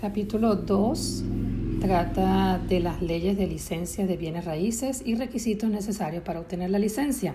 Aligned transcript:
Capítulo 0.00 0.56
2 0.56 1.24
trata 1.82 2.58
de 2.58 2.80
las 2.80 3.02
leyes 3.02 3.36
de 3.36 3.46
licencia 3.46 4.06
de 4.06 4.16
bienes 4.16 4.46
raíces 4.46 5.02
y 5.04 5.14
requisitos 5.14 5.68
necesarios 5.68 6.22
para 6.22 6.40
obtener 6.40 6.70
la 6.70 6.78
licencia. 6.78 7.34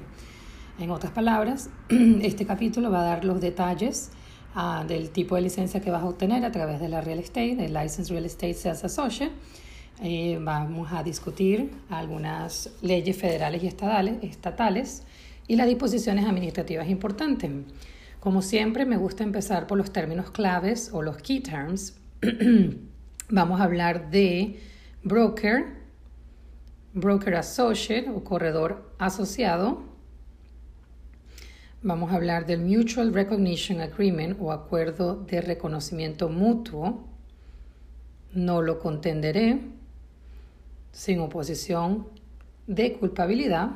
En 0.80 0.90
otras 0.90 1.12
palabras, 1.12 1.70
este 2.24 2.48
capítulo 2.48 2.90
va 2.90 3.02
a 3.02 3.04
dar 3.04 3.24
los 3.24 3.40
detalles 3.40 4.10
uh, 4.56 4.84
del 4.84 5.12
tipo 5.12 5.36
de 5.36 5.42
licencia 5.42 5.80
que 5.80 5.92
vas 5.92 6.02
a 6.02 6.08
obtener 6.08 6.44
a 6.44 6.52
través 6.52 6.80
de 6.80 6.90
la 6.90 7.02
Real 7.02 7.20
Estate, 7.20 7.56
del 7.56 7.72
License 7.72 8.12
Real 8.12 8.26
Estate 8.26 8.56
Sales 8.56 8.84
Associate. 8.84 9.32
Eh, 10.02 10.40
vamos 10.42 10.92
a 10.92 11.04
discutir 11.04 11.70
algunas 11.92 12.72
leyes 12.82 13.16
federales 13.16 13.62
y 13.62 13.68
estatales 13.68 15.04
y 15.48 15.56
las 15.56 15.68
disposiciones 15.68 16.26
administrativas 16.26 16.90
importantes. 16.90 17.52
Como 18.20 18.42
siempre, 18.42 18.88
me 18.88 18.98
gusta 18.98 19.24
empezar 19.24 19.68
por 19.68 19.78
los 19.78 19.94
términos 19.94 20.32
claves 20.32 20.90
o 20.94 21.04
los 21.04 21.18
key 21.18 21.42
terms 21.42 21.94
Vamos 23.30 23.60
a 23.60 23.66
hablar 23.66 24.10
de 24.10 24.60
broker, 25.04 25.66
broker 26.94 27.36
associate 27.36 28.10
o 28.10 28.24
corredor 28.24 28.94
asociado. 28.98 29.84
Vamos 31.84 32.12
a 32.12 32.16
hablar 32.16 32.46
del 32.46 32.62
Mutual 32.62 33.14
Recognition 33.14 33.82
Agreement 33.82 34.38
o 34.40 34.52
acuerdo 34.52 35.16
de 35.16 35.42
reconocimiento 35.42 36.30
mutuo. 36.30 37.06
No 38.34 38.62
lo 38.62 38.80
contenderé 38.80 39.60
sin 40.92 41.20
oposición 41.20 42.08
de 42.66 42.94
culpabilidad. 42.94 43.70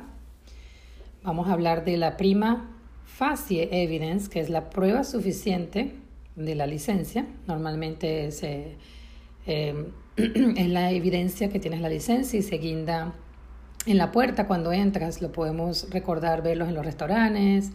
Vamos 1.22 1.48
a 1.48 1.52
hablar 1.52 1.84
de 1.84 1.96
la 1.96 2.16
prima 2.16 2.68
facie 3.04 3.68
evidence, 3.84 4.28
que 4.28 4.40
es 4.40 4.50
la 4.50 4.70
prueba 4.70 5.04
suficiente 5.04 5.94
de 6.44 6.54
la 6.54 6.66
licencia. 6.66 7.26
Normalmente 7.46 8.28
eh, 8.42 9.84
es 10.16 10.68
la 10.68 10.90
evidencia 10.90 11.48
que 11.48 11.58
tienes 11.58 11.80
la 11.80 11.88
licencia 11.88 12.38
y 12.38 12.42
se 12.42 12.58
guinda 12.58 13.14
en 13.86 13.98
la 13.98 14.12
puerta 14.12 14.46
cuando 14.46 14.72
entras. 14.72 15.22
Lo 15.22 15.32
podemos 15.32 15.88
recordar 15.90 16.42
verlos 16.42 16.68
en 16.68 16.74
los 16.74 16.84
restaurantes, 16.84 17.72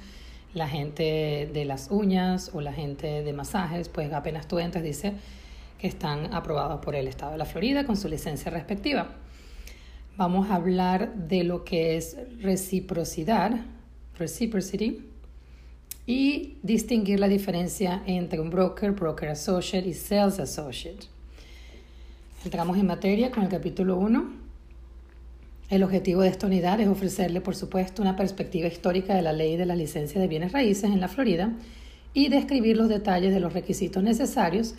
la 0.53 0.67
gente 0.67 1.49
de 1.53 1.66
las 1.66 1.91
uñas 1.91 2.52
o 2.53 2.61
la 2.61 2.73
gente 2.73 3.23
de 3.23 3.33
masajes, 3.33 3.89
pues 3.89 4.11
apenas 4.13 4.47
tú 4.47 4.59
entras 4.59 4.83
dice 4.83 5.13
que 5.77 5.88
están 5.88 6.33
aprobados 6.33 6.79
por 6.79 6.95
el 6.95 7.07
Estado 7.07 7.33
de 7.33 7.38
la 7.38 7.45
Florida 7.45 7.85
con 7.85 7.97
su 7.97 8.07
licencia 8.07 8.50
respectiva. 8.52 9.16
Vamos 10.17 10.50
a 10.50 10.55
hablar 10.55 11.13
de 11.13 11.44
lo 11.44 11.66
que 11.66 11.97
es 11.97 12.17
reciprocidad, 12.39 13.52
reciprocity, 14.17 15.03
y 16.08 16.58
distinguir 16.61 17.20
la 17.20 17.28
diferencia 17.28 18.03
entre 18.06 18.39
un 18.39 18.50
broker, 18.50 18.92
broker 18.92 19.30
associate 19.30 19.88
y 19.88 19.94
sales 19.94 20.39
associate. 20.39 21.08
Entramos 22.44 22.78
en 22.78 22.86
materia 22.86 23.31
con 23.31 23.44
el 23.44 23.50
capítulo 23.50 23.97
1. 23.97 24.45
El 25.72 25.81
objetivo 25.81 26.22
de 26.22 26.28
esta 26.28 26.45
unidad 26.45 26.80
es 26.80 26.88
ofrecerle, 26.88 27.42
por 27.42 27.56
supuesto, 27.56 28.03
una 28.03 28.16
perspectiva 28.16 28.67
histórica 28.67 29.16
de 29.16 29.23
la 29.23 29.34
ley 29.34 29.58
de 29.58 29.66
la 29.66 29.75
licencia 29.75 30.22
de 30.22 30.28
bienes 30.28 30.52
raíces 30.52 30.92
en 30.92 31.02
la 31.02 31.08
Florida 31.08 31.53
y 32.14 32.30
describir 32.30 32.78
los 32.78 32.88
detalles 32.88 33.34
de 33.34 33.40
los 33.40 33.53
requisitos 33.53 34.03
necesarios 34.03 34.75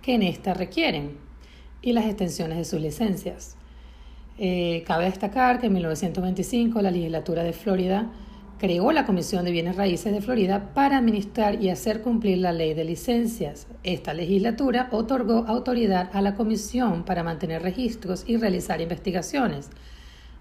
que 0.00 0.14
en 0.14 0.22
esta 0.22 0.54
requieren 0.54 1.18
y 1.82 1.92
las 1.92 2.06
extensiones 2.06 2.56
de 2.56 2.64
sus 2.64 2.80
licencias. 2.80 3.56
Eh, 4.38 4.82
cabe 4.86 5.04
destacar 5.04 5.60
que 5.60 5.66
en 5.66 5.74
1925 5.74 6.80
la 6.80 6.90
legislatura 6.90 7.42
de 7.42 7.52
Florida 7.52 8.10
creó 8.60 8.92
la 8.92 9.06
Comisión 9.06 9.46
de 9.46 9.52
Bienes 9.52 9.76
Raíces 9.76 10.12
de 10.12 10.20
Florida 10.20 10.74
para 10.74 10.98
administrar 10.98 11.62
y 11.62 11.70
hacer 11.70 12.02
cumplir 12.02 12.36
la 12.38 12.52
ley 12.52 12.74
de 12.74 12.84
licencias. 12.84 13.66
Esta 13.84 14.12
legislatura 14.12 14.90
otorgó 14.92 15.46
autoridad 15.48 16.10
a 16.12 16.20
la 16.20 16.34
Comisión 16.34 17.04
para 17.04 17.24
mantener 17.24 17.62
registros 17.62 18.22
y 18.26 18.36
realizar 18.36 18.82
investigaciones, 18.82 19.70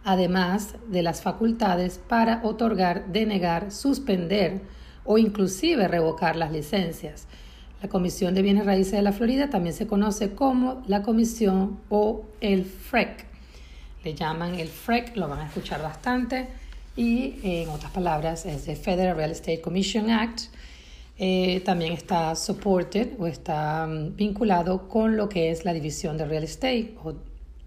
además 0.03 0.75
de 0.89 1.01
las 1.01 1.21
facultades 1.21 1.97
para 2.09 2.41
otorgar, 2.43 3.07
denegar, 3.07 3.71
suspender 3.71 4.63
o 5.05 5.17
inclusive 5.17 5.87
revocar 5.87 6.35
las 6.35 6.51
licencias. 6.51 7.25
La 7.81 7.87
Comisión 7.87 8.33
de 8.33 8.41
Bienes 8.41 8.65
Raíces 8.65 8.91
de 8.91 9.01
la 9.01 9.13
Florida 9.13 9.49
también 9.49 9.73
se 9.73 9.87
conoce 9.87 10.33
como 10.33 10.83
la 10.87 11.03
Comisión 11.03 11.79
o 11.87 12.25
el 12.41 12.65
FREC. 12.65 13.27
Le 14.03 14.13
llaman 14.13 14.55
el 14.55 14.67
FREC, 14.67 15.15
lo 15.15 15.29
van 15.29 15.39
a 15.39 15.45
escuchar 15.45 15.81
bastante 15.81 16.58
y 16.99 17.39
en 17.43 17.69
otras 17.69 17.93
palabras 17.93 18.45
es 18.45 18.67
el 18.67 18.75
Federal 18.75 19.15
Real 19.15 19.31
Estate 19.31 19.61
Commission 19.61 20.09
Act. 20.09 20.41
Eh, 21.17 21.61
también 21.63 21.93
está 21.93 22.35
supported 22.35 23.13
o 23.17 23.25
está 23.25 23.87
mm, 23.87 24.17
vinculado 24.17 24.89
con 24.89 25.15
lo 25.15 25.29
que 25.29 25.49
es 25.49 25.63
la 25.63 25.73
división 25.73 26.17
de 26.17 26.25
real 26.25 26.43
estate 26.43 26.95
o 27.01 27.13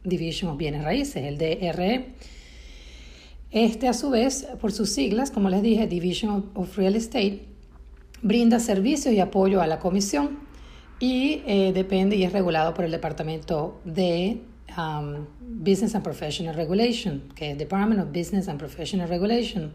Division 0.04 0.50
of 0.50 0.58
Bienes 0.58 0.84
Raíces, 0.84 1.24
el 1.24 1.38
DRE. 1.38 2.12
Este, 3.50 3.88
a 3.88 3.94
su 3.94 4.10
vez, 4.10 4.46
por 4.60 4.70
sus 4.70 4.90
siglas, 4.90 5.30
como 5.30 5.48
les 5.48 5.62
dije, 5.62 5.86
Division 5.86 6.50
of 6.52 6.76
Real 6.76 6.94
Estate, 6.94 7.40
brinda 8.20 8.60
servicios 8.60 9.14
y 9.14 9.20
apoyo 9.20 9.62
a 9.62 9.66
la 9.66 9.78
comisión 9.78 10.40
y 11.00 11.40
eh, 11.46 11.72
depende 11.74 12.16
y 12.16 12.24
es 12.24 12.32
regulado 12.32 12.74
por 12.74 12.84
el 12.84 12.90
Departamento 12.90 13.80
de 13.84 14.42
Um, 14.76 15.26
Business 15.40 15.94
and 15.94 16.02
Professional 16.02 16.54
Regulation, 16.54 17.30
que 17.34 17.50
es 17.50 17.58
Department 17.58 18.00
of 18.00 18.12
Business 18.12 18.48
and 18.48 18.58
Professional 18.58 19.08
Regulation, 19.08 19.72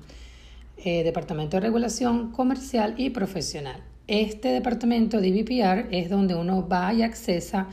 eh, 0.77 1.03
Departamento 1.03 1.57
de 1.57 1.61
Regulación 1.61 2.31
Comercial 2.31 2.95
y 2.97 3.11
Profesional. 3.11 3.83
Este 4.07 4.49
departamento 4.49 5.21
de 5.21 5.31
BPR 5.31 5.87
es 5.91 6.09
donde 6.09 6.33
uno 6.35 6.67
va 6.67 6.93
y 6.93 7.03
accesa 7.03 7.67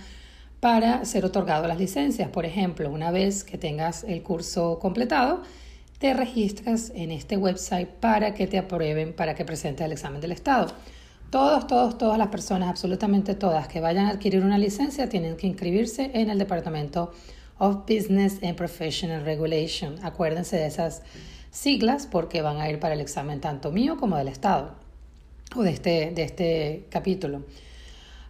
para 0.61 1.05
ser 1.05 1.25
otorgado 1.25 1.67
las 1.69 1.79
licencias. 1.79 2.29
Por 2.29 2.45
ejemplo, 2.45 2.91
una 2.91 3.11
vez 3.11 3.45
que 3.45 3.59
tengas 3.59 4.05
el 4.05 4.23
curso 4.23 4.79
completado, 4.79 5.43
te 5.99 6.13
registras 6.13 6.93
en 6.95 7.11
este 7.11 7.37
website 7.37 7.89
para 7.89 8.35
que 8.35 8.47
te 8.47 8.59
aprueben, 8.59 9.13
para 9.13 9.35
que 9.35 9.45
presentes 9.45 9.87
el 9.87 9.93
examen 9.93 10.21
del 10.21 10.33
Estado. 10.33 10.75
Todos, 11.35 11.67
todos, 11.67 11.99
todas 11.99 12.17
las 12.17 12.29
personas, 12.29 12.69
absolutamente 12.69 13.35
todas 13.35 13.67
que 13.67 13.81
vayan 13.81 14.07
a 14.07 14.11
adquirir 14.11 14.45
una 14.45 14.57
licencia 14.57 15.09
tienen 15.09 15.37
que 15.37 15.49
inscribirse 15.49 16.13
en 16.15 16.31
el 16.31 16.39
Departamento 16.39 17.11
of 17.59 17.79
Business 17.89 18.39
and 18.41 18.55
Professional 18.55 19.25
Regulation. 19.25 19.97
Acuérdense 20.05 20.57
de 20.57 20.67
esas 20.67 21.03
siglas 21.51 22.07
porque 22.07 22.41
van 22.41 22.59
a 22.59 22.71
ir 22.71 22.79
para 22.79 22.95
el 22.95 23.01
examen 23.01 23.41
tanto 23.41 23.73
mío 23.73 23.97
como 23.97 24.17
del 24.17 24.29
Estado 24.29 24.77
o 25.57 25.65
de 25.65 25.73
este, 25.73 26.13
de 26.13 26.23
este 26.23 26.87
capítulo. 26.89 27.43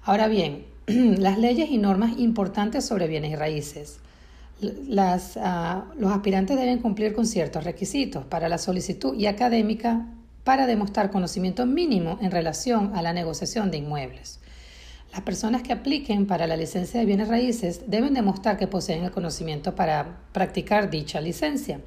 Ahora 0.04 0.26
bien, 0.26 0.64
las 0.86 1.36
leyes 1.36 1.68
y 1.70 1.76
normas 1.76 2.18
importantes 2.18 2.86
sobre 2.86 3.06
bienes 3.06 3.32
y 3.32 3.36
raíces. 3.36 3.98
Ah, 4.96 5.84
los 5.98 6.10
aspirantes 6.10 6.56
deben 6.56 6.78
cumplir 6.78 7.12
con 7.12 7.26
ciertos 7.26 7.64
requisitos 7.64 8.24
para 8.24 8.48
la 8.48 8.56
solicitud 8.56 9.14
y 9.14 9.26
académica 9.26 10.06
para 10.44 10.66
demostrar 10.66 11.10
conocimiento 11.10 11.66
mínimo 11.66 12.18
en 12.20 12.30
relación 12.30 12.92
a 12.94 13.02
la 13.02 13.12
negociación 13.12 13.70
de 13.70 13.78
inmuebles. 13.78 14.40
Las 15.10 15.22
personas 15.22 15.62
que 15.62 15.72
apliquen 15.72 16.26
para 16.26 16.46
la 16.46 16.56
licencia 16.56 17.00
de 17.00 17.06
bienes 17.06 17.28
raíces 17.28 17.82
deben 17.86 18.14
demostrar 18.14 18.58
que 18.58 18.66
poseen 18.66 19.04
el 19.04 19.10
conocimiento 19.10 19.74
para 19.74 20.18
practicar 20.32 20.90
dicha 20.90 21.20
licencia 21.20 21.80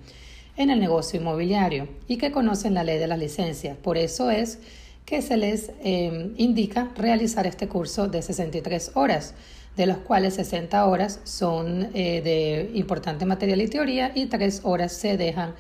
en 0.56 0.70
el 0.70 0.80
negocio 0.80 1.20
inmobiliario 1.20 1.88
y 2.08 2.18
que 2.18 2.32
conocen 2.32 2.74
la 2.74 2.84
ley 2.84 2.98
de 2.98 3.08
las 3.08 3.20
licencias. 3.20 3.78
Por 3.78 3.98
eso 3.98 4.32
es 4.32 4.60
que 5.06 5.22
se 5.22 5.38
les 5.38 5.72
eh, 5.84 6.34
indica 6.38 6.90
realizar 6.96 7.46
este 7.48 7.68
curso 7.68 8.08
de 8.08 8.22
63 8.22 8.92
horas, 8.96 9.36
de 9.76 9.86
los 9.86 9.98
cuales 9.98 10.36
60 10.36 10.86
horas 10.86 11.20
son 11.24 11.90
eh, 11.94 12.22
de 12.22 12.72
importante 12.74 13.26
material 13.26 13.62
y 13.62 13.68
teoría 13.68 14.12
y 14.16 14.26
3 14.26 14.62
horas 14.64 14.94
se 14.94 15.18
dejan 15.18 15.54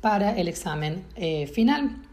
para 0.00 0.36
el 0.36 0.48
examen 0.48 1.04
eh, 1.16 1.46
final. 1.46 2.09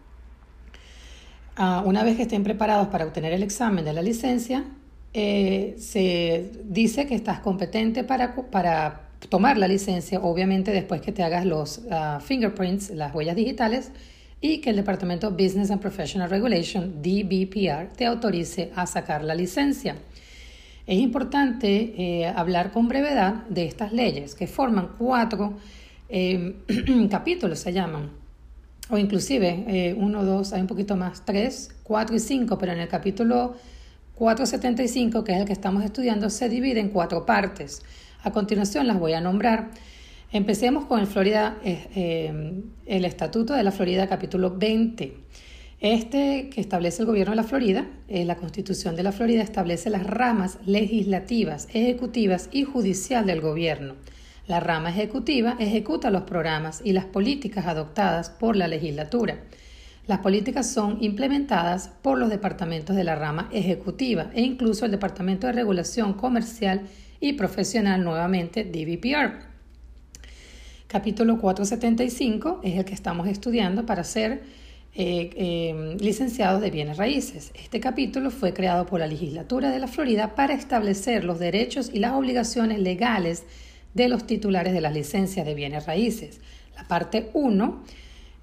Ah, 1.60 1.82
una 1.84 2.04
vez 2.04 2.18
que 2.18 2.22
estén 2.22 2.44
preparados 2.44 2.90
para 2.90 3.04
obtener 3.04 3.34
el 3.34 3.42
examen 3.42 3.84
de 3.84 3.92
la 3.92 4.04
licencia, 4.04 4.64
eh, 5.12 5.74
se 5.80 6.52
dice 6.66 7.08
que 7.08 7.16
estás 7.16 7.40
competente 7.40 8.04
para, 8.04 8.36
para 8.36 9.10
tomar 9.28 9.58
la 9.58 9.68
licencia, 9.68 10.20
obviamente 10.20 10.72
después 10.72 11.02
que 11.02 11.12
te 11.12 11.24
hagas 11.24 11.48
los 11.48 11.82
ah, 11.90 12.20
fingerprints, 12.24 12.92
las 12.92 13.16
huellas 13.16 13.36
digitales, 13.36 13.92
y 14.40 14.60
que 14.60 14.70
el 14.70 14.76
Departamento 14.76 15.32
Business 15.32 15.72
and 15.72 15.82
Professional 15.82 16.30
Regulation, 16.30 17.02
DBPR, 17.02 17.88
te 17.96 18.06
autorice 18.06 18.72
a 18.76 18.86
sacar 18.86 19.24
la 19.24 19.34
licencia. 19.34 19.96
Es 20.86 21.00
importante 21.00 21.96
eh, 21.98 22.28
hablar 22.28 22.72
con 22.72 22.88
brevedad 22.88 23.48
de 23.50 23.66
estas 23.66 23.94
leyes, 23.94 24.36
que 24.36 24.46
forman 24.46 24.90
cuatro 24.96 25.58
eh, 26.08 26.54
capítulos, 27.10 27.58
se 27.58 27.74
llaman 27.74 28.27
o 28.90 28.98
inclusive 28.98 29.66
eh, 29.68 29.96
uno, 29.98 30.24
dos, 30.24 30.54
hay 30.54 30.62
un 30.62 30.68
poquito 30.68 30.96
más, 30.96 31.26
tres, 31.26 31.70
cuatro 31.84 32.16
y 32.16 32.20
cinco, 32.20 32.58
pero 32.58 32.72
en 32.74 32.80
el 32.80 32.88
capítulo 32.88 33.56
475, 34.16 35.24
que 35.24 35.34
es 35.34 35.40
el 35.40 35.46
que 35.46 35.54
estamos 35.54 35.84
estudiando, 35.84 36.30
se 36.30 36.50
divide 36.50 36.80
en 36.80 36.90
cuatro 36.90 37.26
partes. 37.26 37.84
A 38.24 38.32
continuación 38.32 38.88
las 38.88 39.00
voy 39.00 39.14
a 39.14 39.22
nombrar. 39.22 39.70
Empecemos 40.32 40.86
con 40.86 41.00
el 41.00 41.08
Florida, 41.08 41.58
eh, 41.64 41.88
eh, 41.96 42.64
el 42.86 43.06
Estatuto 43.06 43.54
de 43.54 43.64
la 43.64 43.72
Florida, 43.72 44.08
capítulo 44.08 44.58
20. 44.58 45.16
Este 45.80 46.50
que 46.50 46.60
establece 46.60 47.04
el 47.04 47.06
gobierno 47.06 47.32
de 47.32 47.36
la 47.36 47.44
Florida, 47.44 47.88
eh, 48.08 48.26
la 48.26 48.36
Constitución 48.36 48.96
de 48.96 49.04
la 49.04 49.12
Florida 49.12 49.44
establece 49.44 49.92
las 49.92 50.06
ramas 50.06 50.58
legislativas, 50.66 51.68
ejecutivas 51.72 52.50
y 52.52 52.64
judicial 52.64 53.28
del 53.28 53.42
gobierno. 53.42 53.94
La 54.48 54.62
rama 54.62 54.90
ejecutiva 54.90 55.58
ejecuta 55.60 56.10
los 56.10 56.24
programas 56.24 56.82
y 56.84 56.94
las 56.94 57.04
políticas 57.04 57.68
adoptadas 57.68 58.30
por 58.30 58.56
la 58.56 58.70
legislatura. 58.70 59.40
Las 60.08 60.20
políticas 60.20 60.72
son 60.72 61.04
implementadas 61.04 61.90
por 62.02 62.18
los 62.18 62.30
departamentos 62.30 62.96
de 62.96 63.04
la 63.04 63.16
rama 63.16 63.50
ejecutiva 63.52 64.32
e 64.34 64.42
incluso 64.42 64.86
el 64.86 64.92
Departamento 64.92 65.48
de 65.48 65.54
Regulación 65.54 66.14
Comercial 66.14 66.84
y 67.20 67.34
Profesional, 67.34 68.02
nuevamente 68.06 68.64
DVPR. 68.64 69.48
Capítulo 70.88 71.38
475 71.40 72.62
es 72.64 72.78
el 72.78 72.86
que 72.86 72.94
estamos 72.94 73.28
estudiando 73.28 73.86
para 73.86 74.06
ser 74.06 74.44
eh, 74.96 75.30
eh, 75.36 75.98
licenciados 76.00 76.62
de 76.62 76.72
bienes 76.72 76.96
raíces. 76.96 77.52
Este 77.54 77.82
capítulo 77.82 78.32
fue 78.32 78.54
creado 78.54 78.86
por 78.86 79.02
la 79.02 79.08
legislatura 79.08 79.72
de 79.72 79.80
la 79.80 79.88
Florida 79.88 80.36
para 80.36 80.54
establecer 80.54 81.26
los 81.26 81.38
derechos 81.38 81.92
y 81.94 82.00
las 82.00 82.14
obligaciones 82.14 82.80
legales 82.80 83.44
de 83.94 84.08
los 84.08 84.28
titulares 84.28 84.74
de 84.74 84.82
las 84.82 84.94
licencias 84.94 85.46
de 85.46 85.54
bienes 85.54 85.86
raíces. 85.86 86.40
La 86.76 86.88
parte 86.88 87.30
1 87.34 87.84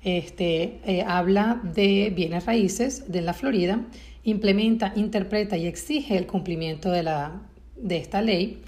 este, 0.05 0.81
eh, 0.85 1.03
habla 1.07 1.61
de 1.63 2.13
bienes 2.15 2.45
raíces 2.45 3.11
de 3.11 3.23
la 3.23 3.33
Florida, 3.33 3.81
implementa, 4.23 4.93
interpreta 4.97 5.57
y 5.57 5.67
exige 5.67 6.19
el 6.19 6.27
cumplimiento 6.27 6.91
de, 6.91 7.03
la, 7.03 7.41
de 7.77 7.97
esta 7.97 8.21
ley. 8.21 8.63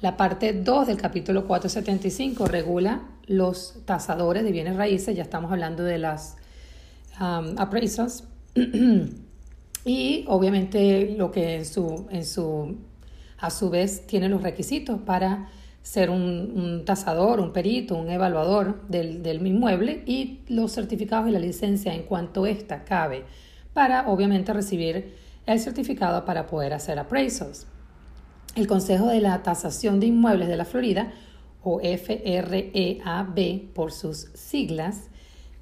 La 0.00 0.16
parte 0.16 0.52
2 0.52 0.86
del 0.86 0.96
capítulo 0.96 1.46
475 1.46 2.46
regula 2.46 3.02
los 3.26 3.80
tasadores 3.84 4.44
de 4.44 4.52
bienes 4.52 4.76
raíces, 4.76 5.14
ya 5.14 5.22
estamos 5.22 5.52
hablando 5.52 5.82
de 5.82 5.98
las 5.98 6.36
um, 7.20 7.58
appraisals. 7.58 8.24
y 9.84 10.24
obviamente 10.26 11.14
lo 11.18 11.30
que 11.30 11.56
en 11.56 11.66
su, 11.66 12.06
en 12.10 12.24
su, 12.24 12.76
a 13.38 13.50
su 13.50 13.68
vez 13.68 14.06
tiene 14.06 14.28
los 14.28 14.42
requisitos 14.42 15.00
para 15.00 15.50
ser 15.82 16.10
un, 16.10 16.84
tasador, 16.84 17.40
un 17.40 17.52
perito, 17.52 17.96
un 17.96 18.10
evaluador 18.10 18.86
del, 18.88 19.22
del, 19.22 19.46
inmueble 19.46 20.02
y 20.06 20.40
los 20.48 20.72
certificados 20.72 21.28
y 21.28 21.32
la 21.32 21.38
licencia 21.38 21.94
en 21.94 22.02
cuanto 22.02 22.46
ésta 22.46 22.84
cabe 22.84 23.24
para 23.72 24.08
obviamente 24.08 24.52
recibir 24.52 25.14
el 25.46 25.60
certificado 25.60 26.24
para 26.24 26.46
poder 26.46 26.74
hacer 26.74 26.98
appraisals. 26.98 27.66
El 28.54 28.66
Consejo 28.66 29.06
de 29.06 29.20
la 29.20 29.42
Tasación 29.42 30.00
de 30.00 30.06
Inmuebles 30.06 30.48
de 30.48 30.56
la 30.56 30.64
Florida 30.64 31.12
o 31.62 31.80
FREAB 31.80 33.72
por 33.72 33.92
sus 33.92 34.28
siglas, 34.34 35.08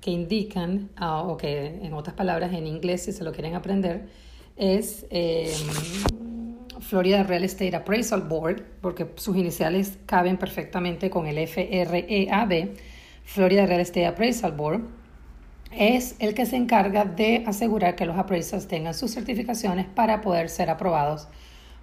que 0.00 0.10
indican, 0.10 0.90
ah, 0.96 1.22
o 1.22 1.36
que 1.36 1.80
en 1.82 1.92
otras 1.94 2.14
palabras 2.14 2.52
en 2.52 2.66
inglés 2.66 3.04
si 3.04 3.12
se 3.12 3.24
lo 3.24 3.32
quieren 3.32 3.54
aprender, 3.54 4.08
es 4.56 5.06
em, 5.10 6.45
Florida 6.80 7.22
Real 7.22 7.44
Estate 7.44 7.74
Appraisal 7.76 8.22
Board, 8.22 8.62
porque 8.80 9.06
sus 9.16 9.36
iniciales 9.36 9.98
caben 10.06 10.36
perfectamente 10.36 11.10
con 11.10 11.26
el 11.26 11.46
FREAB, 11.46 12.70
Florida 13.24 13.66
Real 13.66 13.80
Estate 13.80 14.06
Appraisal 14.06 14.52
Board, 14.52 14.82
es 15.72 16.16
el 16.20 16.34
que 16.34 16.46
se 16.46 16.56
encarga 16.56 17.04
de 17.04 17.44
asegurar 17.46 17.96
que 17.96 18.06
los 18.06 18.16
appraisals 18.16 18.68
tengan 18.68 18.94
sus 18.94 19.12
certificaciones 19.12 19.86
para 19.86 20.20
poder 20.20 20.48
ser 20.48 20.70
aprobados 20.70 21.28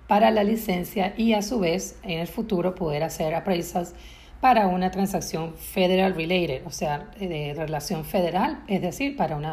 para 0.07 0.31
la 0.31 0.43
licencia 0.43 1.13
y 1.17 1.33
a 1.33 1.41
su 1.41 1.59
vez 1.59 1.97
en 2.03 2.19
el 2.19 2.27
futuro 2.27 2.75
poder 2.75 3.03
hacer 3.03 3.33
appraisals 3.35 3.93
para 4.41 4.67
una 4.67 4.91
transacción 4.91 5.53
federal 5.53 6.15
related, 6.15 6.65
o 6.65 6.69
sea, 6.69 7.09
de 7.17 7.53
relación 7.55 8.03
federal, 8.03 8.61
es 8.67 8.81
decir, 8.81 9.15
para 9.15 9.37
un 9.37 9.45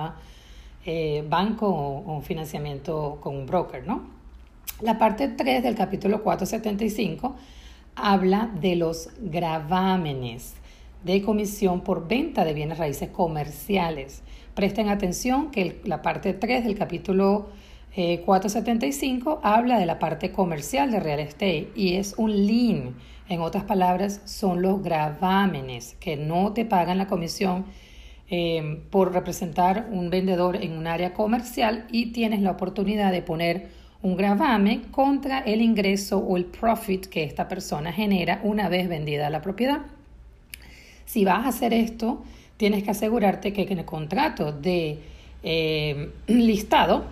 eh, 0.85 1.25
banco 1.29 1.69
o, 1.69 2.17
un 2.17 2.23
financiamiento 2.23 3.19
con 3.21 3.37
un 3.37 3.47
broker, 3.47 3.87
¿no? 3.87 4.20
La 4.81 4.97
parte 4.97 5.29
3 5.29 5.63
del 5.63 5.75
capítulo 5.75 6.23
475 6.23 7.37
habla 7.97 8.51
de 8.63 8.77
los 8.77 9.11
gravámenes 9.21 10.55
de 11.05 11.21
comisión 11.21 11.83
por 11.83 12.09
venta 12.09 12.47
de 12.47 12.55
bienes 12.55 12.79
raíces 12.79 13.11
comerciales. 13.11 14.23
Presten 14.55 14.89
atención 14.89 15.51
que 15.51 15.83
la 15.85 16.01
parte 16.01 16.33
3 16.33 16.65
del 16.65 16.79
capítulo 16.79 17.51
475 17.95 19.33
eh, 19.33 19.39
habla 19.43 19.79
de 19.79 19.85
la 19.85 19.99
parte 19.99 20.33
comercial 20.33 20.91
de 20.91 21.01
real 21.01 21.21
estate 21.21 21.71
y 21.75 21.97
es 21.97 22.15
un 22.17 22.47
lien. 22.47 22.95
En 23.29 23.43
otras 23.43 23.65
palabras, 23.65 24.23
son 24.25 24.63
los 24.63 24.83
gravámenes 24.83 25.95
que 26.01 26.17
no 26.17 26.55
te 26.55 26.65
pagan 26.65 26.97
la 26.97 27.07
comisión 27.07 27.67
eh, 28.31 28.83
por 28.91 29.13
representar 29.13 29.89
un 29.91 30.09
vendedor 30.09 30.57
en 30.57 30.73
un 30.73 30.87
área 30.87 31.13
comercial 31.13 31.87
y 31.91 32.13
tienes 32.13 32.41
la 32.41 32.53
oportunidad 32.53 33.13
de 33.13 33.21
poner 33.21 33.80
un 34.03 34.17
gravame 34.17 34.83
contra 34.91 35.41
el 35.41 35.61
ingreso 35.61 36.19
o 36.19 36.37
el 36.37 36.47
profit 36.47 37.07
que 37.07 37.25
esta 37.25 37.49
persona 37.49 37.93
genera 37.93 38.41
una 38.43 38.69
vez 38.69 38.89
vendida 38.89 39.29
la 39.31 39.43
propiedad. 39.43 39.81
Si 41.05 41.25
vas 41.25 41.45
a 41.45 41.49
hacer 41.49 41.75
esto, 41.75 42.23
tienes 42.57 42.83
que 42.83 42.91
asegurarte 42.91 43.53
que 43.53 43.63
en 43.63 43.79
el 43.79 43.85
contrato 43.85 44.53
de 44.53 44.99
eh, 45.43 46.11
listado 46.27 47.05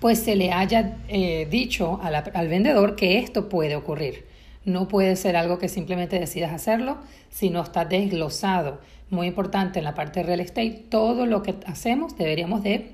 pues 0.00 0.18
se 0.20 0.34
le 0.34 0.50
haya 0.50 0.96
eh, 1.08 1.46
dicho 1.50 2.00
al 2.02 2.48
vendedor 2.48 2.96
que 2.96 3.18
esto 3.18 3.50
puede 3.50 3.76
ocurrir. 3.76 4.24
No 4.64 4.88
puede 4.88 5.14
ser 5.14 5.36
algo 5.36 5.58
que 5.58 5.68
simplemente 5.68 6.18
decidas 6.18 6.52
hacerlo, 6.52 6.98
sino 7.28 7.62
está 7.62 7.84
desglosado. 7.84 8.80
Muy 9.10 9.26
importante 9.26 9.78
en 9.78 9.84
la 9.84 9.94
parte 9.94 10.20
de 10.20 10.26
real 10.26 10.40
estate, 10.40 10.84
todo 10.88 11.26
lo 11.26 11.42
que 11.42 11.56
hacemos 11.66 12.16
deberíamos 12.16 12.62
de 12.62 12.92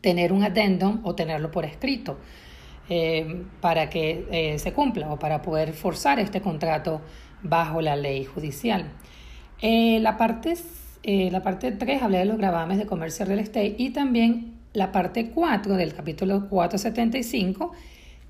tener 0.00 0.32
un 0.32 0.42
addendum 0.42 1.00
o 1.04 1.14
tenerlo 1.14 1.52
por 1.52 1.64
escrito 1.64 2.18
eh, 2.88 3.44
para 3.60 3.90
que 3.90 4.26
eh, 4.30 4.58
se 4.58 4.72
cumpla 4.72 5.12
o 5.12 5.18
para 5.18 5.42
poder 5.42 5.72
forzar 5.72 6.18
este 6.20 6.40
contrato 6.40 7.00
bajo 7.42 7.80
la 7.80 7.96
ley 7.96 8.24
judicial. 8.24 8.90
la, 9.60 10.16
parte, 10.16 10.54
la 11.04 11.42
parte 11.42 11.72
3 11.72 12.02
habla 12.02 12.18
de 12.18 12.24
los 12.24 12.38
gravames 12.38 12.78
de 12.78 12.86
comercio 12.86 13.26
real 13.26 13.38
estate 13.38 13.74
y 13.78 13.90
también 13.90 14.54
la 14.72 14.92
parte 14.92 15.30
4 15.30 15.76
del 15.76 15.94
capítulo 15.94 16.48
475 16.48 17.72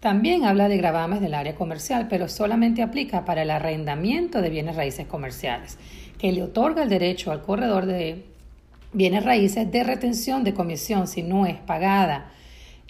también 0.05 0.45
habla 0.45 0.69
de 0.69 0.77
gravames 0.77 1.23
del 1.23 1.33
área 1.33 1.55
comercial, 1.55 2.09
pero 2.11 2.29
solamente 2.29 2.83
aplica 2.83 3.25
para 3.25 3.41
el 3.41 3.51
arrendamiento 3.51 4.43
de 4.43 4.51
bienes 4.51 4.77
raíces 4.77 5.07
comerciales, 5.07 5.79
que 6.19 6.31
le 6.31 6.43
otorga 6.43 6.83
el 6.83 6.91
derecho 6.91 7.33
al 7.33 7.41
corredor 7.41 7.87
de 7.87 8.23
bienes 8.93 9.25
raíces 9.25 9.73
de 9.73 9.83
retención 9.83 10.45
de 10.45 10.53
comisión 10.53 11.09
si 11.09 11.23
no 11.23 11.47
es 11.47 11.57
pagada 11.57 12.31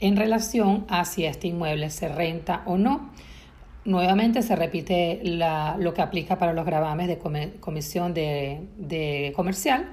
en 0.06 0.16
relación 0.16 0.84
a 0.88 1.04
si 1.06 1.24
este 1.24 1.48
inmueble 1.48 1.88
se 1.88 2.08
renta 2.08 2.62
o 2.66 2.76
no. 2.76 3.10
Nuevamente 3.86 4.42
se 4.42 4.54
repite 4.54 5.20
lo 5.24 5.94
que 5.94 6.02
aplica 6.02 6.38
para 6.38 6.52
los 6.52 6.66
gravames 6.66 7.08
de 7.08 7.18
comisión 7.60 8.12
de 8.12 9.32
comercial, 9.34 9.88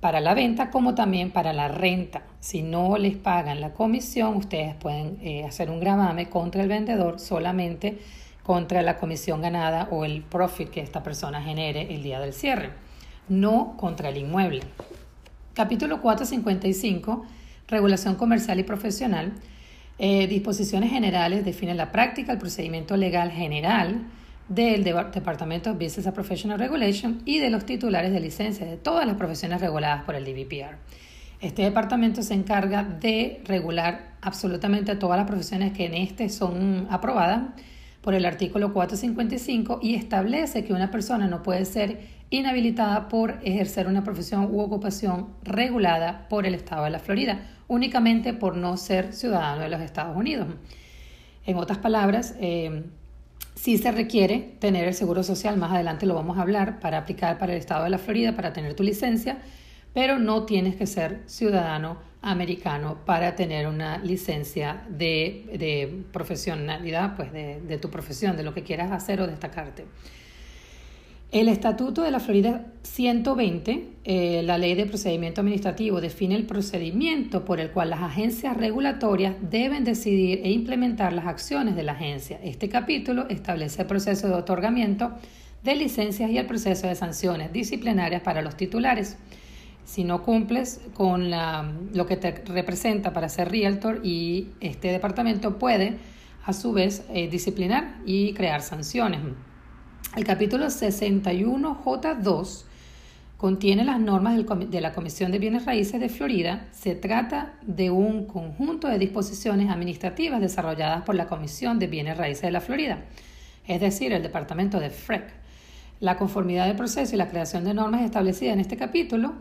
para 0.00 0.20
la 0.20 0.34
venta 0.34 0.70
como 0.70 0.94
también 0.94 1.30
para 1.30 1.52
la 1.52 1.68
renta. 1.68 2.22
Si 2.40 2.62
no 2.62 2.98
les 2.98 3.16
pagan 3.16 3.60
la 3.60 3.72
comisión, 3.72 4.36
ustedes 4.36 4.74
pueden 4.74 5.18
eh, 5.22 5.44
hacer 5.44 5.70
un 5.70 5.80
gravame 5.80 6.28
contra 6.28 6.62
el 6.62 6.68
vendedor 6.68 7.20
solamente 7.20 7.98
contra 8.42 8.82
la 8.82 8.96
comisión 8.96 9.42
ganada 9.42 9.88
o 9.90 10.04
el 10.04 10.22
profit 10.22 10.70
que 10.70 10.80
esta 10.80 11.02
persona 11.02 11.42
genere 11.42 11.94
el 11.94 12.02
día 12.02 12.18
del 12.18 12.32
cierre, 12.32 12.70
no 13.28 13.76
contra 13.76 14.08
el 14.08 14.16
inmueble. 14.16 14.62
Capítulo 15.52 16.00
455, 16.00 17.26
regulación 17.68 18.16
comercial 18.16 18.58
y 18.58 18.64
profesional. 18.64 19.32
Eh, 19.98 20.26
disposiciones 20.26 20.90
generales 20.90 21.44
definen 21.44 21.76
la 21.76 21.92
práctica, 21.92 22.32
el 22.32 22.38
procedimiento 22.38 22.96
legal 22.96 23.30
general, 23.30 24.02
del 24.48 24.82
Departamento 24.82 25.70
of 25.70 25.76
Business 25.76 26.06
and 26.06 26.14
Professional 26.14 26.58
Regulation 26.58 27.20
y 27.26 27.38
de 27.38 27.50
los 27.50 27.66
titulares 27.66 28.12
de 28.12 28.20
licencia 28.20 28.64
de 28.64 28.78
todas 28.78 29.06
las 29.06 29.16
profesiones 29.16 29.60
reguladas 29.60 30.04
por 30.04 30.14
el 30.14 30.24
DBPR. 30.24 30.78
Este 31.40 31.62
departamento 31.62 32.22
se 32.22 32.34
encarga 32.34 32.82
de 32.82 33.42
regular 33.44 34.16
absolutamente 34.22 34.96
todas 34.96 35.18
las 35.18 35.26
profesiones 35.26 35.72
que 35.72 35.86
en 35.86 35.94
este 35.94 36.30
son 36.30 36.88
aprobadas 36.90 37.42
por 38.00 38.14
el 38.14 38.24
artículo 38.24 38.72
455 38.72 39.80
y 39.82 39.94
establece 39.94 40.64
que 40.64 40.72
una 40.72 40.90
persona 40.90 41.28
no 41.28 41.42
puede 41.42 41.64
ser 41.64 42.00
inhabilitada 42.30 43.08
por 43.08 43.38
ejercer 43.42 43.86
una 43.86 44.02
profesión 44.02 44.48
u 44.50 44.60
ocupación 44.60 45.28
regulada 45.42 46.26
por 46.28 46.46
el 46.46 46.54
Estado 46.54 46.84
de 46.84 46.90
la 46.90 46.98
Florida, 46.98 47.40
únicamente 47.68 48.34
por 48.34 48.56
no 48.56 48.76
ser 48.76 49.12
ciudadano 49.12 49.62
de 49.62 49.68
los 49.68 49.80
Estados 49.80 50.16
Unidos. 50.16 50.48
En 51.46 51.56
otras 51.56 51.78
palabras, 51.78 52.34
eh, 52.40 52.82
Sí 53.58 53.76
se 53.76 53.90
requiere 53.90 54.54
tener 54.60 54.86
el 54.86 54.94
seguro 54.94 55.24
social, 55.24 55.56
más 55.56 55.72
adelante 55.72 56.06
lo 56.06 56.14
vamos 56.14 56.38
a 56.38 56.42
hablar, 56.42 56.78
para 56.78 56.98
aplicar 56.98 57.38
para 57.38 57.52
el 57.52 57.58
estado 57.58 57.82
de 57.82 57.90
la 57.90 57.98
Florida, 57.98 58.36
para 58.36 58.52
tener 58.52 58.74
tu 58.74 58.84
licencia, 58.84 59.38
pero 59.92 60.20
no 60.20 60.44
tienes 60.44 60.76
que 60.76 60.86
ser 60.86 61.22
ciudadano 61.26 61.98
americano 62.22 62.98
para 63.04 63.34
tener 63.34 63.66
una 63.66 63.98
licencia 63.98 64.84
de, 64.88 66.04
profesionalidad, 66.12 67.16
pues 67.16 67.32
de, 67.32 67.78
tu 67.82 67.90
profesión, 67.90 68.36
de 68.36 68.44
lo 68.44 68.54
que 68.54 68.62
quieras 68.62 68.92
hacer 68.92 69.20
o 69.20 69.26
destacarte. 69.26 69.86
El 71.30 71.50
Estatuto 71.50 72.00
de 72.00 72.10
la 72.10 72.20
Florida 72.20 72.64
120, 72.84 73.86
eh, 74.04 74.42
la 74.44 74.56
Ley 74.56 74.74
de 74.74 74.86
Procedimiento 74.86 75.42
Administrativo, 75.42 76.00
define 76.00 76.34
el 76.34 76.46
procedimiento 76.46 77.44
por 77.44 77.60
el 77.60 77.70
cual 77.70 77.90
las 77.90 78.00
agencias 78.00 78.56
regulatorias 78.56 79.36
deben 79.42 79.84
decidir 79.84 80.40
e 80.42 80.50
implementar 80.50 81.12
las 81.12 81.26
acciones 81.26 81.76
de 81.76 81.82
la 81.82 81.92
agencia. 81.92 82.40
Este 82.42 82.70
capítulo 82.70 83.28
establece 83.28 83.82
el 83.82 83.88
proceso 83.88 84.26
de 84.26 84.32
otorgamiento 84.32 85.12
de 85.62 85.74
licencias 85.74 86.30
y 86.30 86.38
el 86.38 86.46
proceso 86.46 86.86
de 86.86 86.94
sanciones 86.94 87.52
disciplinarias 87.52 88.22
para 88.22 88.40
los 88.40 88.56
titulares. 88.56 89.18
Si 89.84 90.04
no 90.04 90.22
cumples 90.22 90.80
con 90.94 91.30
lo 91.30 92.06
que 92.06 92.16
te 92.16 92.42
representa 92.46 93.12
para 93.12 93.28
ser 93.28 93.50
realtor 93.50 94.00
y 94.02 94.48
este 94.60 94.92
departamento 94.92 95.58
puede 95.58 95.98
a 96.46 96.54
su 96.54 96.72
vez 96.72 97.04
eh, 97.12 97.28
disciplinar 97.28 97.96
y 98.06 98.32
crear 98.32 98.62
sanciones. 98.62 99.20
El 100.16 100.24
capítulo 100.24 100.66
61J2 100.66 102.64
contiene 103.36 103.84
las 103.84 104.00
normas 104.00 104.36
de 104.36 104.80
la 104.80 104.92
Comisión 104.92 105.30
de 105.30 105.38
Bienes 105.38 105.66
Raíces 105.66 106.00
de 106.00 106.08
Florida. 106.08 106.66
Se 106.72 106.94
trata 106.94 107.54
de 107.62 107.90
un 107.90 108.24
conjunto 108.24 108.88
de 108.88 108.98
disposiciones 108.98 109.70
administrativas 109.70 110.40
desarrolladas 110.40 111.02
por 111.02 111.14
la 111.14 111.26
Comisión 111.26 111.78
de 111.78 111.86
Bienes 111.88 112.16
Raíces 112.16 112.42
de 112.42 112.50
la 112.50 112.60
Florida, 112.62 113.04
es 113.66 113.80
decir, 113.80 114.12
el 114.12 114.22
departamento 114.22 114.80
de 114.80 114.90
FREC. 114.90 115.24
La 116.00 116.16
conformidad 116.16 116.66
del 116.66 116.76
proceso 116.76 117.14
y 117.14 117.18
la 117.18 117.28
creación 117.28 117.64
de 117.64 117.74
normas 117.74 118.02
establecidas 118.02 118.54
en 118.54 118.60
este 118.60 118.76
capítulo 118.76 119.34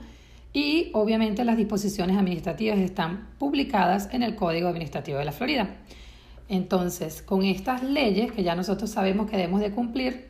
y 0.54 0.92
obviamente 0.94 1.46
las 1.46 1.58
disposiciones 1.58 2.18
administrativas 2.18 2.78
están 2.78 3.30
publicadas 3.40 4.10
en 4.12 4.22
el 4.22 4.36
Código 4.36 4.68
Administrativo 4.68 5.18
de 5.18 5.26
la 5.26 5.32
Florida. 5.32 5.70
Entonces, 6.50 7.22
con 7.22 7.44
estas 7.44 7.84
leyes 7.84 8.32
que 8.32 8.44
ya 8.44 8.56
nosotros 8.56 8.90
sabemos 8.90 9.30
que 9.30 9.38
debemos 9.38 9.62
de 9.62 9.72
cumplir, 9.72 10.26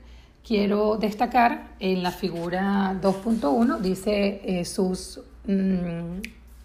quiero 0.47 0.95
destacar 0.95 1.73
en 1.79 2.01
la 2.01 2.11
figura 2.11 2.97
2.1, 3.01 3.79
dice 3.79 4.39
eh, 4.45 4.63
sus 4.63 5.19
mm, 5.45 6.21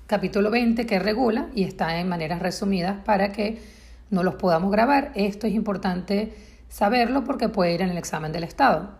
capítulo 0.07 0.53
20 0.53 0.87
que 0.87 1.01
regula 1.01 1.49
y 1.53 1.65
está 1.65 1.99
en 1.99 2.09
maneras 2.09 2.41
resumidas 2.41 2.99
para 3.05 3.33
que 3.33 3.61
no 4.11 4.23
los 4.23 4.37
podamos 4.37 4.71
grabar. 4.71 5.11
Esto 5.17 5.49
es 5.49 5.55
importante 5.55 6.33
saberlo 6.69 7.25
porque 7.25 7.49
puede 7.49 7.75
ir 7.75 7.83
en 7.83 7.91
el 7.91 7.99
examen 7.99 8.31
del 8.31 8.45
Estado. 8.45 8.91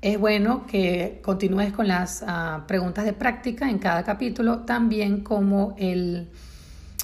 Es 0.00 0.18
bueno 0.18 0.64
que 0.66 1.20
continúes 1.22 1.74
con 1.74 1.86
las 1.86 2.24
ah, 2.26 2.64
preguntas 2.66 3.04
de 3.04 3.12
práctica 3.12 3.68
en 3.68 3.78
cada 3.78 4.04
capítulo, 4.04 4.60
también 4.60 5.22
como 5.22 5.74
el 5.76 6.30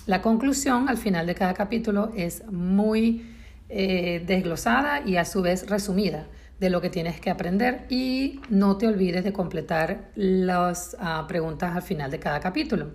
la 0.06 0.20
conclusión 0.22 0.88
al 0.88 0.98
final 0.98 1.26
de 1.26 1.34
cada 1.34 1.54
capítulo 1.54 2.12
es 2.16 2.44
muy 2.50 3.34
eh, 3.68 4.22
desglosada 4.26 5.02
y 5.06 5.16
a 5.16 5.24
su 5.24 5.40
vez 5.42 5.68
resumida 5.68 6.26
de 6.60 6.70
lo 6.70 6.80
que 6.80 6.90
tienes 6.90 7.20
que 7.20 7.30
aprender 7.30 7.86
y 7.88 8.40
no 8.48 8.76
te 8.76 8.86
olvides 8.86 9.24
de 9.24 9.32
completar 9.32 10.10
las 10.14 10.96
ah, 11.00 11.24
preguntas 11.26 11.74
al 11.74 11.82
final 11.82 12.10
de 12.10 12.18
cada 12.18 12.40
capítulo. 12.40 12.90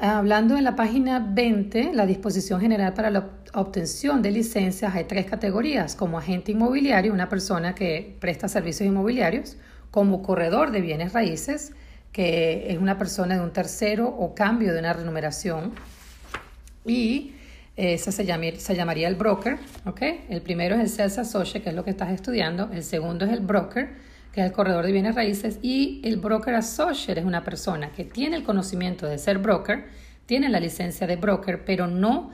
Hablando 0.00 0.56
en 0.56 0.64
la 0.64 0.74
página 0.74 1.20
20, 1.20 1.92
la 1.92 2.06
disposición 2.06 2.60
general 2.60 2.94
para 2.94 3.10
la 3.10 3.28
obtención 3.52 4.22
de 4.22 4.30
licencias 4.30 4.94
hay 4.94 5.04
tres 5.04 5.26
categorías, 5.26 5.94
como 5.94 6.18
agente 6.18 6.52
inmobiliario, 6.52 7.12
una 7.12 7.28
persona 7.28 7.74
que 7.74 8.16
presta 8.18 8.48
servicios 8.48 8.88
inmobiliarios, 8.88 9.58
como 9.90 10.22
corredor 10.22 10.70
de 10.72 10.80
bienes 10.80 11.12
raíces, 11.12 11.72
que 12.12 12.66
es 12.70 12.78
una 12.78 12.98
persona 12.98 13.34
de 13.36 13.40
un 13.40 13.52
tercero 13.52 14.06
o 14.06 14.34
cambio 14.34 14.72
de 14.72 14.78
una 14.78 14.92
renumeración. 14.92 15.72
Y 16.84 17.32
ese 17.76 18.12
se, 18.12 18.58
se 18.58 18.76
llamaría 18.76 19.08
el 19.08 19.14
broker. 19.14 19.58
¿okay? 19.86 20.26
El 20.28 20.42
primero 20.42 20.74
es 20.74 20.80
el 20.82 20.88
sales 20.88 21.18
associate, 21.18 21.62
que 21.62 21.70
es 21.70 21.74
lo 21.74 21.84
que 21.84 21.90
estás 21.90 22.10
estudiando. 22.10 22.70
El 22.72 22.82
segundo 22.82 23.24
es 23.24 23.32
el 23.32 23.40
broker, 23.40 23.94
que 24.32 24.40
es 24.40 24.46
el 24.46 24.52
corredor 24.52 24.84
de 24.84 24.92
bienes 24.92 25.14
raíces. 25.14 25.58
Y 25.62 26.02
el 26.04 26.18
broker 26.18 26.54
associate 26.54 27.20
es 27.20 27.26
una 27.26 27.44
persona 27.44 27.92
que 27.92 28.04
tiene 28.04 28.36
el 28.36 28.44
conocimiento 28.44 29.06
de 29.06 29.18
ser 29.18 29.38
broker, 29.38 29.86
tiene 30.26 30.48
la 30.50 30.60
licencia 30.60 31.06
de 31.06 31.16
broker, 31.16 31.64
pero 31.64 31.86
no 31.86 32.30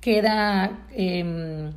queda 0.00 0.86
em, 0.92 1.72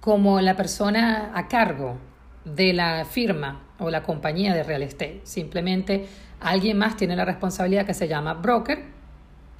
como 0.00 0.40
la 0.40 0.56
persona 0.56 1.30
a 1.34 1.46
cargo 1.48 1.96
de 2.44 2.72
la 2.72 3.04
firma 3.04 3.62
o 3.78 3.90
la 3.90 4.02
compañía 4.02 4.54
de 4.54 4.62
real 4.62 4.82
estate. 4.82 5.20
Simplemente 5.24 6.06
Alguien 6.42 6.78
más 6.78 6.96
tiene 6.96 7.16
la 7.16 7.24
responsabilidad 7.24 7.86
que 7.86 7.94
se 7.94 8.08
llama 8.08 8.34
broker 8.34 8.84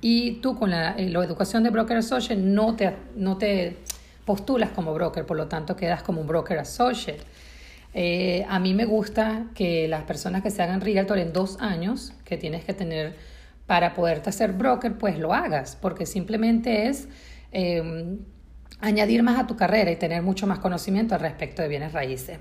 y 0.01 0.41
tú 0.41 0.59
con 0.59 0.71
la, 0.71 0.97
eh, 0.99 1.07
educación 1.07 1.62
de 1.62 1.71
broker 1.71 1.97
associate 1.97 2.41
no 2.41 2.75
te, 2.75 2.97
no 3.15 3.39
te 3.39 3.79
postulas 4.25 4.71
como 4.71 4.93
broker, 4.93 5.25
por 5.25 5.37
lo 5.37 5.47
tanto 5.47 5.77
quedas 5.77 6.03
como 6.03 6.21
un 6.21 6.27
broker 6.27 6.59
associate. 6.59 7.21
Eh, 7.95 8.45
a 8.49 8.59
mí 8.59 8.75
me 8.75 8.85
gusta 8.85 9.47
que 9.55 9.87
las 9.87 10.03
personas 10.03 10.43
que 10.43 10.51
se 10.51 10.62
hagan 10.62 10.81
realtor 10.81 11.19
en 11.19 11.33
dos 11.33 11.59
años, 11.61 12.12
que 12.25 12.37
tienes 12.37 12.65
que 12.65 12.73
tener 12.73 13.17
para 13.67 13.95
poderte 13.95 14.31
hacer 14.31 14.53
broker, 14.53 14.99
pues 14.99 15.19
lo 15.19 15.33
hagas, 15.33 15.77
porque 15.81 16.07
simplemente 16.07 16.89
es 16.89 17.09
em, 17.53 18.19
añadir 18.81 19.23
más 19.23 19.38
a 19.38 19.47
tu 19.47 19.57
carrera 19.57 19.91
y 19.91 19.97
tener 19.97 20.23
mucho 20.23 20.47
más 20.47 20.59
conocimiento 20.59 21.14
al 21.14 21.21
respecto 21.21 21.62
de 21.62 21.69
bienes 21.69 21.93
raíces. 21.93 22.38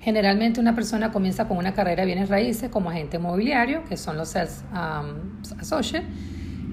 Generalmente 0.00 0.60
una 0.60 0.74
persona 0.74 1.10
comienza 1.10 1.48
con 1.48 1.56
una 1.56 1.72
carrera 1.72 2.02
de 2.02 2.06
bienes 2.06 2.28
raíces 2.28 2.68
como 2.68 2.90
agente 2.90 3.16
inmobiliario, 3.16 3.84
que 3.84 3.96
son 3.96 4.18
los 4.18 4.28
sales 4.28 4.62
um, 4.72 5.40
associates. 5.58 6.06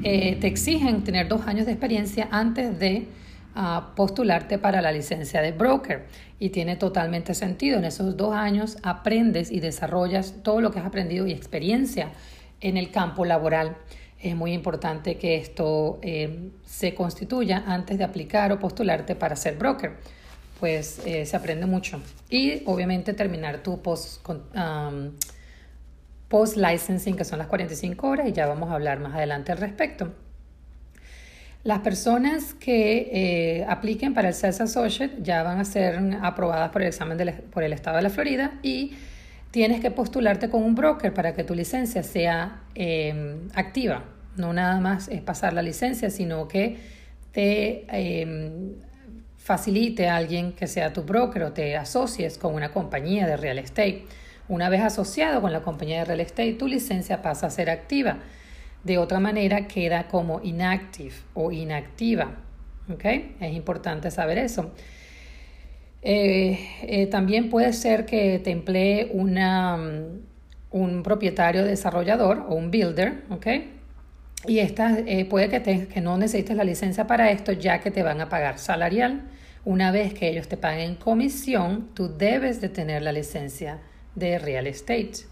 Eh, 0.03 0.37
te 0.41 0.47
exigen 0.47 1.03
tener 1.03 1.27
dos 1.27 1.47
años 1.47 1.65
de 1.65 1.71
experiencia 1.71 2.27
antes 2.31 2.77
de 2.77 3.07
uh, 3.55 3.95
postularte 3.95 4.57
para 4.57 4.81
la 4.81 4.91
licencia 4.91 5.41
de 5.41 5.53
broker. 5.53 6.07
Y 6.39 6.49
tiene 6.49 6.75
totalmente 6.75 7.33
sentido. 7.33 7.77
En 7.77 7.85
esos 7.85 8.17
dos 8.17 8.35
años 8.35 8.77
aprendes 8.83 9.51
y 9.51 9.61
desarrollas 9.61 10.35
todo 10.43 10.59
lo 10.59 10.71
que 10.71 10.79
has 10.79 10.85
aprendido 10.85 11.25
y 11.25 11.31
experiencia 11.31 12.09
en 12.59 12.75
el 12.75 12.91
campo 12.91 13.23
laboral. 13.23 13.77
Es 14.21 14.35
muy 14.35 14.53
importante 14.53 15.17
que 15.17 15.35
esto 15.35 15.99
eh, 16.01 16.51
se 16.65 16.93
constituya 16.93 17.63
antes 17.65 17.97
de 17.97 18.03
aplicar 18.03 18.51
o 18.51 18.59
postularte 18.59 19.15
para 19.15 19.35
ser 19.35 19.57
broker 19.57 19.97
pues 20.61 21.01
eh, 21.07 21.25
se 21.25 21.35
aprende 21.35 21.65
mucho. 21.65 21.99
Y 22.29 22.61
obviamente 22.67 23.13
terminar 23.13 23.63
tu 23.63 23.81
post, 23.81 24.25
post 26.29 26.55
licensing, 26.55 27.15
que 27.17 27.25
son 27.25 27.39
las 27.39 27.47
45 27.47 28.07
horas, 28.07 28.29
y 28.29 28.31
ya 28.31 28.45
vamos 28.45 28.69
a 28.69 28.75
hablar 28.75 28.99
más 28.99 29.15
adelante 29.15 29.51
al 29.51 29.57
respecto. 29.57 30.13
Las 31.63 31.79
personas 31.79 32.53
que 32.53 33.09
eh, 33.11 33.65
apliquen 33.67 34.13
para 34.13 34.27
el 34.27 34.35
Sales 34.35 34.61
Associate 34.61 35.15
ya 35.21 35.41
van 35.41 35.59
a 35.59 35.65
ser 35.65 35.99
aprobadas 36.21 36.69
por 36.69 36.83
el 36.83 36.89
examen 36.89 37.17
por 37.51 37.63
el 37.63 37.73
Estado 37.73 37.97
de 37.97 38.03
la 38.03 38.09
Florida 38.11 38.59
y 38.61 38.93
tienes 39.51 39.81
que 39.81 39.91
postularte 39.91 40.49
con 40.49 40.63
un 40.63 40.75
broker 40.75 41.13
para 41.13 41.33
que 41.33 41.43
tu 41.43 41.53
licencia 41.53 42.03
sea 42.03 42.63
em, 42.73 43.49
activa. 43.53 44.05
No 44.37 44.53
nada 44.53 44.79
más 44.79 45.09
es 45.09 45.21
pasar 45.21 45.53
la 45.53 45.61
licencia, 45.61 46.09
sino 46.09 46.47
que 46.47 46.77
te 47.33 47.85
em, 47.89 48.75
facilite 49.37 50.07
a 50.07 50.15
alguien 50.15 50.53
que 50.53 50.67
sea 50.67 50.93
tu 50.93 51.03
broker 51.03 51.43
o 51.43 51.51
te 51.51 51.75
asocies 51.75 52.37
con 52.37 52.53
una 52.53 52.71
compañía 52.71 53.27
de 53.27 53.37
real 53.37 53.59
estate. 53.59 54.05
Una 54.47 54.69
vez 54.69 54.81
asociado 54.81 55.41
con 55.41 55.51
la 55.51 55.61
compañía 55.61 55.99
de 55.99 56.05
real 56.05 56.21
estate, 56.21 56.53
tu 56.53 56.67
licencia 56.67 57.21
pasa 57.21 57.47
a 57.47 57.49
ser 57.49 57.69
activa. 57.69 58.19
De 58.83 58.97
otra 58.97 59.19
manera, 59.19 59.67
queda 59.67 60.07
como 60.07 60.41
inactive 60.43 61.13
o 61.33 61.51
inactiva. 61.51 62.37
¿Okay? 62.89 63.35
Es 63.39 63.53
importante 63.53 64.11
saber 64.11 64.37
eso. 64.37 64.71
Eh, 66.01 66.59
eh, 66.81 67.07
también 67.07 67.49
puede 67.49 67.73
ser 67.73 68.05
que 68.05 68.39
te 68.39 68.51
emplee 68.51 69.09
una, 69.13 69.77
mm, 69.77 70.21
un 70.71 71.03
propietario 71.03 71.63
desarrollador 71.63 72.45
o 72.49 72.55
un 72.55 72.71
builder, 72.71 73.23
¿ok? 73.29 73.47
Y 74.47 74.59
esta, 74.59 74.97
eh, 74.99 75.25
puede 75.25 75.49
que, 75.49 75.87
que 75.87 76.01
no 76.01 76.17
necesites 76.17 76.57
la 76.57 76.63
licencia 76.63 77.05
para 77.05 77.29
esto 77.31 77.51
ya 77.51 77.79
que 77.79 77.91
te 77.91 78.01
van 78.03 78.21
a 78.21 78.29
pagar 78.29 78.57
salarial. 78.57 79.21
Una 79.63 79.91
vez 79.91 80.13
que 80.15 80.29
ellos 80.29 80.47
te 80.47 80.57
paguen 80.57 80.95
comisión, 80.95 81.89
tú 81.93 82.17
debes 82.17 82.61
de 82.61 82.69
tener 82.69 83.03
la 83.03 83.11
licencia 83.11 83.79
de 84.15 84.39
real 84.39 84.65
estate. 84.67 85.30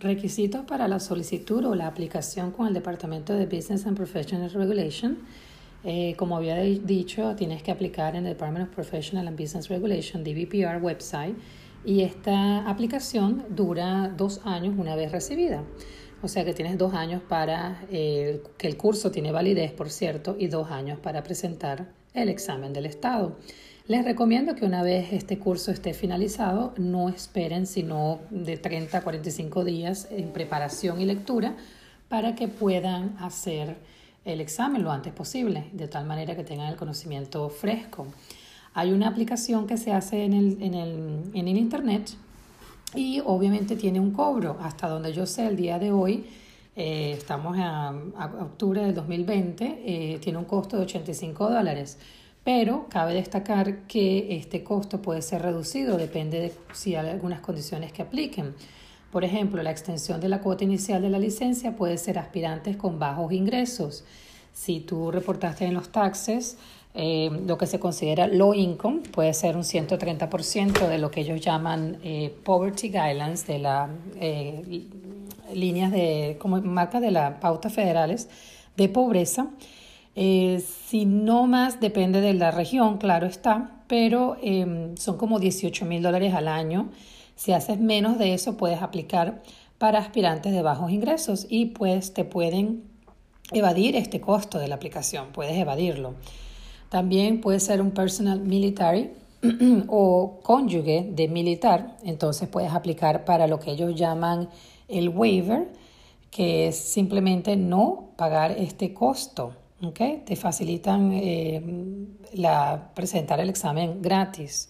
Requisitos 0.00 0.64
para 0.64 0.88
la 0.88 0.98
solicitud 0.98 1.62
o 1.66 1.74
la 1.74 1.86
aplicación 1.86 2.52
con 2.52 2.66
el 2.66 2.72
Departamento 2.72 3.34
de 3.34 3.44
Business 3.44 3.86
and 3.86 3.98
Professional 3.98 4.50
Regulation. 4.50 5.18
Eh, 5.84 6.14
como 6.16 6.38
había 6.38 6.56
dicho, 6.56 7.36
tienes 7.36 7.62
que 7.62 7.70
aplicar 7.70 8.16
en 8.16 8.24
el 8.24 8.32
Department 8.32 8.66
of 8.66 8.74
Professional 8.74 9.28
and 9.28 9.38
Business 9.38 9.68
Regulation, 9.68 10.24
DBPR 10.24 10.82
website, 10.82 11.36
y 11.84 12.00
esta 12.00 12.66
aplicación 12.70 13.44
dura 13.50 14.10
dos 14.16 14.40
años 14.46 14.74
una 14.78 14.96
vez 14.96 15.12
recibida. 15.12 15.64
O 16.22 16.28
sea 16.28 16.46
que 16.46 16.54
tienes 16.54 16.78
dos 16.78 16.94
años 16.94 17.20
para, 17.28 17.84
eh, 17.90 18.42
que 18.56 18.68
el 18.68 18.78
curso 18.78 19.10
tiene 19.10 19.32
validez, 19.32 19.70
por 19.72 19.90
cierto, 19.90 20.34
y 20.38 20.46
dos 20.46 20.70
años 20.70 20.98
para 20.98 21.22
presentar 21.22 21.92
el 22.14 22.30
examen 22.30 22.72
del 22.72 22.86
Estado. 22.86 23.36
Les 23.90 24.04
recomiendo 24.04 24.54
que 24.54 24.64
una 24.64 24.84
vez 24.84 25.12
este 25.12 25.40
curso 25.40 25.72
esté 25.72 25.94
finalizado, 25.94 26.74
no 26.76 27.08
esperen 27.08 27.66
sino 27.66 28.20
de 28.30 28.56
30 28.56 28.98
a 28.98 29.02
45 29.02 29.64
días 29.64 30.06
en 30.12 30.28
preparación 30.32 31.00
y 31.00 31.06
lectura 31.06 31.56
para 32.08 32.36
que 32.36 32.46
puedan 32.46 33.16
hacer 33.18 33.78
el 34.24 34.40
examen 34.40 34.84
lo 34.84 34.92
antes 34.92 35.12
posible, 35.12 35.64
de 35.72 35.88
tal 35.88 36.06
manera 36.06 36.36
que 36.36 36.44
tengan 36.44 36.68
el 36.68 36.76
conocimiento 36.76 37.48
fresco. 37.48 38.06
Hay 38.74 38.92
una 38.92 39.08
aplicación 39.08 39.66
que 39.66 39.76
se 39.76 39.92
hace 39.92 40.22
en 40.24 40.34
el, 40.34 40.62
en 40.62 40.74
el, 40.74 41.22
en 41.34 41.48
el 41.48 41.56
Internet 41.56 42.12
y 42.94 43.20
obviamente 43.26 43.74
tiene 43.74 43.98
un 43.98 44.12
cobro. 44.12 44.56
Hasta 44.62 44.88
donde 44.88 45.12
yo 45.12 45.26
sé, 45.26 45.48
el 45.48 45.56
día 45.56 45.80
de 45.80 45.90
hoy, 45.90 46.26
eh, 46.76 47.16
estamos 47.18 47.56
a, 47.58 47.92
octubre 48.40 48.82
del 48.82 48.94
2020, 48.94 49.82
eh, 49.84 50.18
tiene 50.20 50.38
un 50.38 50.44
costo 50.44 50.76
de 50.76 50.84
85 50.84 51.50
dólares 51.50 51.98
pero 52.44 52.86
cabe 52.88 53.14
destacar 53.14 53.82
que 53.82 54.36
este 54.36 54.64
costo 54.64 55.02
puede 55.02 55.22
ser 55.22 55.42
reducido, 55.42 55.96
depende 55.96 56.40
de 56.40 56.52
si 56.72 56.94
hay 56.94 57.08
algunas 57.08 57.40
condiciones 57.40 57.92
que 57.92 58.02
apliquen. 58.02 58.54
Por 59.10 59.24
ejemplo, 59.24 59.62
la 59.62 59.70
extensión 59.70 60.20
de 60.20 60.28
la 60.28 60.40
cuota 60.40 60.64
inicial 60.64 61.02
de 61.02 61.10
la 61.10 61.18
licencia 61.18 61.74
puede 61.74 61.98
ser 61.98 62.18
aspirantes 62.18 62.76
con 62.76 62.98
bajos 62.98 63.32
ingresos. 63.32 64.04
Si 64.52 64.80
tú 64.80 65.10
reportaste 65.10 65.64
en 65.64 65.74
los 65.74 65.90
taxes 65.90 66.56
eh, 66.94 67.30
lo 67.46 67.58
que 67.58 67.66
se 67.66 67.78
considera 67.78 68.26
low 68.26 68.54
income, 68.54 69.00
puede 69.12 69.34
ser 69.34 69.56
un 69.56 69.62
130% 69.62 70.88
de 70.88 70.98
lo 70.98 71.10
que 71.10 71.20
ellos 71.20 71.40
llaman 71.40 71.98
eh, 72.02 72.34
poverty 72.44 72.88
guidelines, 72.88 73.46
de 73.46 73.58
las 73.58 73.90
eh, 74.20 74.86
líneas 75.54 75.92
de, 75.92 76.36
como 76.40 76.60
marcas 76.60 77.00
de 77.00 77.10
las 77.10 77.38
pautas 77.38 77.72
federales 77.72 78.28
de 78.76 78.88
pobreza. 78.88 79.48
Eh, 80.22 80.62
si 80.86 81.06
no 81.06 81.46
más, 81.46 81.80
depende 81.80 82.20
de 82.20 82.34
la 82.34 82.50
región, 82.50 82.98
claro 82.98 83.26
está, 83.26 83.80
pero 83.86 84.36
em, 84.42 84.94
son 84.98 85.16
como 85.16 85.38
18 85.40 85.86
mil 85.86 86.02
dólares 86.02 86.34
al 86.34 86.46
año. 86.46 86.90
Si 87.36 87.52
haces 87.52 87.80
menos 87.80 88.18
de 88.18 88.34
eso, 88.34 88.58
puedes 88.58 88.82
aplicar 88.82 89.42
para 89.78 89.98
aspirantes 89.98 90.52
de 90.52 90.60
bajos 90.60 90.90
ingresos 90.92 91.46
y 91.48 91.66
pues 91.66 92.12
te 92.12 92.26
pueden 92.26 92.84
evadir 93.50 93.96
este 93.96 94.20
costo 94.20 94.58
de 94.58 94.68
la 94.68 94.74
aplicación, 94.74 95.28
puedes 95.32 95.56
evadirlo. 95.56 96.16
También 96.90 97.40
puede 97.40 97.58
ser 97.58 97.80
un 97.80 97.92
personal 97.92 98.40
military 98.40 99.12
o 99.88 100.40
cónyuge 100.42 101.08
de 101.14 101.28
militar, 101.28 101.96
entonces 102.04 102.46
puedes 102.46 102.72
aplicar 102.72 103.24
para 103.24 103.46
lo 103.46 103.58
que 103.58 103.70
ellos 103.70 103.94
llaman 103.94 104.50
el 104.86 105.08
waiver, 105.08 105.72
que 106.30 106.68
es 106.68 106.76
simplemente 106.76 107.56
no 107.56 108.10
pagar 108.18 108.50
este 108.50 108.92
costo. 108.92 109.54
Okay, 109.82 110.22
te 110.26 110.36
facilitan 110.36 111.10
eh, 111.14 111.62
la, 112.34 112.90
presentar 112.94 113.40
el 113.40 113.48
examen 113.48 114.02
gratis. 114.02 114.68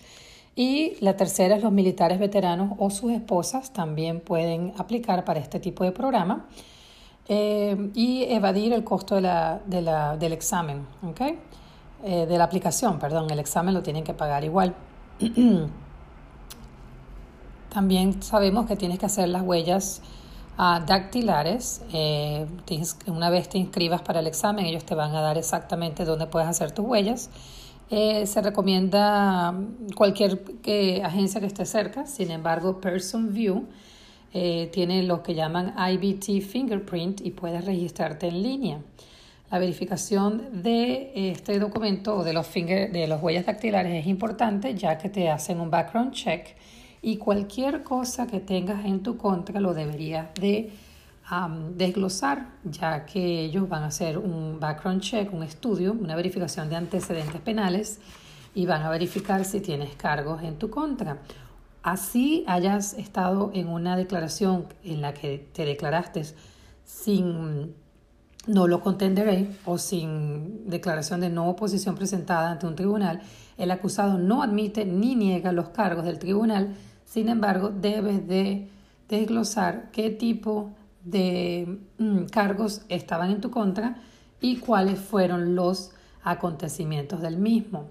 Y 0.54 0.96
la 1.00 1.16
tercera 1.16 1.56
es 1.56 1.62
los 1.62 1.72
militares 1.72 2.20
veteranos 2.20 2.74
o 2.78 2.90
sus 2.90 3.12
esposas 3.12 3.72
también 3.72 4.20
pueden 4.20 4.72
aplicar 4.78 5.24
para 5.24 5.40
este 5.40 5.58
tipo 5.58 5.82
de 5.82 5.90
programa 5.90 6.46
eh, 7.28 7.90
y 7.94 8.24
evadir 8.24 8.72
el 8.72 8.84
costo 8.84 9.16
de 9.16 9.22
la, 9.22 9.60
de 9.66 9.82
la, 9.82 10.16
del 10.16 10.32
examen, 10.32 10.86
okay? 11.02 11.38
Eh, 12.04 12.26
de 12.26 12.38
la 12.38 12.44
aplicación, 12.44 12.98
perdón, 12.98 13.30
el 13.30 13.38
examen 13.40 13.74
lo 13.74 13.82
tienen 13.82 14.04
que 14.04 14.14
pagar 14.14 14.44
igual. 14.44 14.74
también 17.70 18.22
sabemos 18.22 18.66
que 18.66 18.76
tienes 18.76 18.98
que 18.98 19.06
hacer 19.06 19.28
las 19.28 19.42
huellas 19.42 20.02
dactilares. 20.86 21.82
Eh, 21.92 22.46
una 23.06 23.30
vez 23.30 23.48
te 23.48 23.58
inscribas 23.58 24.02
para 24.02 24.20
el 24.20 24.26
examen, 24.26 24.66
ellos 24.66 24.84
te 24.84 24.94
van 24.94 25.14
a 25.14 25.22
dar 25.22 25.38
exactamente 25.38 26.04
dónde 26.04 26.26
puedes 26.26 26.48
hacer 26.48 26.72
tus 26.72 26.84
huellas. 26.84 27.30
Eh, 27.90 28.26
se 28.26 28.40
recomienda 28.42 29.54
cualquier 29.96 30.42
agencia 31.02 31.40
que 31.40 31.46
esté 31.46 31.64
cerca, 31.64 32.06
sin 32.06 32.30
embargo, 32.30 32.80
Person 32.80 33.32
View 33.32 33.66
eh, 34.32 34.68
tiene 34.72 35.02
lo 35.02 35.22
que 35.22 35.34
llaman 35.34 35.74
IBT 35.76 36.42
Fingerprint 36.42 37.20
y 37.22 37.30
puedes 37.30 37.64
registrarte 37.64 38.28
en 38.28 38.42
línea. 38.42 38.78
La 39.50 39.58
verificación 39.58 40.62
de 40.62 41.10
este 41.32 41.58
documento 41.58 42.16
o 42.16 42.22
de 42.22 42.32
los, 42.32 42.52
de 42.54 43.06
los 43.08 43.20
huellas 43.20 43.46
dactilares 43.46 43.92
es 43.94 44.06
importante 44.06 44.74
ya 44.74 44.98
que 44.98 45.08
te 45.08 45.28
hacen 45.30 45.58
un 45.58 45.70
background 45.70 46.12
check 46.12 46.54
y 47.02 47.16
cualquier 47.16 47.82
cosa 47.82 48.26
que 48.26 48.40
tengas 48.40 48.84
en 48.84 49.02
tu 49.02 49.16
contra 49.16 49.60
lo 49.60 49.74
deberías 49.74 50.28
de 50.34 50.72
desglosar, 51.76 52.48
ya 52.64 53.06
que 53.06 53.44
ellos 53.44 53.68
van 53.68 53.84
a 53.84 53.86
hacer 53.86 54.18
un 54.18 54.58
background 54.58 55.00
check, 55.00 55.32
un 55.32 55.44
estudio, 55.44 55.92
una 55.92 56.16
verificación 56.16 56.68
de 56.68 56.76
antecedentes 56.76 57.40
penales 57.40 58.00
y 58.52 58.66
van 58.66 58.82
a 58.82 58.90
verificar 58.90 59.44
si 59.44 59.60
tienes 59.60 59.94
cargos 59.94 60.42
en 60.42 60.58
tu 60.58 60.70
contra. 60.70 61.18
Así 61.82 62.44
hayas 62.48 62.94
estado 62.94 63.52
en 63.54 63.68
una 63.68 63.96
declaración 63.96 64.66
en 64.82 65.00
la 65.00 65.14
que 65.14 65.48
te 65.52 65.64
declaraste 65.64 66.24
sin 66.84 67.74
no 68.46 68.66
lo 68.66 68.80
contenderé 68.80 69.50
o 69.66 69.78
sin 69.78 70.68
declaración 70.68 71.20
de 71.20 71.30
no 71.30 71.48
oposición 71.48 71.94
presentada 71.94 72.50
ante 72.50 72.66
un 72.66 72.74
tribunal, 72.74 73.20
el 73.56 73.70
acusado 73.70 74.18
no 74.18 74.42
admite 74.42 74.84
ni 74.84 75.14
niega 75.14 75.52
los 75.52 75.68
cargos 75.68 76.04
del 76.04 76.18
tribunal 76.18 76.74
sin 77.10 77.28
embargo, 77.28 77.70
debes 77.70 78.28
de 78.28 78.68
desglosar 79.08 79.90
qué 79.90 80.10
tipo 80.10 80.70
de 81.02 81.80
mm, 81.98 82.26
cargos 82.26 82.82
estaban 82.88 83.32
en 83.32 83.40
tu 83.40 83.50
contra 83.50 83.96
y 84.40 84.58
cuáles 84.58 85.00
fueron 85.00 85.56
los 85.56 85.90
acontecimientos 86.22 87.20
del 87.20 87.36
mismo. 87.36 87.90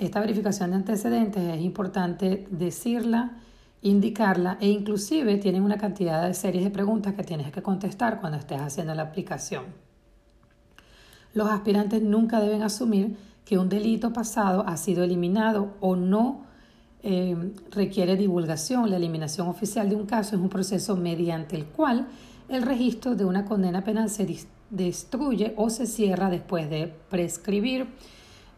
Esta 0.00 0.18
verificación 0.18 0.70
de 0.70 0.78
antecedentes 0.78 1.44
es 1.44 1.60
importante 1.60 2.48
decirla, 2.50 3.36
indicarla 3.82 4.58
e 4.60 4.68
inclusive 4.68 5.36
tienen 5.36 5.62
una 5.62 5.78
cantidad 5.78 6.26
de 6.26 6.34
series 6.34 6.64
de 6.64 6.70
preguntas 6.70 7.14
que 7.14 7.22
tienes 7.22 7.52
que 7.52 7.62
contestar 7.62 8.20
cuando 8.20 8.36
estés 8.36 8.60
haciendo 8.60 8.96
la 8.96 9.02
aplicación. 9.02 9.62
Los 11.34 11.48
aspirantes 11.50 12.02
nunca 12.02 12.40
deben 12.40 12.64
asumir 12.64 13.16
que 13.44 13.58
un 13.58 13.68
delito 13.68 14.12
pasado 14.12 14.64
ha 14.66 14.76
sido 14.76 15.04
eliminado 15.04 15.76
o 15.78 15.94
no 15.94 16.45
eh, 17.08 17.36
requiere 17.70 18.16
divulgación. 18.16 18.90
La 18.90 18.96
eliminación 18.96 19.46
oficial 19.46 19.88
de 19.88 19.94
un 19.94 20.06
caso 20.06 20.34
es 20.34 20.42
un 20.42 20.48
proceso 20.48 20.96
mediante 20.96 21.54
el 21.54 21.64
cual 21.64 22.08
el 22.48 22.62
registro 22.62 23.14
de 23.14 23.24
una 23.24 23.44
condena 23.44 23.84
penal 23.84 24.10
se 24.10 24.26
destruye 24.70 25.54
o 25.56 25.70
se 25.70 25.86
cierra 25.86 26.30
después 26.30 26.68
de 26.68 26.92
prescribir. 27.08 27.86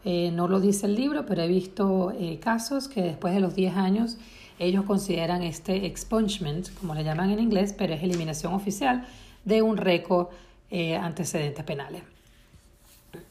Eh, 0.03 0.31
no 0.31 0.47
lo 0.47 0.59
dice 0.59 0.87
el 0.87 0.95
libro, 0.95 1.27
pero 1.27 1.43
he 1.43 1.47
visto 1.47 2.11
eh, 2.17 2.39
casos 2.39 2.87
que 2.87 3.03
después 3.03 3.35
de 3.35 3.39
los 3.39 3.53
10 3.53 3.75
años 3.75 4.17
ellos 4.57 4.83
consideran 4.83 5.43
este 5.43 5.85
expungement, 5.85 6.73
como 6.79 6.95
le 6.95 7.03
llaman 7.03 7.29
en 7.29 7.39
inglés, 7.39 7.75
pero 7.77 7.93
es 7.93 8.01
eliminación 8.01 8.55
oficial 8.55 9.05
de 9.45 9.61
un 9.61 9.77
récord 9.77 10.29
antecedentes 10.71 11.63
penales. 11.63 12.01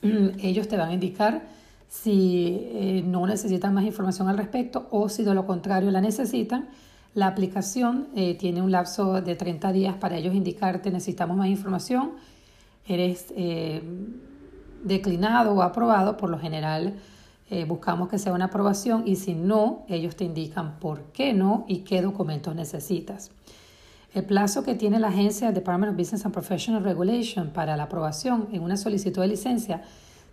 Ellos 0.03 0.67
te 0.69 0.77
van 0.77 0.91
a 0.91 0.95
indicar 0.95 1.43
Si 1.89 2.69
eh, 2.73 3.03
no 3.05 3.27
necesitan 3.27 3.73
más 3.73 3.85
información 3.85 4.29
al 4.29 4.37
respecto 4.37 4.87
o 4.91 5.09
si 5.09 5.25
de 5.25 5.35
lo 5.35 5.47
contrario 5.47 5.91
la 5.91 6.03
necesitan, 6.03 6.69
la 7.15 7.27
aplicación 7.27 8.09
eh, 8.15 8.35
tiene 8.35 8.61
un 8.61 8.71
lapso 8.71 9.23
de 9.23 9.35
30 9.35 9.73
días 9.73 9.97
para 9.97 10.17
ellos 10.17 10.35
indicarte 10.35 10.91
necesitamos 10.91 11.37
más 11.37 11.49
información, 11.49 12.13
eres 12.87 13.33
eh, 13.35 13.83
declinado 14.85 15.55
o 15.55 15.63
aprobado, 15.63 16.17
por 16.17 16.31
lo 16.31 16.39
general 16.39 16.95
buscamos 17.67 18.11
que 18.11 18.19
sea 18.19 18.35
una 18.35 18.45
aprobación 18.45 19.05
y 19.07 19.17
si 19.17 19.33
no, 19.33 19.87
ellos 19.89 20.17
te 20.17 20.25
indican 20.25 20.79
por 20.79 21.05
qué 21.15 21.33
no 21.33 21.65
y 21.67 21.79
qué 21.79 22.03
documentos 22.03 22.55
necesitas. 22.55 23.31
El 24.13 24.25
plazo 24.25 24.65
que 24.65 24.75
tiene 24.75 24.99
la 24.99 25.09
agencia 25.09 25.51
Department 25.51 25.93
of 25.93 25.99
Business 25.99 26.27
and 26.27 26.35
Professional 26.35 26.85
Regulation 26.85 27.49
para 27.49 27.75
la 27.79 27.85
aprobación 27.85 28.49
en 28.53 28.63
una 28.63 28.77
solicitud 28.77 29.23
de 29.23 29.29
licencia 29.29 29.83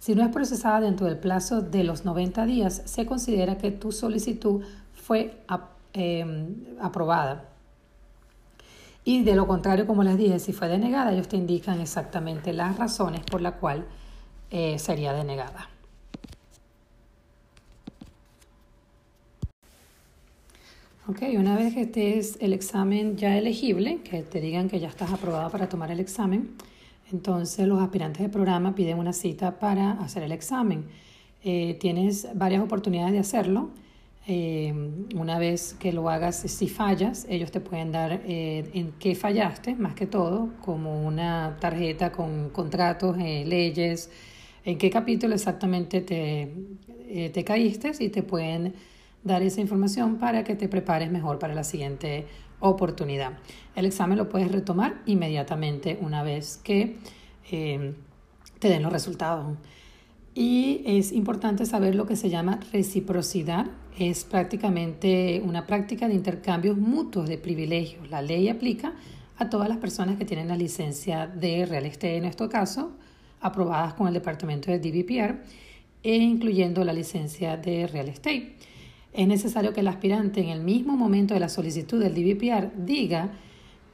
si 0.06 0.13
no 0.13 0.22
es 0.22 0.30
procesada 0.30 0.82
dentro 0.82 1.08
del 1.08 1.18
plazo 1.18 1.62
de 1.62 1.84
los 1.84 2.06
90 2.06 2.46
días, 2.46 2.84
se 2.86 3.08
considera 3.08 3.58
que 3.58 3.72
tu 3.72 3.91
solicitud 3.91 4.63
fue 4.94 5.41
em, 5.94 6.58
aprobada. 6.80 7.46
Y 9.04 9.24
de 9.24 9.36
lo 9.36 9.48
contrario, 9.48 9.88
como 9.88 10.04
les 10.04 10.15
dije, 10.15 10.38
si 10.38 10.54
fue 10.54 10.68
denegada, 10.68 11.12
ellos 11.12 11.28
te 11.28 11.38
indican 11.38 11.82
exactamente 11.82 12.54
las 12.54 12.78
razones 12.78 13.22
por 13.22 13.41
las 13.41 13.54
cuales 13.54 13.86
eh, 14.52 14.78
sería 14.78 15.12
denegada. 15.12 15.70
Ok, 21.08 21.24
una 21.36 21.58
vez 21.58 21.74
que 21.74 21.82
estés 21.82 22.38
el 22.41 22.54
examen 22.54 23.18
ya 23.18 23.36
elegible, 23.39 24.02
que 24.04 24.22
te 24.22 24.39
digan 24.39 24.70
que 24.70 24.80
ya 24.80 24.88
estás 24.88 25.12
aprobada 25.12 25.50
para 25.50 25.68
tomar 25.68 25.89
el 25.89 26.00
examen, 26.00 26.56
entonces 27.12 27.68
los 27.68 27.82
aspirantes 27.82 28.22
de 28.22 28.30
programa 28.30 28.76
piden 28.76 28.98
una 28.98 29.13
cita 29.13 29.60
para 29.60 29.91
hacer 29.94 30.24
el 30.24 30.32
examen. 30.32 30.86
Eh, 31.44 31.78
tienes 31.80 32.28
varias 32.34 32.63
oportunidades 32.63 33.13
de 33.13 33.20
hacerlo. 33.20 33.70
Eh, 34.28 34.74
una 35.15 35.38
vez 35.38 35.76
que 35.80 35.94
lo 35.94 36.10
hagas, 36.10 36.38
si 36.38 36.68
fallas, 36.68 37.28
ellos 37.30 37.52
te 37.52 37.60
pueden 37.60 37.91
dar 37.91 38.22
eh, 38.26 38.72
en 38.74 38.94
qué 38.94 39.13
fallaste, 39.13 39.76
más 39.76 39.94
que 39.94 40.08
todo, 40.08 40.50
como 40.62 41.06
una 41.06 41.58
tarjeta 41.60 42.12
con 42.12 42.50
contratos, 42.50 43.18
leyes, 43.18 44.10
en 44.63 44.80
qué 44.80 44.89
capítulo 44.89 45.36
exactamente 45.36 46.02
te, 46.02 46.52
te 47.32 47.44
caíste 47.44 47.91
y 48.00 48.10
te 48.10 48.24
pueden 48.24 48.74
dar 49.24 49.44
esa 49.44 49.62
información 49.62 50.18
para 50.18 50.44
que 50.44 50.56
te 50.56 50.68
prepares 50.68 51.12
mejor 51.12 51.38
para 51.38 51.54
la 51.54 51.63
siguiente 51.63 52.26
oportunidad. 52.67 53.38
El 53.75 53.86
examen 53.86 54.17
lo 54.17 54.30
puedes 54.30 54.51
retomar 54.51 55.01
inmediatamente 55.06 55.97
una 56.01 56.23
vez 56.23 56.58
que 56.63 56.97
eh, 57.51 57.93
te 58.60 58.69
den 58.69 58.84
los 58.84 58.91
resultados. 58.91 59.58
Y 60.34 60.82
es 60.86 61.12
importante 61.13 61.65
saber 61.65 61.95
lo 61.95 62.06
que 62.06 62.15
se 62.15 62.30
llama 62.30 62.60
reciprocidad. 62.73 63.67
Es 63.97 64.25
prácticamente 64.25 65.41
una 65.45 65.65
práctica 65.65 66.08
de 66.08 66.13
intercambios 66.13 66.78
mutuos 66.78 67.30
de 67.30 67.38
privilegios. 67.38 68.10
La 68.10 68.21
ley 68.21 68.49
aplica 68.49 68.93
a 69.38 69.49
todas 69.49 69.69
las 69.69 69.78
personas 69.78 70.17
que 70.17 70.25
tienen 70.25 70.49
la 70.49 70.58
licencia 70.58 71.28
de 71.28 71.65
real 71.65 71.86
estate, 71.86 72.17
en 72.17 72.23
nuestro 72.23 72.49
caso, 72.49 72.91
aprobadas 73.39 73.93
con 73.93 74.08
el 74.08 74.13
departamento 74.13 74.71
de 74.71 74.80
DBPR, 74.80 75.41
e 76.04 76.15
incluyendo 76.17 76.84
la 76.84 76.93
licencia 76.93 77.58
de 77.58 77.88
real 77.88 78.10
estate 78.10 78.56
es 79.15 79.28
necesario 79.28 79.73
que 79.73 79.80
el 79.80 79.88
aspirante 79.88 80.41
en 80.41 80.49
el 80.49 80.62
mismo 80.62 80.97
momento 80.97 81.34
de 81.34 81.39
la 81.39 81.49
solicitud 81.49 82.01
del 82.01 82.13
DBPR 82.13 82.71
diga 82.86 83.32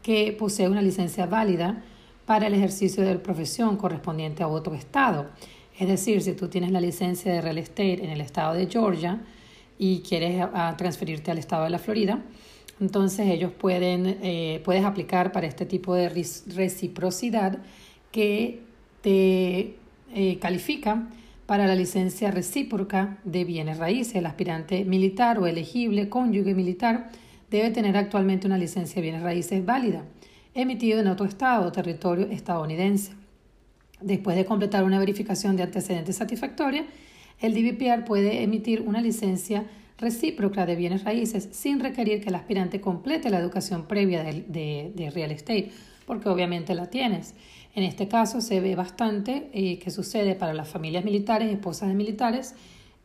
que 0.02 0.36
posee 0.38 0.68
una 0.68 0.82
licencia 0.82 1.26
válida 1.28 1.84
para 2.26 2.48
el 2.48 2.54
ejercicio 2.54 3.04
de 3.04 3.16
la 3.16 3.24
profesión 3.24 3.78
correspondiente 3.78 4.42
a 4.42 4.48
otro 4.48 4.74
estado. 4.74 5.30
Es 5.78 5.88
decir, 5.88 6.22
si 6.22 6.34
tú 6.34 6.48
tienes 6.48 6.72
la 6.72 6.82
licencia 6.82 7.34
de 7.34 7.42
real 7.42 7.58
estate 7.58 8.04
en 8.04 8.10
el 8.10 8.22
estado 8.22 8.54
de 8.54 8.68
Georgia 8.68 9.22
y 9.78 10.00
quieres 10.00 10.44
transferirte 10.78 11.32
al 11.32 11.38
estado 11.38 11.66
de 11.66 11.70
la 11.70 11.80
Florida, 11.80 12.22
entonces 12.80 13.28
ellos 13.28 13.52
pueden, 13.52 14.18
eh, 14.24 14.62
puedes 14.66 14.84
aplicar 14.84 15.32
para 15.32 15.46
este 15.46 15.66
tipo 15.66 15.94
de 15.94 16.10
reciprocidad 16.10 17.60
que 18.12 18.62
te 19.02 19.76
eh, 20.14 20.40
califica 20.40 21.08
para 21.52 21.68
la 21.68 21.76
licencia 21.76 22.32
recíproca 22.32 23.18
de 23.26 23.44
bienes 23.44 23.78
raíces. 23.78 24.16
El 24.16 24.26
aspirante 24.26 24.86
militar 24.86 25.38
o 25.38 25.48
elegible 25.48 26.08
cónyuge 26.08 26.54
militar 26.56 27.10
debe 27.50 27.72
tener 27.72 27.98
actualmente 27.98 28.48
una 28.48 28.58
licencia 28.58 28.96
de 28.96 29.02
bienes 29.02 29.22
raíces 29.22 29.66
válida, 29.66 30.06
emitida 30.54 31.02
en 31.02 31.08
otro 31.08 31.26
estado 31.26 31.68
o 31.68 31.72
territorio 31.74 32.28
estadounidense. 32.28 33.12
Después 34.00 34.38
de 34.38 34.46
completar 34.46 34.86
una 34.86 34.98
verificación 34.98 35.58
de 35.58 35.64
antecedentes 35.64 36.16
satisfactoria, 36.16 36.86
el 37.42 37.54
DBPR 37.54 38.06
puede 38.06 38.44
emitir 38.44 38.80
una 38.80 39.02
licencia 39.02 39.66
recíproca 39.98 40.66
de 40.66 40.78
bienes 40.78 41.04
raíces 41.04 41.50
sin 41.52 41.82
requerir 41.82 42.22
que 42.22 42.30
el 42.30 42.36
aspirante 42.36 42.80
complete 42.80 43.30
la 43.30 43.40
educación 43.40 43.90
previa 43.90 44.24
de, 44.24 44.94
de 44.96 45.10
real 45.10 45.32
estate, 45.32 45.70
porque 46.06 46.30
obviamente 46.30 46.74
la 46.76 46.90
tienes. 46.90 47.36
En 47.74 47.84
este 47.84 48.08
caso 48.08 48.42
se 48.42 48.60
ve 48.60 48.76
bastante 48.76 49.50
eh, 49.54 49.80
que 49.80 49.92
sucede 49.92 50.36
para 50.36 50.54
las 50.54 50.68
familias 50.68 51.06
militares, 51.06 51.52
esposas 51.52 51.88
de 51.88 51.96
militares, 51.96 52.54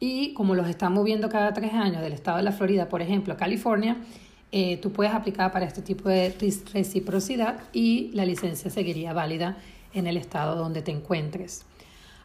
y 0.01 0.35
como 0.35 0.55
los 0.55 0.69
están 0.69 0.93
moviendo 0.93 1.29
cada 1.29 1.53
tres 1.55 1.73
años 1.73 2.03
del 2.03 2.13
estado 2.13 2.39
de 2.39 2.43
la 2.43 2.53
Florida, 2.53 2.89
por 2.89 3.01
ejemplo, 3.01 3.37
California, 3.37 3.97
eh, 4.53 4.77
tú 4.79 4.93
puedes 4.93 5.15
aplicar 5.15 5.53
para 5.53 5.67
este 5.67 5.83
tipo 5.83 6.09
de 6.09 6.35
reciprocidad 6.73 7.61
y 7.73 8.11
la 8.13 8.25
licencia 8.25 8.71
seguiría 8.71 9.13
válida 9.13 9.57
en 9.95 10.07
el 10.07 10.17
estado 10.17 10.57
donde 10.57 10.83
te 10.83 10.91
encuentres. 10.91 11.65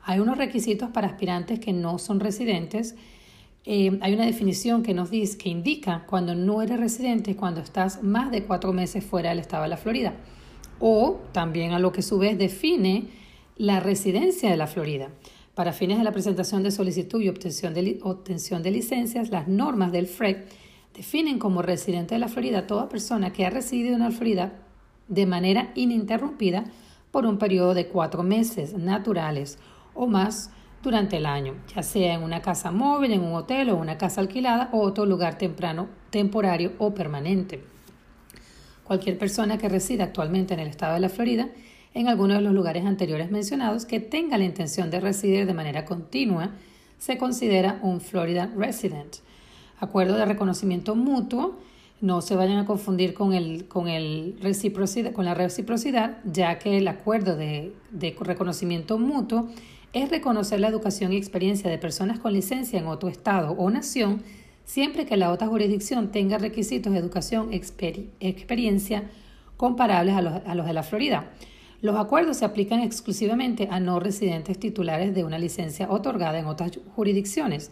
Hay 0.04 0.20
unos 0.20 0.38
requisitos 0.38 0.90
para 0.90 1.08
aspirantes 1.08 1.60
que 1.60 1.74
no 1.74 2.00
son 2.00 2.20
residentes. 2.20 2.96
Eh, 3.66 4.00
hay 4.02 4.14
una 4.14 4.26
definición 4.26 4.82
que 4.82 4.96
nos 4.96 5.12
dice, 5.12 5.38
que 5.38 5.50
indica 5.50 6.06
cuando 6.08 6.34
no 6.34 6.62
eres 6.62 6.80
residente, 6.80 7.36
cuando 7.36 7.62
estás 7.62 8.02
más 8.02 8.32
de 8.32 8.44
cuatro 8.44 8.74
meses 8.74 9.06
fuera 9.06 9.30
del 9.30 9.40
estado 9.40 9.64
de 9.64 9.70
la 9.70 9.78
Florida 9.78 10.14
o 10.82 11.20
también 11.32 11.72
a 11.72 11.80
lo 11.80 11.92
que 11.92 12.02
a 12.02 12.04
su 12.04 12.18
vez 12.18 12.38
define 12.38 13.08
la 13.56 13.80
residencia 13.80 14.50
de 14.50 14.58
la 14.58 14.68
Florida. 14.68 15.10
Para 15.54 15.74
fines 15.74 16.00
de 16.00 16.04
la 16.04 16.12
presentación 16.12 16.64
de 16.64 16.72
solicitud 16.72 17.22
y 17.22 17.30
obtención 17.30 17.74
de, 17.74 18.00
obtención 18.02 18.64
de 18.64 18.72
licencias, 18.72 19.30
las 19.30 19.48
normas 19.48 19.92
del 19.92 20.08
FREC 20.08 20.48
definen 20.96 21.40
como 21.40 21.62
residente 21.62 22.16
de 22.16 22.20
la 22.20 22.28
Florida 22.28 22.68
toda 22.68 22.90
persona 22.90 23.32
que 23.32 23.46
ha 23.46 23.50
residido 23.50 23.94
en 23.94 24.02
la 24.02 24.12
Florida 24.12 24.54
de 25.08 25.26
manera 25.26 25.72
ininterrumpida 25.76 26.66
por 27.12 27.26
un 27.26 27.38
periodo 27.38 27.74
de 27.74 27.88
cuatro 27.88 28.24
meses 28.24 28.74
naturales 28.74 29.60
o 29.94 30.08
más 30.08 30.50
durante 30.82 31.18
el 31.18 31.28
año, 31.28 31.54
ya 31.76 31.84
sea 31.84 32.16
en 32.16 32.24
una 32.24 32.42
casa 32.42 32.72
móvil, 32.72 33.12
en 33.12 33.22
un 33.22 33.36
hotel 33.36 33.70
o 33.70 33.76
una 33.76 33.98
casa 33.98 34.22
alquilada 34.22 34.70
o 34.72 34.82
otro 34.82 35.06
lugar 35.06 35.38
temprano, 35.38 35.90
temporario 36.10 36.74
o 36.80 36.96
permanente 36.96 37.64
cualquier 38.84 39.18
persona 39.18 39.58
que 39.58 39.70
resida 39.70 40.06
actualmente 40.06 40.54
en 40.54 40.60
el 40.60 40.68
estado 40.68 40.96
de 40.96 41.00
la 41.00 41.10
Florida 41.10 41.50
en 41.94 42.08
alguno 42.08 42.36
de 42.36 42.42
los 42.42 42.54
lugares 42.54 42.86
anteriores 42.86 43.32
mencionados 43.32 43.86
que 43.86 44.00
tenga 44.00 44.38
la 44.38 44.46
intención 44.46 44.90
de 44.92 45.00
residir 45.00 45.46
de 45.46 45.54
manera 45.54 45.86
continua 45.86 46.52
se 46.98 47.18
considera 47.18 47.80
un 47.82 48.00
Florida 48.00 48.50
resident. 48.56 49.18
Acuerdo 49.80 50.16
de 50.16 50.26
reconocimiento 50.26 50.96
mutuo, 50.96 51.58
no 52.00 52.22
se 52.22 52.36
vayan 52.36 52.60
a 52.60 52.66
confundir 52.66 53.14
con, 53.14 53.34
el, 53.34 53.68
con, 53.68 53.88
el 53.88 54.38
reciprocidad, 54.42 55.12
con 55.12 55.26
la 55.26 55.34
reciprocidad, 55.34 56.18
ya 56.26 56.58
que 56.60 56.78
el 56.78 56.88
acuerdo 56.88 57.36
de, 57.36 57.74
de 57.92 58.16
reconocimiento 58.20 58.98
mutuo 58.98 59.50
es 59.94 60.10
reconocer 60.10 60.60
la 60.60 60.68
educación 60.68 61.14
y 61.14 61.18
experiencia 61.18 61.70
de 61.70 61.78
personas 61.78 62.20
con 62.20 62.34
licencia 62.34 62.80
en 62.80 62.88
otro 62.88 63.10
estado 63.10 63.52
o 63.52 63.70
nación 63.70 64.24
siempre 64.66 65.06
que 65.06 65.18
la 65.18 65.32
otra 65.32 65.48
jurisdicción 65.48 66.12
tenga 66.12 66.38
requisitos 66.38 66.94
de 66.94 67.00
educación 67.00 67.52
y 67.52 67.62
experiencia 68.20 69.04
comparables 69.58 70.16
a 70.16 70.22
los, 70.22 70.34
a 70.46 70.56
los 70.56 70.66
de 70.66 70.74
la 70.74 70.84
Florida. 70.84 71.32
Los 71.82 71.96
acuerdos 71.96 72.38
se 72.38 72.46
aplican 72.46 72.82
exclusivamente 72.82 73.68
a 73.72 73.80
no 73.80 74.00
residentes 74.00 74.60
titulares 74.60 75.16
de 75.16 75.24
una 75.24 75.40
licencia 75.40 75.90
otorgada 75.90 76.38
en 76.40 76.46
otras 76.46 76.80
jurisdicciones. 76.96 77.72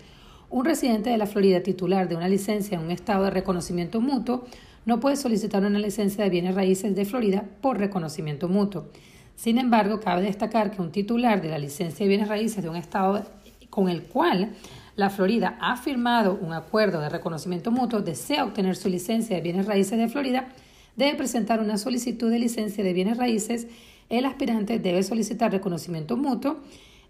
Un 0.49 0.65
residente 0.65 1.11
de 1.11 1.17
la 1.17 1.27
Florida 1.27 1.61
titular 1.61 2.09
de 2.09 2.15
una 2.15 2.27
licencia 2.27 2.75
en 2.77 2.85
un 2.85 2.91
estado 2.91 3.25
de 3.25 3.29
reconocimiento 3.29 4.01
mutuo 4.01 4.45
no 4.85 4.99
puede 4.99 5.15
solicitar 5.15 5.63
una 5.63 5.77
licencia 5.77 6.23
de 6.23 6.31
bienes 6.31 6.55
raíces 6.55 6.95
de 6.95 7.05
Florida 7.05 7.45
por 7.61 7.77
reconocimiento 7.77 8.49
mutuo. 8.49 8.87
Sin 9.35 9.59
embargo, 9.59 9.99
cabe 9.99 10.23
destacar 10.23 10.71
que 10.71 10.81
un 10.81 10.91
titular 10.91 11.41
de 11.41 11.49
la 11.49 11.59
licencia 11.59 12.03
de 12.03 12.09
bienes 12.09 12.27
raíces 12.27 12.63
de 12.63 12.69
un 12.69 12.75
estado 12.75 13.23
con 13.69 13.89
el 13.89 14.03
cual 14.03 14.53
la 14.99 15.09
Florida 15.09 15.57
ha 15.61 15.77
firmado 15.77 16.37
un 16.41 16.51
acuerdo 16.51 16.99
de 16.99 17.07
reconocimiento 17.07 17.71
mutuo, 17.71 18.01
desea 18.01 18.43
obtener 18.43 18.75
su 18.75 18.89
licencia 18.89 19.37
de 19.37 19.41
bienes 19.41 19.65
raíces 19.65 19.97
de 19.97 20.09
Florida, 20.09 20.49
debe 20.97 21.15
presentar 21.15 21.61
una 21.61 21.77
solicitud 21.77 22.29
de 22.29 22.37
licencia 22.37 22.83
de 22.83 22.91
bienes 22.91 23.15
raíces, 23.17 23.67
el 24.09 24.25
aspirante 24.25 24.77
debe 24.77 25.01
solicitar 25.03 25.53
reconocimiento 25.53 26.17
mutuo 26.17 26.57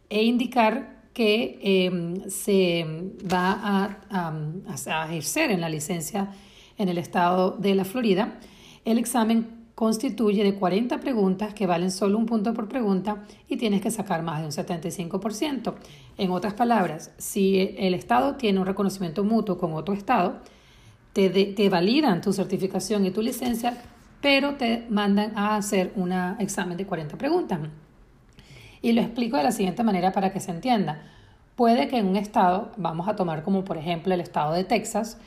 e 0.08 0.24
indicar 0.24 1.00
que 1.14 1.60
em, 1.64 2.30
se 2.30 2.86
va 3.26 3.98
a, 4.12 5.08
ejercer 5.10 5.50
en 5.50 5.60
la 5.60 5.70
licencia 5.70 6.30
en 6.78 6.90
el 6.90 7.00
estado 7.00 7.58
de 7.58 7.74
la 7.74 7.86
Florida. 7.86 8.40
El 8.86 9.00
examen 9.00 9.59
constituye 9.80 10.44
de 10.44 10.56
40 10.56 11.00
preguntas 11.00 11.54
que 11.54 11.66
valen 11.66 11.90
solo 11.90 12.18
un 12.18 12.26
punto 12.26 12.54
por 12.54 12.68
pregunta 12.68 13.24
y 13.48 13.56
tienes 13.56 13.80
que 13.80 13.90
sacar 13.90 14.24
más 14.24 14.42
de 14.42 14.46
un 14.48 14.52
75%. 14.52 15.74
En 16.18 16.32
otras 16.32 16.54
palabras, 16.54 17.14
si 17.18 17.76
el 17.78 17.94
Estado 17.94 18.36
tiene 18.36 18.60
un 18.60 18.66
reconocimiento 18.66 19.24
mutuo 19.24 19.58
con 19.58 19.72
otro 19.72 19.94
Estado, 19.94 20.42
te, 21.14 21.30
te 21.30 21.70
validan 21.70 22.20
tu 22.20 22.34
certificación 22.34 23.06
y 23.06 23.12
tu 23.12 23.22
licencia, 23.22 23.82
pero 24.20 24.56
te 24.56 24.86
mandan 24.90 25.32
a 25.38 25.56
hacer 25.56 25.94
un 25.96 26.12
examen 26.12 26.76
de 26.76 26.86
40 26.86 27.18
preguntas. 27.18 27.62
Y 28.82 28.92
lo 28.92 29.00
explico 29.00 29.38
de 29.38 29.44
la 29.44 29.54
siguiente 29.54 29.86
manera 29.86 30.12
para 30.12 30.34
que 30.34 30.42
se 30.42 30.52
entienda. 30.52 31.04
Puede 31.56 31.88
que 31.88 32.00
en 32.00 32.08
un 32.08 32.18
estado, 32.18 32.74
vamos 32.76 33.08
a 33.08 33.16
tomar 33.16 33.44
como 33.44 33.64
por 33.64 33.78
ejemplo 33.78 34.14
el 34.14 34.20
estado 34.20 34.52
de 34.52 34.66
Texas, 34.66 35.18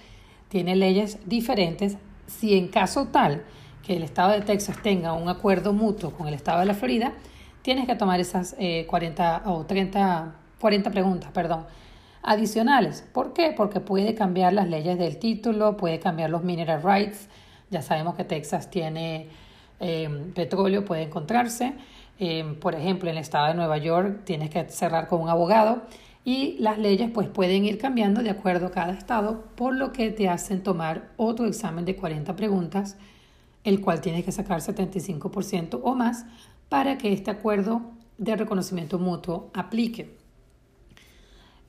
tiene 0.51 0.77
leyes 0.77 1.21
diferentes. 1.25 1.97
Si 2.27 2.55
en 2.55 2.69
caso 2.69 3.07
tal 3.07 3.45
que 3.83 3.97
el 3.97 4.03
estado 4.03 4.31
de 4.33 4.41
Texas 4.41 4.77
tenga 4.83 5.13
un 5.13 5.29
acuerdo 5.29 5.73
mutuo 5.73 6.13
con 6.13 6.29
el 6.29 6.35
estado 6.35 6.61
de 6.61 6.67
la 6.67 6.75
Florida, 6.75 7.13
tienes 7.63 7.87
que 7.87 7.95
tomar 7.95 8.21
esas 8.21 8.57
40 8.87 9.37
eh, 9.37 9.41
o 9.47 9.65
30, 9.65 10.35
40 10.61 10.91
preguntas, 10.91 11.31
perdón, 11.33 11.67
adicionales. 12.23 13.05
¿Por 13.13 13.33
qué? 13.33 13.53
Porque 13.57 13.81
puede 13.81 14.15
cambiar 14.15 14.53
las 14.53 14.69
leyes 14.69 14.99
del 14.99 15.19
título, 15.19 15.77
puede 15.77 15.99
cambiar 15.99 16.31
los 16.31 16.45
mineral 16.45 16.83
rights. 16.83 17.29
Ya 17.71 17.83
sabemos 17.83 18.15
que 18.15 18.25
Texas 18.25 18.71
tiene 18.71 19.29
eh, 19.81 20.09
petróleo, 20.35 20.85
puede 20.85 21.03
encontrarse. 21.03 21.73
Eh, 22.19 22.57
por 22.61 22.75
ejemplo, 22.75 23.11
en 23.11 23.17
el 23.17 23.23
estado 23.23 23.49
de 23.49 23.55
Nueva 23.55 23.79
York 23.79 24.21
tienes 24.25 24.51
que 24.51 24.69
cerrar 24.69 25.09
con 25.09 25.21
un 25.21 25.29
abogado 25.29 25.83
y 26.25 26.57
las 26.61 26.79
leyes 26.79 27.11
pues 27.13 27.27
pueden 27.27 27.65
ir 27.65 27.79
cambiando 27.79 28.23
de 28.23 28.31
acuerdo 28.31 28.67
a 28.67 28.71
cada 28.71 28.93
estado, 28.93 29.45
por 29.57 29.75
lo 29.75 29.93
que 29.93 30.13
te 30.13 30.29
hacen 30.29 30.63
tomar 30.63 31.09
otro 31.17 31.47
examen 31.47 31.85
de 31.85 31.97
40 31.97 32.37
preguntas 32.37 32.97
el 33.65 33.81
cual 33.81 34.01
tienes 34.01 34.25
que 34.25 34.33
sacar 34.33 34.61
75% 34.61 35.81
o 35.83 35.95
más 35.95 36.27
para 36.69 36.99
que 36.99 37.13
este 37.13 37.31
acuerdo 37.31 37.83
de 38.19 38.37
reconocimiento 38.37 38.99
mutuo 38.99 39.51
aplique. 39.55 40.17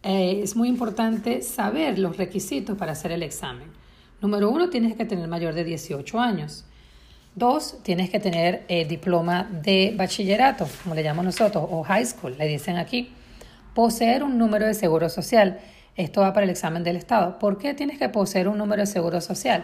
Eh, 0.03 0.41
es 0.43 0.55
muy 0.55 0.67
importante 0.67 1.41
saber 1.41 1.97
los 1.97 2.17
requisitos 2.17 2.77
para 2.77 2.91
hacer 2.91 3.11
el 3.11 3.23
examen. 3.23 3.69
Número 4.21 4.49
uno, 4.49 4.69
tienes 4.69 4.95
que 4.95 5.05
tener 5.05 5.27
mayor 5.27 5.53
de 5.53 5.63
18 5.63 6.19
años. 6.19 6.65
Dos, 7.35 7.79
tienes 7.83 8.09
que 8.09 8.19
tener 8.19 8.63
el 8.67 8.87
diploma 8.87 9.43
de 9.43 9.93
bachillerato, 9.97 10.67
como 10.83 10.93
le 10.93 11.03
llamamos 11.03 11.25
nosotros, 11.25 11.65
o 11.69 11.83
high 11.83 12.05
school, 12.05 12.37
le 12.37 12.47
dicen 12.47 12.77
aquí. 12.77 13.09
Poseer 13.73 14.23
un 14.23 14.37
número 14.37 14.67
de 14.67 14.73
seguro 14.73 15.09
social. 15.09 15.59
Esto 15.95 16.21
va 16.21 16.33
para 16.33 16.43
el 16.43 16.49
examen 16.49 16.83
del 16.83 16.95
Estado. 16.95 17.39
¿Por 17.39 17.57
qué 17.57 17.73
tienes 17.73 17.97
que 17.97 18.09
poseer 18.09 18.47
un 18.47 18.57
número 18.57 18.81
de 18.81 18.85
seguro 18.85 19.19
social? 19.19 19.63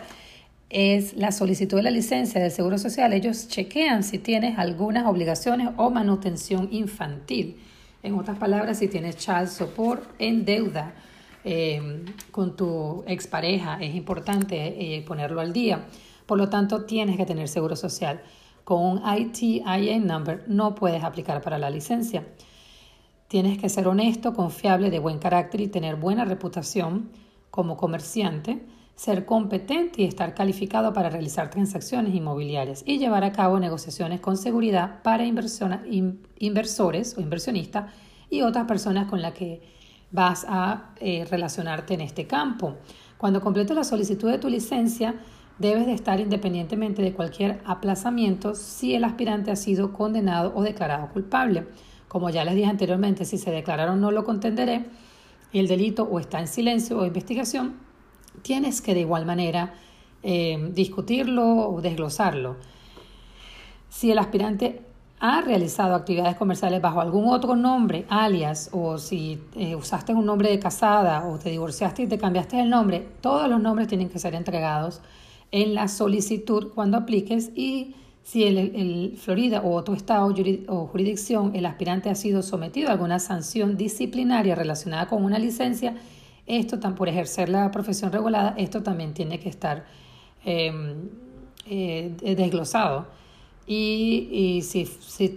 Es 0.70 1.16
la 1.16 1.32
solicitud 1.32 1.78
de 1.78 1.84
la 1.84 1.92
licencia 1.92 2.40
del 2.40 2.52
Seguro 2.52 2.78
Social. 2.78 3.12
Ellos 3.14 3.48
chequean 3.48 4.04
si 4.04 4.20
tienes 4.20 4.60
algunas 4.60 5.08
obligaciones 5.08 5.70
o 5.78 5.90
manutención 5.90 6.70
infantil. 6.72 7.58
En 8.04 8.14
otras 8.14 8.38
palabras, 8.38 8.78
si 8.78 8.88
tienes 8.88 9.18
child 9.18 9.48
support 9.48 10.04
en 10.20 10.46
deuda 10.46 10.94
eh, 11.44 12.06
con 12.32 12.56
tu 12.56 13.04
expareja, 13.08 13.80
es 13.82 13.96
importante 13.96 14.98
eh, 14.98 15.02
ponerlo 15.02 15.42
al 15.42 15.54
día. 15.54 15.86
Por 16.26 16.38
lo 16.38 16.50
tanto, 16.50 16.86
tienes 16.86 17.18
que 17.18 17.26
tener 17.26 17.48
seguro 17.48 17.76
social. 17.76 18.22
Con 18.64 18.84
un 18.84 19.02
ITIN 19.04 20.06
number 20.06 20.44
no 20.48 20.76
puedes 20.76 21.04
aplicar 21.04 21.42
para 21.42 21.58
la 21.58 21.72
licencia. 21.72 22.28
Tienes 23.28 23.58
que 23.58 23.70
ser 23.70 23.88
honesto, 23.88 24.34
confiable, 24.36 24.92
de 24.92 25.00
buen 25.00 25.18
carácter 25.18 25.62
y 25.62 25.68
tener 25.68 25.96
buena 25.96 26.26
reputación 26.26 27.10
como 27.50 27.78
comerciante 27.78 28.62
ser 29.00 29.26
competente 29.26 30.02
y 30.02 30.06
estar 30.06 30.34
calificado 30.34 30.92
para 30.92 31.10
realizar 31.10 31.50
transacciones 31.50 32.14
inmobiliarias 32.14 32.84
y 32.86 32.98
llevar 32.98 33.24
a 33.24 33.32
cabo 33.32 33.58
negociaciones 33.58 34.20
con 34.20 34.36
seguridad 34.36 35.02
para 35.04 35.24
inversores 35.26 37.18
o 37.18 37.22
inversionistas 37.22 37.94
y 38.30 38.42
otras 38.42 38.66
personas 38.66 39.08
con 39.08 39.22
las 39.22 39.32
que 39.32 39.62
vas 40.12 40.46
a 40.50 40.90
eh, 41.00 41.26
relacionarte 41.32 41.94
en 41.94 42.02
este 42.02 42.28
campo. 42.28 42.76
Cuando 43.18 43.40
completes 43.40 43.74
la 43.74 43.86
solicitud 43.86 44.30
de 44.30 44.38
tu 44.38 44.50
licencia, 44.50 45.16
debes 45.60 45.86
de 45.86 45.94
estar 45.94 46.20
independientemente 46.20 47.02
de 47.02 47.14
cualquier 47.14 47.62
aplazamiento 47.64 48.54
si 48.54 48.96
el 48.96 49.06
aspirante 49.06 49.50
ha 49.50 49.56
sido 49.56 49.94
condenado 49.94 50.52
o 50.58 50.62
declarado 50.62 51.08
culpable. 51.14 51.68
Como 52.10 52.30
ya 52.32 52.44
les 52.44 52.56
dije 52.56 52.68
anteriormente, 52.68 53.24
si 53.24 53.38
se 53.38 53.50
declararon 53.50 54.02
no 54.02 54.12
lo 54.12 54.26
contenderé, 54.26 54.88
el 55.54 55.70
delito 55.70 56.04
o 56.04 56.20
está 56.20 56.42
en 56.42 56.50
silencio 56.50 57.00
o 57.00 57.06
investigación, 57.06 57.88
tienes 58.42 58.82
que 58.82 58.94
de 58.94 59.02
igual 59.02 59.26
manera 59.26 59.74
eh, 60.24 60.72
discutirlo 60.74 61.70
o 61.70 61.82
desglosarlo. 61.82 62.58
Si 63.90 64.12
el 64.12 64.20
aspirante 64.20 64.82
ha 65.20 65.42
realizado 65.42 65.96
actividades 65.96 66.36
comerciales 66.36 66.82
bajo 66.82 67.02
algún 67.02 67.28
otro 67.28 67.56
nombre, 67.56 68.06
alias, 68.10 68.70
o 68.72 68.98
si 68.98 69.40
eh, 69.56 69.76
usaste 69.76 70.14
un 70.14 70.26
nombre 70.26 70.50
de 70.50 70.60
casada 70.60 71.28
o 71.28 71.38
te 71.38 71.50
divorciaste 71.50 72.04
y 72.04 72.08
te 72.08 72.18
cambiaste 72.18 72.60
el 72.60 72.70
nombre, 72.70 73.06
todos 73.22 73.50
los 73.50 73.62
nombres 73.62 73.88
tienen 73.88 74.10
que 74.10 74.20
ser 74.20 74.36
entregados 74.36 75.02
en 75.52 75.74
la 75.74 75.88
solicitud 75.88 76.70
cuando 76.74 76.98
apliques 76.98 77.52
y 77.56 77.96
si 78.24 78.44
el, 78.44 79.18
Florida 79.18 79.62
o 79.62 79.74
otro 79.74 79.96
estado 79.96 80.34
o 80.68 80.86
jurisdicción 80.88 81.56
el 81.56 81.66
aspirante 81.66 82.10
ha 82.10 82.16
sido 82.16 82.44
sometido 82.44 82.90
a 82.90 82.92
alguna 82.92 83.18
sanción 83.18 83.76
disciplinaria 83.76 84.54
relacionada 84.54 85.08
con 85.08 85.24
una 85.24 85.40
licencia, 85.40 85.96
esto, 86.50 86.80
por 86.96 87.08
ejercer 87.08 87.48
la 87.48 87.72
profesión 87.72 88.12
regulada, 88.12 88.56
esto 88.58 88.84
también 88.84 89.14
tiene 89.14 89.40
que 89.40 89.50
estar 89.50 89.86
em, 90.44 91.10
eh, 91.66 92.14
desglosado. 92.22 93.08
Y, 93.68 94.62
si, 94.64 94.86
si 94.88 95.36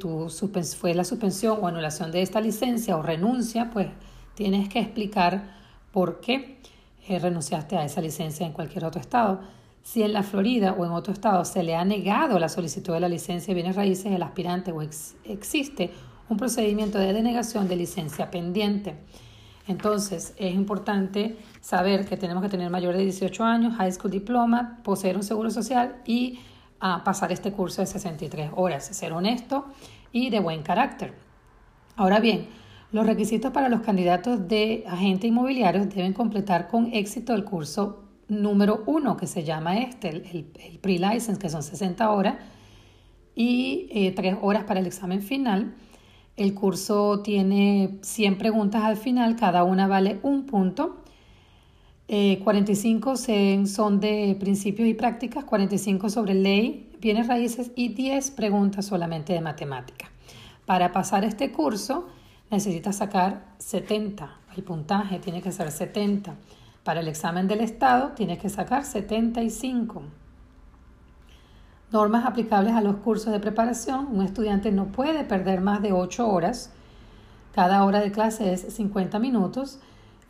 fue 0.75 0.95
la 0.95 1.05
suspensión 1.05 1.59
o 1.61 1.67
anulación 1.67 2.11
de 2.11 2.23
esta 2.23 2.41
licencia 2.41 2.97
o 2.97 3.03
renuncia, 3.03 3.71
pues 3.71 3.89
tienes 4.35 4.71
que 4.71 4.81
explicar 4.81 5.55
por 5.93 6.21
qué 6.21 6.59
eh, 7.07 7.19
renunciaste 7.19 7.77
a 7.77 7.85
esa 7.85 8.01
licencia 8.01 8.47
en 8.47 8.53
cualquier 8.53 8.87
otro 8.87 9.03
estado. 9.03 9.41
Si 9.83 10.03
en 10.03 10.15
la 10.15 10.23
Florida 10.23 10.75
o 10.79 10.87
en 10.87 10.93
otro 10.93 11.13
estado 11.13 11.45
se 11.45 11.63
le 11.63 11.75
ha 11.75 11.85
negado 11.85 12.39
la 12.39 12.49
solicitud 12.49 12.95
de 12.95 13.01
la 13.01 13.09
licencia 13.11 13.49
de 13.49 13.55
bienes 13.55 13.77
raíces 13.77 14.11
del 14.11 14.23
aspirante 14.23 14.73
o 14.73 14.81
existe 14.81 15.91
un 16.31 16.39
procedimiento 16.39 16.99
de 16.99 17.13
denegación 17.13 17.69
de 17.69 17.77
licencia 17.77 18.31
pendiente. 18.31 18.95
Entonces, 19.69 20.35
es 20.39 20.55
importante 20.55 21.37
saber 21.61 22.05
que 22.07 22.17
tenemos 22.17 22.43
que 22.43 22.49
tener 22.49 22.69
mayor 22.71 22.97
de 22.97 23.05
18 23.05 23.45
años, 23.45 23.75
high 23.77 23.93
school 23.93 24.11
diploma, 24.11 24.81
poseer 24.83 25.17
un 25.17 25.23
seguro 25.23 25.51
social 25.51 25.97
y 26.05 26.41
ah, 26.81 27.03
pasar 27.05 27.31
este 27.31 27.53
curso 27.53 27.81
de 27.81 27.87
63 27.87 28.51
horas, 28.57 28.85
ser 28.85 29.13
honesto 29.13 29.67
y 30.11 30.31
de 30.31 30.41
buen 30.41 30.63
carácter. 30.63 31.15
Ahora 31.97 32.19
bien, 32.19 32.49
los 32.91 33.07
requisitos 33.07 33.53
para 33.53 33.69
los 33.69 33.83
candidatos 33.83 34.49
de 34.49 34.85
agente 34.87 35.27
inmobiliario 35.27 35.87
deben 35.87 36.13
completar 36.13 36.69
con 36.69 36.93
éxito 36.93 37.35
el 37.35 37.45
curso 37.45 38.05
número 38.29 38.83
uno, 38.87 39.17
que 39.17 39.27
se 39.27 39.45
llama 39.45 39.79
este, 39.79 40.09
el, 40.09 40.79
pre-license, 40.81 41.39
que 41.39 41.49
son 41.49 41.63
60 41.63 42.11
horas, 42.11 42.37
y 43.35 43.89
eh, 43.93 44.13
3 44.13 44.37
horas 44.43 44.65
para 44.65 44.81
el 44.81 44.87
examen 44.87 45.23
final 45.23 45.75
el 46.37 46.55
curso 46.55 47.21
tiene 47.21 47.99
100 48.03 48.39
preguntas 48.39 48.85
al 48.85 48.97
final, 48.97 49.37
cada 49.37 49.65
una 49.65 49.87
vale 49.87 50.19
un 50.23 50.47
punto. 50.47 50.99
45 52.09 53.15
eh, 53.29 53.67
son 53.67 53.99
de 53.99 54.37
principios 54.39 54.87
y 54.87 54.93
prácticas, 54.93 55.45
45 55.45 56.11
sobre 56.11 56.35
ley, 56.35 56.91
bienes 57.01 57.27
raíces 57.27 57.71
y 57.75 57.89
10 57.89 58.33
preguntas 58.33 58.85
solamente 58.85 59.33
de 59.33 59.41
matemática. 59.41 60.11
Para 60.67 60.93
pasar 60.93 61.25
este 61.25 61.53
curso 61.53 62.09
necesitas 62.51 62.97
sacar 62.97 63.47
70, 63.59 64.31
el 64.57 64.63
puntaje 64.63 65.19
tiene 65.21 65.41
que 65.41 65.53
ser 65.53 65.71
70. 65.71 66.35
Para 66.85 67.01
el 67.01 67.09
examen 67.09 67.49
del 67.49 67.61
Estado 67.61 68.11
tienes 68.11 68.39
que 68.39 68.51
sacar 68.51 68.85
75. 68.85 70.03
Normas 71.93 72.25
aplicables 72.25 72.73
a 72.73 72.81
los 72.81 72.97
cursos 72.97 73.33
de 73.33 73.39
preparación. 73.39 74.09
Un 74.11 74.25
estudiante 74.25 74.73
no 74.73 74.87
puede 74.87 75.25
perder 75.25 75.61
más 75.61 75.83
de 75.83 75.93
8 75.93 76.27
horas. 76.27 76.71
Cada 77.55 77.85
hora 77.85 78.01
de 78.01 78.11
clase 78.11 78.55
es 78.55 78.63
50 78.75 79.19
minutos 79.19 79.79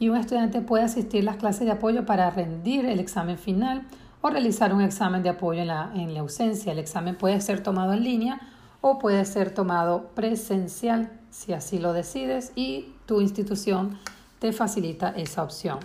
y 0.01 0.09
un 0.09 0.17
estudiante 0.17 0.61
puede 0.61 0.83
asistir 0.83 1.23
a 1.23 1.27
las 1.27 1.37
clases 1.37 1.67
de 1.67 1.71
apoyo 1.71 2.05
para 2.05 2.29
rendir 2.31 2.85
el 2.85 2.99
examen 2.99 3.39
final 3.39 3.85
o 4.23 4.31
realizar 4.31 4.75
un 4.75 4.81
examen 4.81 5.23
de 5.23 5.29
apoyo 5.29 5.61
en 5.61 5.69
la, 5.69 5.93
en 5.95 6.13
la 6.15 6.21
ausencia. 6.21 6.73
El 6.73 6.81
examen 6.81 7.17
puede 7.17 7.41
ser 7.41 7.63
tomado 7.63 7.93
en 7.93 8.03
línea 8.03 8.41
o 8.81 8.99
puede 8.99 9.25
ser 9.25 9.55
tomado 9.55 10.09
presencial 10.17 11.13
si 11.31 11.53
así 11.53 11.79
lo 11.79 11.93
decides 11.93 12.51
y 12.57 12.93
tu 13.07 13.21
institución 13.21 13.99
te 14.41 14.53
facilita 14.53 15.11
esa 15.11 15.45
opción. 15.45 15.79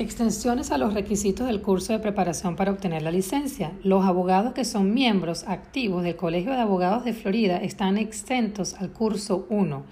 Extensiones 0.00 0.70
a 0.70 0.78
los 0.78 0.94
requisitos 0.94 1.48
del 1.48 1.60
curso 1.60 1.92
de 1.92 1.98
preparación 1.98 2.54
para 2.54 2.70
obtener 2.70 3.02
la 3.02 3.10
licencia. 3.10 3.72
Los 3.82 4.04
abogados 4.04 4.52
que 4.52 4.64
son 4.64 4.94
miembros 4.94 5.42
activos 5.48 6.04
del 6.04 6.14
Colegio 6.14 6.52
de 6.52 6.60
Abogados 6.60 7.04
de 7.04 7.12
Florida 7.12 7.56
están 7.56 7.98
exentos 7.98 8.74
al 8.74 8.92
curso 8.92 9.48
1, 9.50 9.82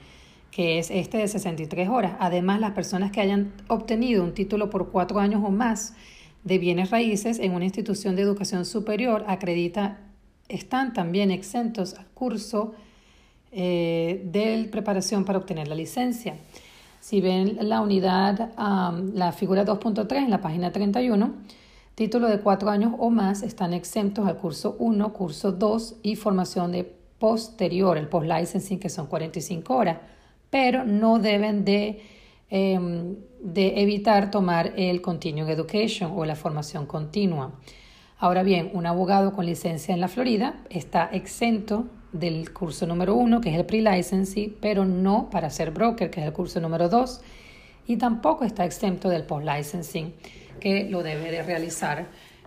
que 0.53 0.79
es 0.79 0.93
este 0.93 1.19
de 1.19 1.27
63 1.27 1.89
horas. 1.89 2.15
Además, 2.21 2.61
las 2.61 2.71
personas 2.71 3.11
que 3.11 3.21
hayan 3.21 3.53
obtenido 3.67 4.23
un 4.23 4.33
título 4.33 4.71
por 4.71 4.93
cuatro 4.93 5.19
años 5.19 5.43
o 5.45 5.51
más 5.51 5.95
de 6.45 6.59
bienes 6.59 6.91
raíces 6.91 7.41
en 7.41 7.53
una 7.53 7.65
institución 7.65 8.15
de 8.15 8.23
educación 8.23 8.65
superior 8.65 9.25
acredita 9.27 9.99
están 10.49 10.93
también 10.93 11.33
exentos 11.33 11.95
al 11.95 12.07
curso 12.15 12.75
eh, 13.51 14.23
de 14.25 14.69
preparación 14.71 15.25
para 15.25 15.41
obtener 15.41 15.67
la 15.67 15.75
licencia. 15.75 16.37
Si 17.07 17.21
ven 17.21 17.57
la 17.69 17.83
unidad, 17.83 18.51
la 19.15 19.31
figura 19.31 19.65
2.3 19.65 20.25
en 20.25 20.29
la 20.29 20.41
página 20.41 20.73
31, 20.73 21.35
título 21.95 22.27
de 22.27 22.41
cuatro 22.41 22.69
años 22.69 22.95
o 22.99 23.11
más 23.11 23.45
están 23.45 23.75
exentos 23.75 24.27
al 24.27 24.39
curso 24.39 24.75
1, 24.81 25.13
curso 25.13 25.53
2 25.53 25.99
y 26.03 26.17
formación 26.17 26.73
de 26.73 26.83
posterior, 27.21 27.97
el 27.97 28.09
post-licensing, 28.09 28.81
que 28.81 28.89
son 28.89 29.07
45 29.07 29.73
horas, 29.73 29.99
pero 30.51 30.85
no 30.85 31.21
deben 31.21 31.65
de, 31.65 32.03
em, 32.51 33.15
de 33.41 33.81
evitar 33.83 34.33
tomar 34.33 34.73
el 34.75 35.01
Continuing 35.01 35.49
Education 35.49 36.11
o 36.13 36.25
la 36.25 36.35
formación 36.35 36.87
continua. 36.87 37.53
Ahora 38.19 38.43
bien, 38.43 38.71
un 38.73 38.87
abogado 38.87 39.35
con 39.35 39.45
licencia 39.45 39.93
en 39.93 40.01
la 40.01 40.09
Florida 40.09 40.55
está 40.71 41.05
exento 41.13 41.85
del 42.13 42.51
curso 42.51 42.87
número 42.87 43.15
uno, 43.15 43.43
que 43.43 43.51
es 43.51 43.57
el 43.59 43.67
pre-licensing, 43.67 44.57
pero 44.59 44.87
no 44.87 45.29
para 45.29 45.51
ser 45.51 45.71
broker, 45.71 46.11
que 46.11 46.21
es 46.21 46.27
el 46.27 46.33
curso 46.33 46.59
número 46.59 46.89
dos, 46.89 47.21
y 47.87 47.99
tampoco 47.99 48.47
está 48.47 48.65
exento 48.65 49.11
del 49.11 49.25
post-licensing, 49.25 50.15
que 50.59 50.89
lo 50.89 51.03
debe 51.03 51.31
de 51.31 51.43
realizar 51.43 52.07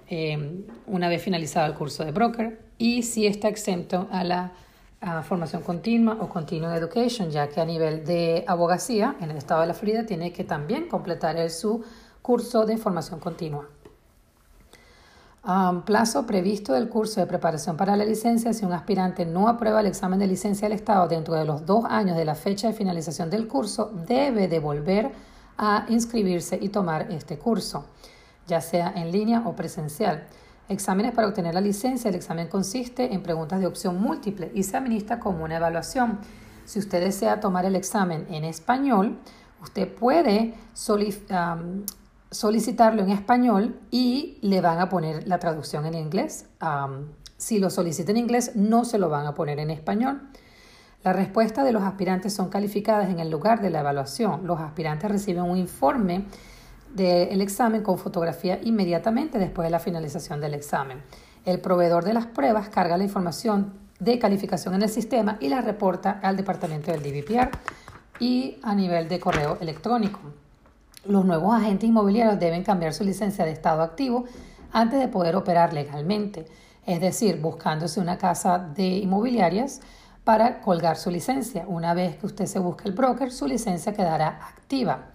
eh, 0.09 0.65
una 0.87 1.07
vez 1.07 1.21
finalizado 1.21 1.67
el 1.67 1.75
curso 1.75 2.03
de 2.03 2.13
broker, 2.13 2.59
y 2.79 3.03
sí 3.03 3.27
está 3.27 3.47
exento 3.47 4.07
a 4.11 4.23
la 4.23 4.51
formación 5.21 5.61
continua 5.61 6.17
o 6.19 6.29
continuing 6.29 6.71
education, 6.71 7.29
ya 7.29 7.47
que 7.47 7.61
a 7.61 7.65
nivel 7.65 8.03
de 8.05 8.43
abogacía 8.47 9.17
en 9.21 9.29
el 9.29 9.37
estado 9.37 9.61
de 9.61 9.67
la 9.67 9.75
Florida 9.75 10.03
tiene 10.03 10.33
que 10.33 10.43
también 10.43 10.87
completar 10.87 11.47
su 11.51 11.83
curso 12.23 12.65
de 12.65 12.77
formación 12.77 13.19
continua 13.19 13.69
plazo 15.85 16.25
previsto 16.25 16.73
del 16.73 16.89
curso 16.89 17.19
de 17.19 17.27
preparación 17.27 17.77
para 17.77 17.95
la 17.95 18.05
licencia, 18.05 18.53
si 18.53 18.65
un 18.65 18.73
aspirante 18.73 19.25
no 19.25 19.47
aprueba 19.47 19.79
el 19.79 19.87
examen 19.87 20.19
de 20.19 20.27
licencia 20.27 20.67
del 20.67 20.77
Estado 20.77 21.07
dentro 21.07 21.33
de 21.35 21.45
los 21.45 21.65
dos 21.65 21.85
años 21.85 22.17
de 22.17 22.25
la 22.25 22.35
fecha 22.35 22.67
de 22.67 22.73
finalización 22.73 23.29
del 23.29 23.47
curso, 23.47 23.91
debe 24.07 24.47
de 24.47 24.59
volver 24.59 25.11
a 25.57 25.85
inscribirse 25.89 26.57
y 26.61 26.69
tomar 26.69 27.11
este 27.11 27.37
curso, 27.37 27.85
ya 28.47 28.61
sea 28.61 28.93
en 28.95 29.11
línea 29.11 29.43
o 29.45 29.55
presencial. 29.55 30.27
Exámenes 30.67 31.13
para 31.13 31.27
obtener 31.27 31.53
la 31.53 31.61
licencia. 31.61 32.09
El 32.09 32.15
examen 32.15 32.47
consiste 32.47 33.13
en 33.13 33.23
preguntas 33.23 33.59
de 33.59 33.65
opción 33.65 33.99
múltiple 33.99 34.51
y 34.53 34.63
se 34.63 34.77
administra 34.77 35.19
como 35.19 35.43
una 35.43 35.57
evaluación. 35.57 36.19
Si 36.65 36.77
usted 36.77 37.01
desea 37.01 37.39
tomar 37.39 37.65
el 37.65 37.75
examen 37.75 38.27
en 38.29 38.43
español, 38.43 39.17
usted 39.61 39.91
puede 39.91 40.53
solicitar 40.73 41.57
solicitarlo 42.31 43.01
en 43.01 43.09
español 43.09 43.79
y 43.91 44.37
le 44.41 44.61
van 44.61 44.79
a 44.79 44.89
poner 44.89 45.27
la 45.27 45.39
traducción 45.39 45.85
en 45.85 45.95
inglés. 45.95 46.45
si 47.37 47.59
lo 47.59 47.69
solicita 47.69 48.11
en 48.11 48.17
inglés, 48.17 48.51
no 48.55 48.83
se 48.83 48.97
lo 48.97 49.09
van 49.09 49.25
a 49.25 49.33
poner 49.33 49.59
en 49.59 49.69
español. 49.71 50.21
La 51.03 51.13
respuesta 51.13 51.63
de 51.63 51.71
los 51.71 51.83
aspirantes 51.83 52.33
son 52.33 52.49
calificadas 52.49 53.09
en 53.09 53.19
el 53.19 53.31
lugar 53.31 53.61
de 53.61 53.69
la 53.69 53.79
evaluación. 53.79 54.45
Los 54.45 54.59
aspirantes 54.59 55.09
reciben 55.09 55.43
un 55.43 55.57
informe 55.57 56.25
del 56.93 57.39
examen 57.41 57.83
con 57.83 57.97
fotografía 57.97 58.59
inmediatamente 58.63 59.39
después 59.39 59.65
de 59.65 59.69
la 59.69 59.79
finalización 59.79 60.41
del 60.41 60.55
examen. 60.55 61.01
El 61.45 61.61
proveedor 61.61 62.03
de 62.03 62.13
las 62.13 62.25
pruebas 62.25 62.67
carga 62.67 62.97
la 62.97 63.05
información 63.05 63.73
de 63.99 64.19
calificación 64.19 64.73
en 64.75 64.83
el 64.83 64.89
sistema 64.89 65.37
y 65.39 65.47
la 65.47 65.61
reporta 65.61 66.19
al 66.21 66.35
departamento 66.35 66.91
del 66.91 67.01
DVPR 67.01 67.51
y 68.19 68.57
a 68.61 68.75
nivel 68.75 69.07
de 69.07 69.19
correo 69.19 69.57
electrónico. 69.61 70.19
Los 71.05 71.23
nuevos 71.23 71.55
agentes 71.55 71.87
inmobiliarios 71.87 72.39
deben 72.39 72.63
cambiar 72.63 72.93
su 72.93 73.05
licencia 73.05 73.45
de 73.45 73.51
estado 73.51 73.81
activo 73.81 74.25
antes 74.73 74.99
de 74.99 75.07
poder 75.07 75.37
operar 75.37 75.71
legalmente, 75.71 76.45
es 76.85 76.99
decir, 76.99 77.39
buscándose 77.39 78.01
una 78.01 78.17
casa 78.17 78.59
de 78.59 78.85
inmobiliarias 78.97 79.79
para 80.25 80.59
colgar 80.59 80.97
su 80.97 81.09
licencia. 81.09 81.63
Una 81.67 81.93
vez 81.93 82.17
que 82.17 82.25
usted 82.25 82.45
se 82.47 82.59
busque 82.59 82.89
el 82.89 82.93
broker, 82.93 83.31
su 83.31 83.47
licencia 83.47 83.93
quedará 83.93 84.27
activa. 84.27 85.05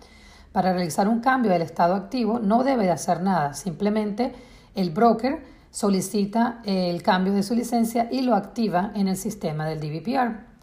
Para 0.53 0.73
realizar 0.73 1.07
un 1.07 1.21
cambio 1.21 1.53
del 1.53 1.63
estado 1.63 1.95
activo 1.95 2.39
no 2.39 2.65
debe 2.65 2.85
de 2.85 2.91
hacer 2.91 3.21
nada, 3.21 3.53
simplemente 3.53 4.33
el 4.75 4.91
broker 4.91 5.45
solicita 5.71 6.63
el 6.65 7.03
cambio 7.03 7.35
de 7.35 7.43
su 7.43 7.55
licencia 7.55 8.09
y 8.11 8.23
lo 8.23 8.35
activa 8.35 8.91
en 8.95 9.07
el 9.07 9.17
sistema 9.17 9.67
del 9.67 9.81
DVPR. 9.81 10.54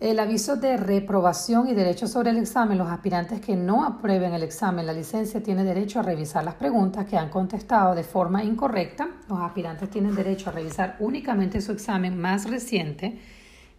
El 0.00 0.18
aviso 0.18 0.56
de 0.56 0.78
reprobación 0.78 1.68
y 1.68 1.74
derecho 1.74 2.06
sobre 2.06 2.30
el 2.30 2.38
examen. 2.38 2.78
Los 2.78 2.88
aspirantes 2.88 3.38
que 3.38 3.54
no 3.54 3.84
aprueben 3.84 4.32
el 4.32 4.42
examen, 4.42 4.86
la 4.86 4.94
licencia, 4.94 5.42
tienen 5.42 5.66
derecho 5.66 6.00
a 6.00 6.02
revisar 6.02 6.42
las 6.42 6.54
preguntas 6.54 7.04
que 7.04 7.18
han 7.18 7.28
contestado 7.28 7.94
de 7.94 8.02
forma 8.02 8.42
incorrecta. 8.42 9.10
Los 9.28 9.38
aspirantes 9.40 9.90
tienen 9.90 10.14
derecho 10.14 10.48
a 10.48 10.54
revisar 10.54 10.96
únicamente 11.00 11.60
su 11.60 11.72
examen 11.72 12.18
más 12.18 12.48
reciente 12.48 13.18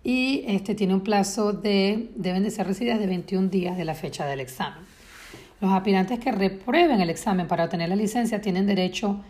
y 0.04 0.44
este 0.46 0.76
tiene 0.76 0.94
un 0.94 1.02
plazo 1.02 1.54
de, 1.54 2.12
deben 2.16 2.44
de 2.44 2.52
ser 2.52 2.68
recibidas 2.68 3.00
de 3.00 3.08
21 3.08 3.48
días 3.48 3.76
de 3.76 3.86
la 3.86 3.96
fecha 3.96 4.24
del 4.28 4.42
examen. 4.42 4.84
Los 5.60 5.72
aspirantes 5.74 6.20
que 6.20 6.32
reprueben 6.32 7.02
el 7.02 7.10
examen 7.10 7.48
para 7.48 7.64
obtener 7.64 7.90
la 7.90 7.96
licencia 7.96 8.40
tienen 8.40 8.68
derecho 8.68 9.22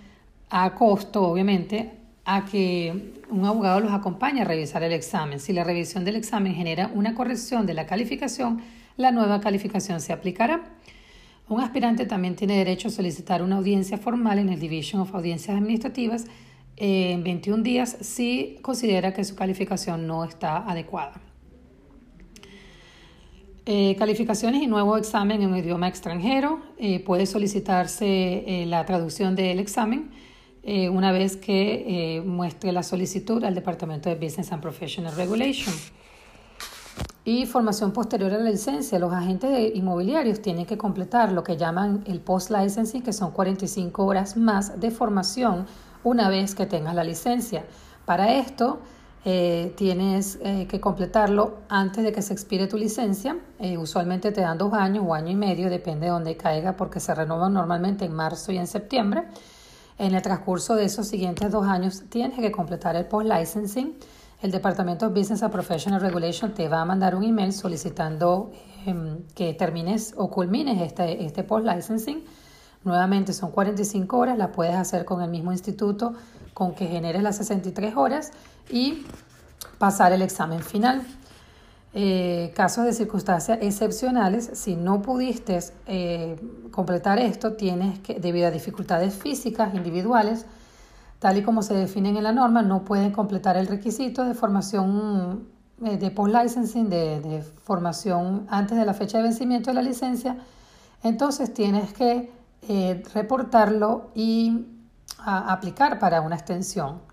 a 0.49 0.75
costo, 0.75 1.23
obviamente, 1.23 2.00
a 2.25 2.45
que 2.45 3.13
un 3.29 3.45
abogado 3.45 3.79
los 3.79 3.91
acompañe 3.91 4.41
a 4.41 4.45
revisar 4.45 4.83
el 4.83 4.93
examen. 4.93 5.39
Si 5.39 5.53
la 5.53 5.63
revisión 5.63 6.05
del 6.05 6.15
examen 6.15 6.53
genera 6.53 6.91
una 6.93 7.15
corrección 7.15 7.65
de 7.65 7.73
la 7.73 7.85
calificación, 7.85 8.61
la 8.97 9.11
nueva 9.11 9.41
calificación 9.41 10.01
se 10.01 10.13
aplicará. 10.13 10.63
Un 11.49 11.61
aspirante 11.61 12.05
también 12.05 12.35
tiene 12.35 12.57
derecho 12.57 12.87
a 12.87 12.91
solicitar 12.91 13.41
una 13.41 13.57
audiencia 13.57 13.97
formal 13.97 14.39
en 14.39 14.49
el 14.49 14.59
Division 14.59 15.01
of 15.01 15.13
Audiencias 15.13 15.57
Administrativas 15.57 16.25
en 16.77 17.23
21 17.23 17.63
días 17.63 17.97
si 18.01 18.57
considera 18.61 19.13
que 19.13 19.23
su 19.23 19.35
calificación 19.35 20.07
no 20.07 20.23
está 20.23 20.57
adecuada. 20.57 21.19
Eh, 23.65 23.95
calificaciones 23.99 24.63
y 24.63 24.67
nuevo 24.67 24.97
examen 24.97 25.41
en 25.41 25.49
un 25.49 25.57
idioma 25.57 25.87
extranjero. 25.87 26.61
Eh, 26.77 26.99
puede 27.01 27.25
solicitarse 27.25 28.05
eh, 28.07 28.65
la 28.65 28.85
traducción 28.85 29.35
del 29.35 29.59
examen 29.59 30.09
eh, 30.63 30.89
una 30.89 31.11
vez 31.11 31.37
que 31.37 32.17
eh, 32.17 32.21
muestre 32.21 32.71
la 32.71 32.83
solicitud 32.83 33.43
al 33.43 33.55
Departamento 33.55 34.09
de 34.09 34.15
Business 34.15 34.51
and 34.51 34.61
Professional 34.61 35.15
Regulation. 35.15 35.73
Y 37.25 37.47
formación 37.47 37.93
posterior 37.93 38.31
a 38.33 38.37
la 38.37 38.49
licencia. 38.49 38.99
Los 38.99 39.11
agentes 39.11 39.75
inmobiliarios 39.75 40.41
tienen 40.41 40.67
que 40.67 40.77
completar 40.77 41.31
lo 41.31 41.43
que 41.43 41.57
llaman 41.57 42.03
el 42.05 42.19
post-licensing, 42.19 43.01
que 43.01 43.13
son 43.13 43.31
45 43.31 44.05
horas 44.05 44.37
más 44.37 44.79
de 44.79 44.91
formación 44.91 45.65
una 46.03 46.29
vez 46.29 46.53
que 46.53 46.67
tengas 46.67 46.93
la 46.93 47.03
licencia. 47.03 47.65
Para 48.05 48.33
esto, 48.33 48.79
eh, 49.23 49.73
tienes 49.77 50.39
que 50.67 50.79
completarlo 50.79 51.59
antes 51.69 52.03
de 52.03 52.11
que 52.11 52.23
se 52.23 52.33
expire 52.33 52.67
tu 52.67 52.77
licencia. 52.77 53.35
usualmente 53.79 54.31
te 54.31 54.41
dan 54.41 54.57
dos 54.57 54.73
años 54.73 55.05
o 55.07 55.13
año 55.13 55.29
y 55.29 55.35
medio, 55.35 55.69
depende 55.69 56.07
de 56.07 56.11
dónde 56.11 56.37
caiga, 56.37 56.75
porque 56.75 56.99
se 56.99 57.13
renuevan 57.13 57.53
normalmente 57.53 58.05
en 58.05 58.13
marzo 58.13 58.51
y 58.51 58.57
en 58.57 58.67
septiembre. 58.67 59.27
En 60.01 60.15
el 60.15 60.23
transcurso 60.23 60.73
de 60.73 60.85
esos 60.85 61.07
siguientes 61.07 61.51
dos 61.51 61.67
años 61.67 62.01
tienes 62.09 62.39
que 62.39 62.51
completar 62.51 62.95
el 62.95 63.05
post-licensing. 63.05 63.93
El 64.41 64.49
Departamento 64.49 65.07
de 65.07 65.13
Business 65.13 65.43
and 65.43 65.51
Professional 65.51 66.01
Regulation 66.01 66.55
te 66.55 66.67
va 66.67 66.81
a 66.81 66.85
mandar 66.85 67.13
un 67.13 67.23
email 67.23 67.53
solicitando 67.53 68.49
em, 68.87 69.19
que 69.35 69.53
termines 69.53 70.15
o 70.17 70.31
culmines 70.31 70.81
este, 70.81 71.23
este 71.23 71.43
post-licensing. 71.43 72.25
Nuevamente 72.83 73.31
son 73.31 73.51
45 73.51 74.17
horas, 74.17 74.39
la 74.39 74.51
puedes 74.51 74.73
hacer 74.73 75.05
con 75.05 75.21
el 75.21 75.29
mismo 75.29 75.51
instituto 75.51 76.15
con 76.55 76.73
que 76.73 76.87
generes 76.87 77.21
las 77.21 77.37
63 77.37 77.95
horas 77.95 78.31
y 78.71 79.05
pasar 79.77 80.13
el 80.13 80.23
examen 80.23 80.63
final. 80.63 81.03
Eh, 81.93 82.53
casos 82.55 82.85
de 82.85 82.93
circunstancias 82.93 83.59
excepcionales, 83.61 84.51
si 84.53 84.77
no 84.77 85.01
pudiste 85.01 85.59
eh, 85.87 86.37
completar 86.71 87.19
esto, 87.19 87.53
tienes 87.53 87.99
que, 87.99 88.13
debido 88.13 88.47
a 88.47 88.51
dificultades 88.51 89.13
físicas 89.13 89.75
individuales, 89.75 90.45
tal 91.19 91.37
y 91.37 91.43
como 91.43 91.61
se 91.63 91.73
definen 91.73 92.15
en 92.15 92.23
la 92.23 92.31
norma, 92.31 92.61
no 92.61 92.85
pueden 92.85 93.11
completar 93.11 93.57
el 93.57 93.67
requisito 93.67 94.23
de 94.23 94.35
formación 94.35 95.49
eh, 95.83 95.97
de 95.97 96.11
post-licensing, 96.11 96.89
de, 96.89 97.43
formación 97.63 98.47
antes 98.49 98.77
de 98.77 98.85
la 98.85 98.93
fecha 98.93 99.17
de 99.17 99.23
vencimiento 99.23 99.71
de 99.71 99.73
la 99.73 99.81
licencia, 99.81 100.37
entonces 101.03 101.53
tienes 101.53 101.91
que 101.93 102.31
reportarlo 103.13 104.11
y 104.13 104.65
aplicar 105.17 105.99
para 105.99 106.21
una 106.21 106.35
extensión. 106.35 107.10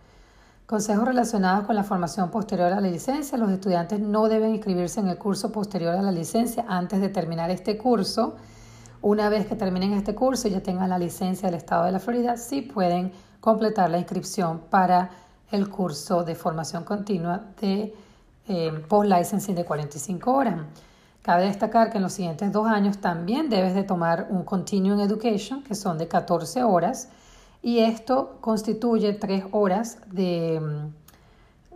Consejos 0.69 1.09
relacionados 1.09 1.65
con 1.65 1.77
la 1.77 1.83
formación 1.83 2.31
posterior 2.31 2.71
a 2.75 2.81
la 2.83 2.91
licencia. 2.91 3.39
Los 3.39 3.51
estudiantes 3.51 4.01
no 4.01 4.29
deben 4.29 4.55
inscribirse 4.55 5.01
en 5.01 5.09
el 5.09 5.17
curso 5.17 5.51
posterior 5.51 5.95
a 5.95 6.03
la 6.03 6.13
licencia 6.13 6.67
antes 6.69 7.01
de 7.01 7.09
terminar 7.09 7.51
este 7.51 7.79
curso. 7.79 8.37
Una 9.01 9.31
vez 9.31 9.47
que 9.47 9.57
terminen 9.57 9.95
este 9.95 10.15
curso 10.15 10.47
y 10.47 10.51
ya 10.51 10.63
tengan 10.63 10.91
la 10.91 10.99
licencia 10.99 11.49
del 11.49 11.55
Estado 11.55 11.87
de 11.87 11.93
la 11.93 12.01
Florida, 12.01 12.37
sí 12.37 12.61
pueden 12.61 13.13
completar 13.41 13.89
la 13.89 13.97
inscripción 13.97 14.61
para 14.69 15.09
el 15.51 15.71
curso 15.71 16.23
de 16.23 16.35
formación 16.35 16.85
continua 16.85 17.47
de 17.63 17.95
eh, 18.47 18.85
post-licensing 18.91 19.55
de 19.55 19.65
45 19.65 20.31
horas. 20.31 20.61
Cabe 21.23 21.47
destacar 21.47 21.91
que 21.91 21.97
en 21.97 22.03
los 22.03 22.13
siguientes 22.13 22.53
dos 22.53 22.67
años 22.67 22.99
también 22.99 23.49
debes 23.49 23.75
de 23.75 23.85
tomar 23.85 24.27
un 24.29 24.45
Continuing 24.45 25.01
Education, 25.01 25.63
que 25.63 25.75
son 25.75 25.97
de 25.97 26.09
14 26.09 26.63
horas, 26.63 27.09
y 27.63 27.81
esto 27.81 28.39
constituye 28.41 29.13
tres 29.15 29.45
horas 29.53 29.99
de, 30.11 30.61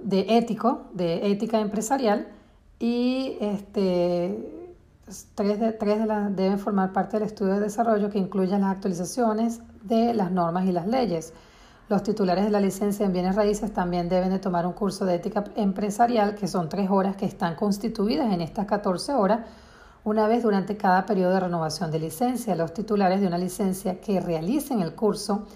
de 0.01 0.39
ético, 0.39 0.83
de 0.93 1.31
ética 1.31 1.61
empresarial, 1.61 2.29
y 2.79 3.37
este, 3.41 4.73
tres, 5.35 5.61
de, 5.61 5.73
tres 5.73 6.07
las 6.07 6.35
deben 6.35 6.59
formar 6.59 6.93
parte 6.93 7.19
del 7.19 7.27
estudio 7.27 7.55
de 7.55 7.61
desarrollo 7.61 8.11
que 8.11 8.19
incluye 8.19 8.59
las 8.59 8.71
actualizaciones 8.71 9.61
de 9.83 10.15
las 10.15 10.31
normas 10.31 10.67
y 10.67 10.73
las 10.73 10.87
leyes. 10.87 11.33
Los 11.89 12.03
titulares 12.03 12.45
de 12.45 12.51
la 12.51 12.61
licencia 12.61 13.05
en 13.05 13.13
bienes 13.13 13.37
raíces 13.37 13.73
también 13.73 14.09
deben 14.09 14.31
de 14.31 14.39
tomar 14.39 14.67
un 14.67 14.73
curso 14.73 15.05
de 15.05 15.17
ética 15.17 15.45
empresarial, 15.57 16.35
que 16.35 16.49
son 16.49 16.69
tres 16.69 16.91
horas 16.91 17.17
que 17.17 17.27
están 17.27 17.55
constituidas 17.55 18.33
en 18.33 18.41
estas 18.41 18.67
14 18.67 19.13
horas, 19.13 19.41
una 20.05 20.27
vez 20.27 20.43
durante 20.43 20.77
cada 20.77 21.07
periodo 21.07 21.35
de 21.35 21.41
renovación 21.41 21.91
de 21.91 21.99
licencia. 21.99 22.57
Los 22.57 22.73
titulares 22.73 23.21
de 23.21 23.27
una 23.27 23.39
licencia 23.39 24.01
que 24.01 24.21
realicen 24.21 24.81
el 24.81 24.95
curso 24.95 25.47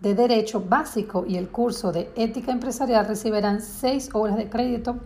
de 0.00 0.14
Derecho 0.14 0.60
Básico 0.60 1.24
y 1.26 1.36
el 1.36 1.48
curso 1.48 1.90
de 1.92 2.10
Ética 2.14 2.52
Empresarial 2.52 3.06
recibirán 3.06 3.60
seis 3.60 4.10
horas 4.12 4.36
de 4.36 4.48
crédito 4.48 4.96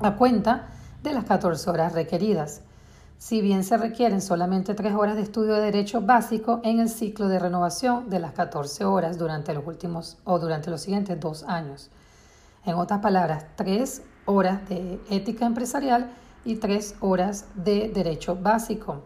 a 0.00 0.16
cuenta 0.16 0.68
de 1.02 1.12
las 1.12 1.24
14 1.24 1.70
horas 1.70 1.92
requeridas. 1.92 2.60
Si 3.18 3.40
bien 3.40 3.64
se 3.64 3.76
requieren 3.76 4.20
solamente 4.20 4.74
tres 4.74 4.94
horas 4.94 5.16
de 5.16 5.22
estudio 5.22 5.54
de 5.54 5.62
Derecho 5.62 6.00
Básico 6.00 6.60
en 6.64 6.80
el 6.80 6.88
ciclo 6.88 7.28
de 7.28 7.38
renovación 7.38 8.10
de 8.10 8.18
las 8.18 8.32
14 8.32 8.84
horas 8.84 9.18
durante 9.18 9.54
los 9.54 9.66
últimos 9.66 10.18
o 10.24 10.38
durante 10.38 10.70
los 10.70 10.80
siguientes 10.80 11.18
dos 11.20 11.44
años. 11.44 11.90
En 12.64 12.74
otras 12.74 13.00
palabras, 13.00 13.46
tres 13.56 14.02
horas 14.24 14.68
de 14.68 15.00
Ética 15.10 15.46
Empresarial 15.46 16.10
y 16.44 16.56
tres 16.56 16.94
horas 17.00 17.46
de 17.54 17.90
Derecho 17.92 18.36
Básico. 18.36 19.02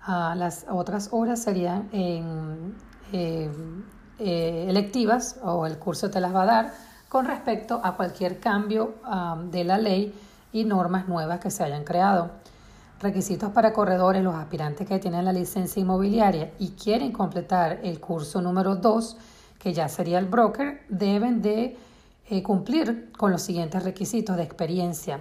Ah, 0.00 0.34
las 0.36 0.66
otras 0.68 1.08
horas 1.12 1.42
serían 1.42 1.88
en 1.92 2.74
eh, 3.12 3.50
eh, 4.24 4.66
electivas 4.68 5.38
o 5.42 5.66
el 5.66 5.78
curso 5.78 6.10
te 6.10 6.20
las 6.20 6.34
va 6.34 6.42
a 6.42 6.46
dar 6.46 6.72
con 7.08 7.26
respecto 7.26 7.80
a 7.82 7.94
cualquier 7.94 8.40
cambio 8.40 8.94
de 9.50 9.64
la 9.64 9.76
ley 9.76 10.14
y 10.52 10.64
normas 10.64 11.08
nuevas 11.08 11.40
que 11.40 11.50
se 11.50 11.62
hayan 11.62 11.84
creado. 11.84 12.30
Requisitos 13.02 13.50
para 13.50 13.72
corredores, 13.72 14.22
los 14.22 14.36
aspirantes 14.36 14.86
que 14.86 15.00
tienen 15.00 15.24
la 15.24 15.32
licencia 15.32 15.80
inmobiliaria 15.80 16.52
y 16.60 16.70
quieren 16.70 17.10
completar 17.10 17.80
el 17.82 17.98
curso 17.98 18.40
número 18.40 18.76
2, 18.76 19.16
que 19.58 19.72
ya 19.72 19.88
sería 19.88 20.20
el 20.20 20.26
broker, 20.26 20.82
deben 20.88 21.42
de 21.42 21.76
eh, 22.30 22.42
cumplir 22.44 23.10
con 23.18 23.32
los 23.32 23.42
siguientes 23.42 23.82
requisitos 23.82 24.36
de 24.36 24.44
experiencia. 24.44 25.20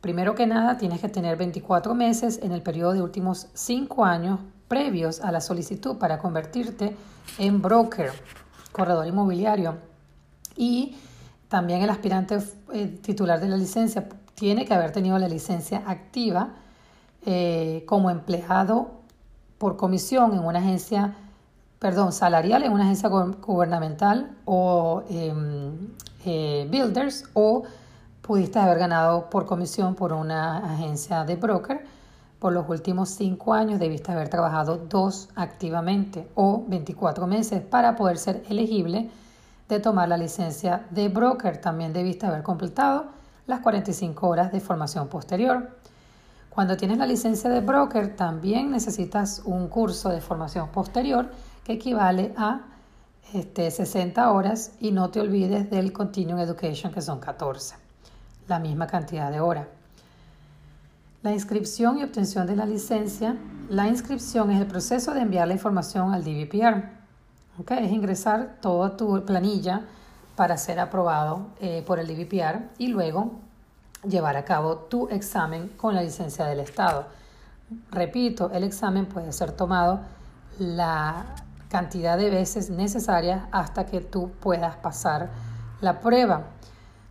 Primero 0.00 0.34
que 0.34 0.48
nada, 0.48 0.76
tienes 0.78 1.00
que 1.00 1.08
tener 1.08 1.36
24 1.36 1.94
meses 1.94 2.40
en 2.42 2.50
el 2.50 2.60
periodo 2.60 2.92
de 2.92 3.02
últimos 3.02 3.46
5 3.54 4.04
años 4.04 4.40
previos 4.72 5.20
a 5.20 5.30
la 5.30 5.42
solicitud 5.42 5.98
para 5.98 6.18
convertirte 6.18 6.96
en 7.36 7.60
broker, 7.60 8.10
corredor 8.72 9.06
inmobiliario. 9.06 9.76
Y 10.56 10.96
también 11.48 11.82
el 11.82 11.90
aspirante 11.90 12.38
eh, 12.72 12.86
titular 13.02 13.38
de 13.38 13.50
la 13.50 13.58
licencia 13.58 14.08
tiene 14.34 14.64
que 14.64 14.72
haber 14.72 14.90
tenido 14.90 15.18
la 15.18 15.28
licencia 15.28 15.82
activa 15.86 16.54
eh, 17.26 17.84
como 17.86 18.08
empleado 18.08 19.02
por 19.58 19.76
comisión 19.76 20.32
en 20.32 20.38
una 20.38 20.60
agencia, 20.60 21.16
perdón, 21.78 22.10
salarial 22.10 22.62
en 22.62 22.72
una 22.72 22.84
agencia 22.84 23.10
gubernamental 23.10 24.38
o 24.46 25.02
em, 25.10 25.74
eh, 26.24 26.66
builders 26.70 27.26
o 27.34 27.64
pudiste 28.22 28.58
haber 28.58 28.78
ganado 28.78 29.28
por 29.28 29.44
comisión 29.44 29.94
por 29.94 30.14
una 30.14 30.72
agencia 30.72 31.24
de 31.24 31.36
broker 31.36 31.84
por 32.42 32.52
los 32.52 32.68
últimos 32.68 33.10
cinco 33.10 33.54
años 33.54 33.78
debiste 33.78 34.10
haber 34.10 34.28
trabajado 34.28 34.76
dos 34.76 35.28
activamente 35.36 36.28
o 36.34 36.64
24 36.66 37.28
meses 37.28 37.62
para 37.62 37.94
poder 37.94 38.18
ser 38.18 38.42
elegible 38.50 39.08
de 39.68 39.78
tomar 39.78 40.08
la 40.08 40.16
licencia 40.16 40.84
de 40.90 41.08
broker. 41.08 41.58
También 41.58 41.92
debiste 41.92 42.26
haber 42.26 42.42
completado 42.42 43.04
las 43.46 43.60
45 43.60 44.26
horas 44.26 44.50
de 44.50 44.58
formación 44.58 45.06
posterior. 45.06 45.78
Cuando 46.50 46.76
tienes 46.76 46.98
la 46.98 47.06
licencia 47.06 47.48
de 47.48 47.60
broker, 47.60 48.16
también 48.16 48.72
necesitas 48.72 49.42
un 49.44 49.68
curso 49.68 50.08
de 50.08 50.20
formación 50.20 50.68
posterior 50.70 51.30
que 51.62 51.74
equivale 51.74 52.34
a 52.36 52.62
este, 53.34 53.70
60 53.70 54.32
horas 54.32 54.72
y 54.80 54.90
no 54.90 55.10
te 55.10 55.20
olvides 55.20 55.70
del 55.70 55.92
Continuing 55.92 56.40
Education 56.40 56.92
que 56.92 57.02
son 57.02 57.20
14, 57.20 57.76
la 58.48 58.58
misma 58.58 58.88
cantidad 58.88 59.30
de 59.30 59.38
horas. 59.38 59.68
La 61.22 61.30
inscripción 61.30 61.98
y 61.98 62.02
obtención 62.02 62.48
de 62.48 62.56
la 62.56 62.66
licencia. 62.66 63.36
La 63.68 63.86
inscripción 63.86 64.50
es 64.50 64.60
el 64.60 64.66
proceso 64.66 65.14
de 65.14 65.20
enviar 65.20 65.46
la 65.46 65.54
información 65.54 66.12
al 66.12 66.24
DVPR. 66.24 66.82
Es 67.68 67.92
ingresar 67.92 68.58
toda 68.60 68.96
tu 68.96 69.24
planilla 69.24 69.82
para 70.34 70.56
ser 70.56 70.80
aprobado 70.80 71.46
eh, 71.60 71.84
por 71.86 72.00
el 72.00 72.08
DVPR 72.08 72.70
y 72.76 72.88
luego 72.88 73.34
llevar 74.04 74.36
a 74.36 74.44
cabo 74.44 74.74
tu 74.74 75.08
examen 75.10 75.68
con 75.76 75.94
la 75.94 76.02
licencia 76.02 76.44
del 76.46 76.58
Estado. 76.58 77.06
Repito, 77.92 78.50
el 78.50 78.64
examen 78.64 79.06
puede 79.06 79.32
ser 79.32 79.52
tomado 79.52 80.00
la 80.58 81.24
cantidad 81.68 82.18
de 82.18 82.30
veces 82.30 82.68
necesarias 82.68 83.44
hasta 83.52 83.86
que 83.86 84.00
tú 84.00 84.32
puedas 84.40 84.74
pasar 84.74 85.30
la 85.80 86.00
prueba. 86.00 86.46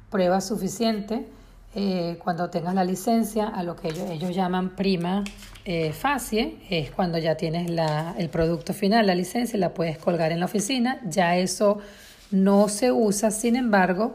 Prueba 0.10 0.42
suficiente 0.42 1.32
eh, 1.74 2.18
cuando 2.24 2.50
tengas 2.50 2.76
la 2.76 2.84
licencia, 2.84 3.48
a 3.48 3.64
lo 3.64 3.76
que 3.76 3.90
ellos, 3.90 4.36
llaman 4.36 4.76
prima 4.76 5.24
eh, 5.64 5.94
facie, 5.94 6.58
es 6.70 6.92
cuando 6.92 7.18
ya 7.18 7.36
tienes 7.36 7.70
la, 7.70 8.14
el 8.18 8.30
producto 8.30 8.74
final, 8.74 9.08
la 9.08 9.16
licencia, 9.16 9.58
y 9.58 9.60
la 9.60 9.74
puedes 9.74 9.98
colgar 9.98 10.32
en 10.32 10.40
la 10.40 10.46
oficina. 10.46 11.00
Ya 11.06 11.38
eso 11.38 11.80
no 12.32 12.68
se 12.70 12.92
usa, 12.92 13.32
sin 13.32 13.56
embargo, 13.56 14.14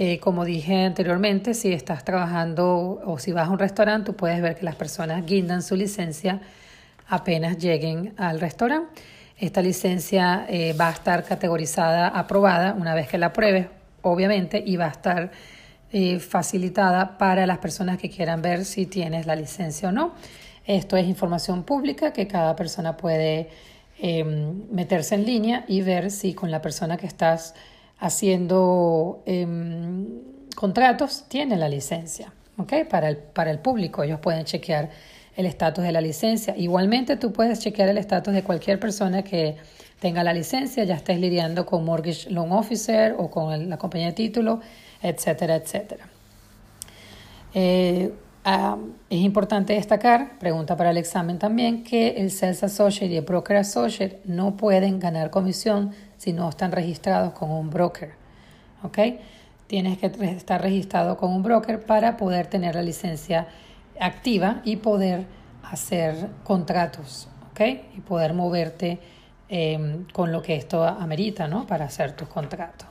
eh, 0.00 0.20
como 0.20 0.44
dije 0.44 0.84
anteriormente, 0.84 1.54
si 1.54 1.72
estás 1.72 2.04
trabajando 2.04 3.00
o 3.04 3.18
si 3.18 3.32
vas 3.32 3.48
a 3.48 3.50
un 3.50 3.58
restaurante, 3.58 4.12
tú 4.12 4.16
puedes 4.16 4.40
ver 4.40 4.54
que 4.54 4.64
las 4.64 4.76
personas 4.76 5.26
guindan 5.26 5.60
su 5.62 5.74
licencia 5.74 6.40
apenas 7.08 7.58
lleguen 7.58 8.14
al 8.16 8.40
restaurante. 8.40 9.02
Esta 9.36 9.60
licencia 9.60 10.46
eh, 10.48 10.72
va 10.72 10.88
a 10.88 10.92
estar 10.92 11.24
categorizada, 11.24 12.08
aprobada 12.08 12.74
una 12.74 12.94
vez 12.94 13.08
que 13.08 13.18
la 13.18 13.32
pruebes, 13.32 13.66
obviamente, 14.02 14.62
y 14.64 14.76
va 14.76 14.86
a 14.86 14.90
estar 14.90 15.32
eh, 15.90 16.18
facilitada 16.18 17.16
para 17.16 17.46
las 17.46 17.58
personas 17.58 17.98
que 17.98 18.10
quieran 18.10 18.42
ver 18.42 18.64
si 18.64 18.86
tienes 18.86 19.26
la 19.26 19.34
licencia 19.34 19.88
o 19.88 19.92
no. 19.92 20.12
Esto 20.66 20.98
es 20.98 21.06
información 21.06 21.62
pública 21.62 22.12
que 22.12 22.26
cada 22.26 22.54
persona 22.54 22.96
puede 22.96 23.48
em, 23.98 24.70
meterse 24.70 25.14
en 25.14 25.24
línea 25.24 25.64
y 25.66 25.80
ver 25.80 26.10
si 26.10 26.34
con 26.34 26.50
la 26.50 26.60
persona 26.60 26.98
que 26.98 27.06
estás 27.06 27.54
haciendo 27.98 29.22
em, 29.24 30.06
contratos 30.54 31.24
tiene 31.28 31.56
la 31.56 31.68
licencia. 31.68 32.32
Para, 32.90 33.08
el, 33.08 33.16
para 33.16 33.50
el 33.50 33.60
público 33.60 34.02
ellos 34.02 34.20
pueden 34.20 34.44
chequear 34.44 34.90
el 35.36 35.46
estatus 35.46 35.84
de 35.84 35.92
la 35.92 36.00
licencia. 36.00 36.54
Igualmente 36.56 37.16
tú 37.16 37.32
puedes 37.32 37.60
chequear 37.60 37.88
el 37.88 37.96
estatus 37.96 38.34
de 38.34 38.42
cualquier 38.42 38.78
persona 38.80 39.22
que 39.22 39.56
tenga 40.00 40.22
la 40.22 40.32
licencia, 40.32 40.84
ya 40.84 40.94
estés 40.94 41.18
lidiando 41.18 41.66
con 41.66 41.84
Mortgage 41.84 42.30
Loan 42.30 42.52
Officer 42.52 43.14
o 43.18 43.30
con 43.30 43.68
la 43.68 43.76
compañía 43.78 44.08
de 44.08 44.12
título 44.12 44.60
etcétera, 45.02 45.56
etcétera. 45.56 46.08
Eh, 47.54 48.12
es 49.10 49.18
importante 49.18 49.74
destacar, 49.74 50.38
pregunta 50.38 50.76
para 50.76 50.90
el 50.90 50.96
examen 50.96 51.38
también, 51.38 51.84
que 51.84 52.10
el 52.16 52.30
Sales 52.30 52.64
Associate 52.64 53.12
y 53.12 53.16
el 53.16 53.24
Broker 53.24 53.58
Associate 53.58 54.20
no 54.24 54.56
pueden 54.56 54.98
ganar 55.00 55.30
comisión 55.30 55.92
si 56.16 56.32
no 56.32 56.48
están 56.48 56.72
registrados 56.72 57.34
con 57.34 57.50
un 57.50 57.68
broker. 57.68 58.12
¿Ok? 58.82 58.98
Tienes 59.66 59.98
que 59.98 60.06
estar 60.06 60.62
registrado 60.62 61.18
con 61.18 61.30
un 61.30 61.42
broker 61.42 61.84
para 61.84 62.16
poder 62.16 62.46
tener 62.46 62.74
la 62.74 62.82
licencia 62.82 63.48
activa 64.00 64.62
y 64.64 64.76
poder 64.76 65.26
hacer 65.62 66.28
contratos. 66.44 67.28
¿Ok? 67.50 67.60
Y 67.96 68.00
poder 68.00 68.32
moverte 68.32 68.98
eh, 69.48 70.04
con 70.12 70.32
lo 70.32 70.42
que 70.42 70.56
esto 70.56 70.84
amerita, 70.84 71.48
¿no? 71.48 71.66
Para 71.66 71.86
hacer 71.86 72.16
tus 72.16 72.28
contratos. 72.28 72.88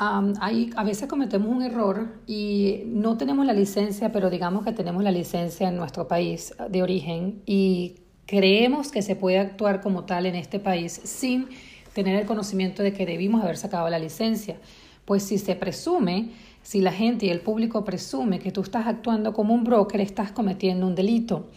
a 0.00 0.84
veces 0.84 1.08
cometemos 1.08 1.54
un 1.54 1.62
error 1.62 2.08
y 2.26 2.84
no 2.86 3.18
tenemos 3.18 3.44
la 3.44 3.52
licencia, 3.52 4.10
pero 4.10 4.30
digamos 4.30 4.64
que 4.64 4.72
tenemos 4.72 5.04
la 5.04 5.10
licencia 5.10 5.68
en 5.68 5.76
nuestro 5.76 6.08
país 6.08 6.54
de 6.70 6.82
origen 6.82 7.42
y 7.44 7.96
creemos 8.26 8.90
que 8.90 9.02
se 9.02 9.14
puede 9.14 9.38
actuar 9.38 9.82
como 9.82 10.04
tal 10.04 10.24
en 10.24 10.36
este 10.36 10.58
país 10.58 10.92
sin 11.04 11.48
tener 11.92 12.18
el 12.18 12.26
conocimiento 12.26 12.82
de 12.82 12.94
que 12.94 13.04
debimos 13.04 13.42
haber 13.42 13.58
sacado 13.58 13.90
la 13.90 13.98
licencia. 13.98 14.56
Pues 15.04 15.22
si 15.24 15.36
se 15.36 15.54
presume, 15.54 16.30
si 16.62 16.80
la 16.80 16.92
gente 16.92 17.26
y 17.26 17.30
el 17.30 17.40
público 17.40 17.84
presume 17.84 18.38
que 18.38 18.52
tú 18.52 18.60
estás 18.60 18.86
actuando 18.86 19.32
como 19.32 19.54
un 19.54 19.64
broker, 19.64 20.00
estás 20.00 20.32
cometiendo 20.32 20.86
un 20.86 20.94
delito 20.94 21.48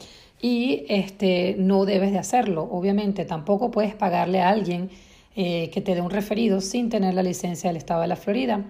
y 0.41 0.86
este, 0.89 1.56
no 1.58 1.86
debes 1.86 2.12
de 2.12 2.20
hacerlo. 2.20 2.68
Obviamente 2.70 3.26
tampoco 3.26 3.72
puedes 3.72 3.95
pagarle 3.95 4.41
a 4.41 4.49
alguien 4.49 4.89
eh, 5.36 5.70
que 5.74 5.82
te 5.82 5.95
dé 5.95 6.01
un 6.01 6.10
referido 6.10 6.62
sin 6.62 6.89
tener 6.89 7.14
la 7.14 7.24
licencia 7.24 7.70
del 7.70 7.78
Estado 7.78 8.01
de 8.01 8.08
la 8.08 8.16
Florida. 8.16 8.66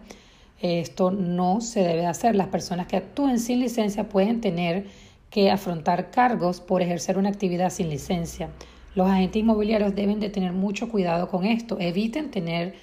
Esto 0.62 1.12
no 1.12 1.62
se 1.62 1.82
debe 1.82 2.06
hacer. 2.06 2.36
Las 2.36 2.48
personas 2.48 2.88
que 2.88 2.96
actúen 2.96 3.40
sin 3.40 3.60
licencia 3.60 4.08
pueden 4.08 4.40
tener 4.40 4.86
que 5.30 5.50
afrontar 5.50 6.12
cargos 6.12 6.62
por 6.62 6.82
ejercer 6.82 7.18
una 7.18 7.30
actividad 7.30 7.72
sin 7.72 7.90
licencia. 7.90 8.50
Los 8.96 9.10
agentes 9.10 9.42
inmobiliarios 9.42 9.96
deben 9.96 10.20
de 10.20 10.30
tener 10.30 10.54
mucho 10.54 10.90
cuidado 10.90 11.28
con 11.28 11.44
esto. 11.44 11.78
Eviten 11.80 12.30
tener 12.30 12.76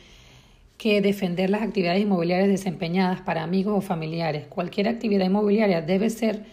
que 0.81 1.03
defender 1.03 1.51
las 1.51 1.61
actividades 1.61 2.01
inmobiliarias 2.01 2.49
desempeñadas 2.49 3.21
para 3.21 3.43
amigos 3.43 3.75
o 3.77 3.81
familiares. 3.83 4.47
Cualquier 4.47 4.89
actividad 4.89 5.27
inmobiliaria 5.27 5.83
debe 5.83 6.09
ser 6.09 6.47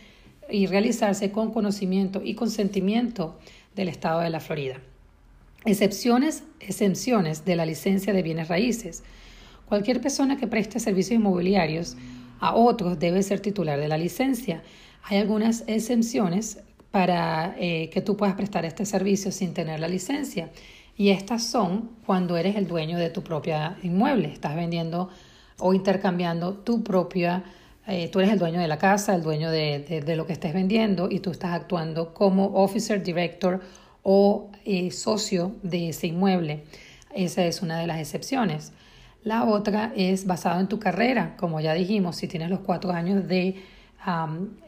y 0.50 0.66
realizarse 0.66 1.32
con 1.32 1.54
conocimiento 1.54 2.22
y 2.22 2.36
consentimiento 2.36 3.40
del 3.74 3.88
Estado 3.88 4.20
de 4.20 4.30
la 4.30 4.42
Florida. 4.42 4.82
Excepciones, 5.64 6.44
exenciones 6.60 7.46
de 7.46 7.56
la 7.56 7.66
licencia 7.66 8.12
de 8.12 8.22
bienes 8.22 8.50
raíces. 8.50 9.06
Cualquier 9.66 10.02
persona 10.02 10.36
que 10.36 10.48
preste 10.48 10.82
servicios 10.82 11.22
inmobiliarios 11.22 11.96
a 12.42 12.54
otros 12.54 13.00
debe 13.00 13.24
ser 13.24 13.40
titular 13.40 13.80
de 13.80 13.88
la 13.88 13.98
licencia. 13.98 14.62
Hay 15.04 15.20
algunas 15.20 15.64
exenciones 15.68 16.60
para 16.92 17.56
eh, 17.60 17.90
que 17.94 18.02
tú 18.02 18.18
puedas 18.18 18.36
prestar 18.36 18.66
este 18.66 18.86
servicio 18.86 19.32
sin 19.32 19.54
tener 19.54 19.80
la 19.80 19.88
licencia. 19.88 20.52
Y 20.98 21.10
estas 21.12 21.44
son 21.44 21.92
cuando 22.06 22.38
eres 22.38 22.56
el 22.56 22.68
dueño 22.68 22.98
de 22.98 23.12
tu 23.12 23.24
propia 23.24 23.78
inmueble, 23.84 24.34
estás 24.34 24.56
vendiendo 24.56 25.10
o 25.60 25.74
intercambiando 25.76 26.56
tu 26.56 26.84
propia, 26.84 27.44
eh, 27.86 28.10
tú 28.10 28.20
eres 28.20 28.34
el 28.34 28.40
dueño 28.40 28.60
de 28.60 28.68
la 28.68 28.80
casa, 28.80 29.14
el 29.14 29.22
dueño 29.22 29.52
de, 29.52 30.04
de, 30.04 30.16
lo 30.16 30.26
que 30.26 30.34
estés 30.34 30.54
vendiendo 30.54 31.08
y 31.10 31.20
tú 31.20 31.32
estás 31.32 31.52
actuando 31.52 32.14
como 32.16 32.46
officer, 32.56 33.04
director 33.04 33.62
o 34.02 34.50
eh, 34.66 34.90
socio 34.92 35.56
de 35.62 35.90
ese 35.90 36.08
inmueble. 36.08 36.64
Esa 37.14 37.46
es 37.46 37.62
una 37.62 37.80
de 37.80 37.88
las 37.88 38.00
excepciones. 38.00 38.74
La 39.24 39.46
otra 39.46 39.94
es 39.96 40.26
basado 40.26 40.60
en 40.60 40.68
tu 40.68 40.80
carrera, 40.80 41.36
como 41.38 41.60
ya 41.60 41.74
dijimos, 41.74 42.16
si 42.16 42.28
tienes 42.28 42.50
los 42.50 42.62
cuatro 42.62 42.92
años 42.92 43.28
de 43.28 43.64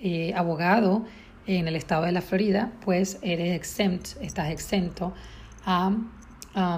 eh, 0.01 0.34
abogado 0.36 1.05
en 1.47 1.67
el 1.67 1.75
estado 1.75 2.05
de 2.05 2.11
la 2.11 2.21
Florida, 2.21 2.71
pues 2.86 3.17
eres 3.21 3.55
exempt, 3.55 4.21
estás 4.21 4.51
exento 4.51 5.13
a 5.65 5.91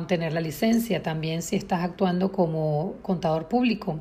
tener 0.07 0.33
la 0.33 0.41
licencia. 0.41 1.01
También 1.01 1.41
si 1.41 1.55
estás 1.55 1.83
actuando 1.83 2.31
como 2.31 2.95
contador 3.01 3.47
público, 3.47 3.99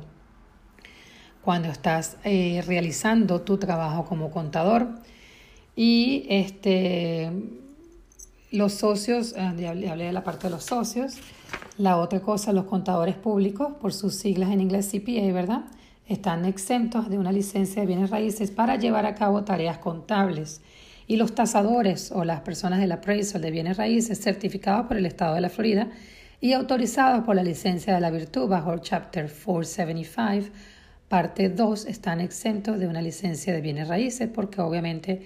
cuando 1.41 1.69
estás 1.69 2.17
eh, 2.23 2.63
realizando 2.67 3.41
tu 3.41 3.57
trabajo 3.57 4.05
como 4.05 4.31
contador. 4.31 4.89
Y 5.75 6.25
este 6.29 7.31
los 8.51 8.73
socios, 8.73 9.33
ah, 9.37 9.53
ya 9.57 9.69
hablé 9.69 10.05
de 10.05 10.11
la 10.11 10.23
parte 10.23 10.47
de 10.47 10.51
los 10.51 10.65
socios. 10.65 11.15
La 11.77 11.97
otra 11.97 12.19
cosa, 12.19 12.51
los 12.51 12.65
contadores 12.65 13.15
públicos, 13.15 13.73
por 13.79 13.93
sus 13.93 14.15
siglas 14.15 14.51
en 14.51 14.59
inglés 14.59 14.91
CPA, 14.91 15.31
¿verdad? 15.31 15.63
Están 16.05 16.43
exentos 16.43 17.09
de 17.09 17.17
una 17.17 17.31
licencia 17.31 17.81
de 17.81 17.87
bienes 17.87 18.09
raíces 18.09 18.51
para 18.51 18.75
llevar 18.75 19.05
a 19.05 19.15
cabo 19.15 19.45
tareas 19.45 19.77
contables. 19.77 20.61
Y 21.07 21.17
los 21.17 21.35
tasadores 21.35 22.11
o 22.11 22.23
las 22.23 22.41
personas 22.41 22.79
del 22.79 22.91
appraisal 22.91 23.41
de 23.41 23.51
bienes 23.51 23.77
raíces 23.77 24.19
certificados 24.21 24.87
por 24.87 24.97
el 24.97 25.05
Estado 25.05 25.35
de 25.35 25.41
la 25.41 25.49
Florida 25.49 25.89
y 26.39 26.53
autorizados 26.53 27.23
por 27.23 27.35
la 27.35 27.43
licencia 27.43 27.93
de 27.93 28.01
la 28.01 28.11
virtud 28.11 28.47
bajo 28.47 28.73
el 28.73 28.81
Chapter 28.81 29.25
475, 29.25 30.53
parte 31.07 31.49
2, 31.49 31.85
están 31.85 32.21
exentos 32.21 32.79
de 32.79 32.87
una 32.87 33.01
licencia 33.01 33.53
de 33.53 33.61
bienes 33.61 33.87
raíces 33.87 34.29
porque 34.33 34.61
obviamente 34.61 35.21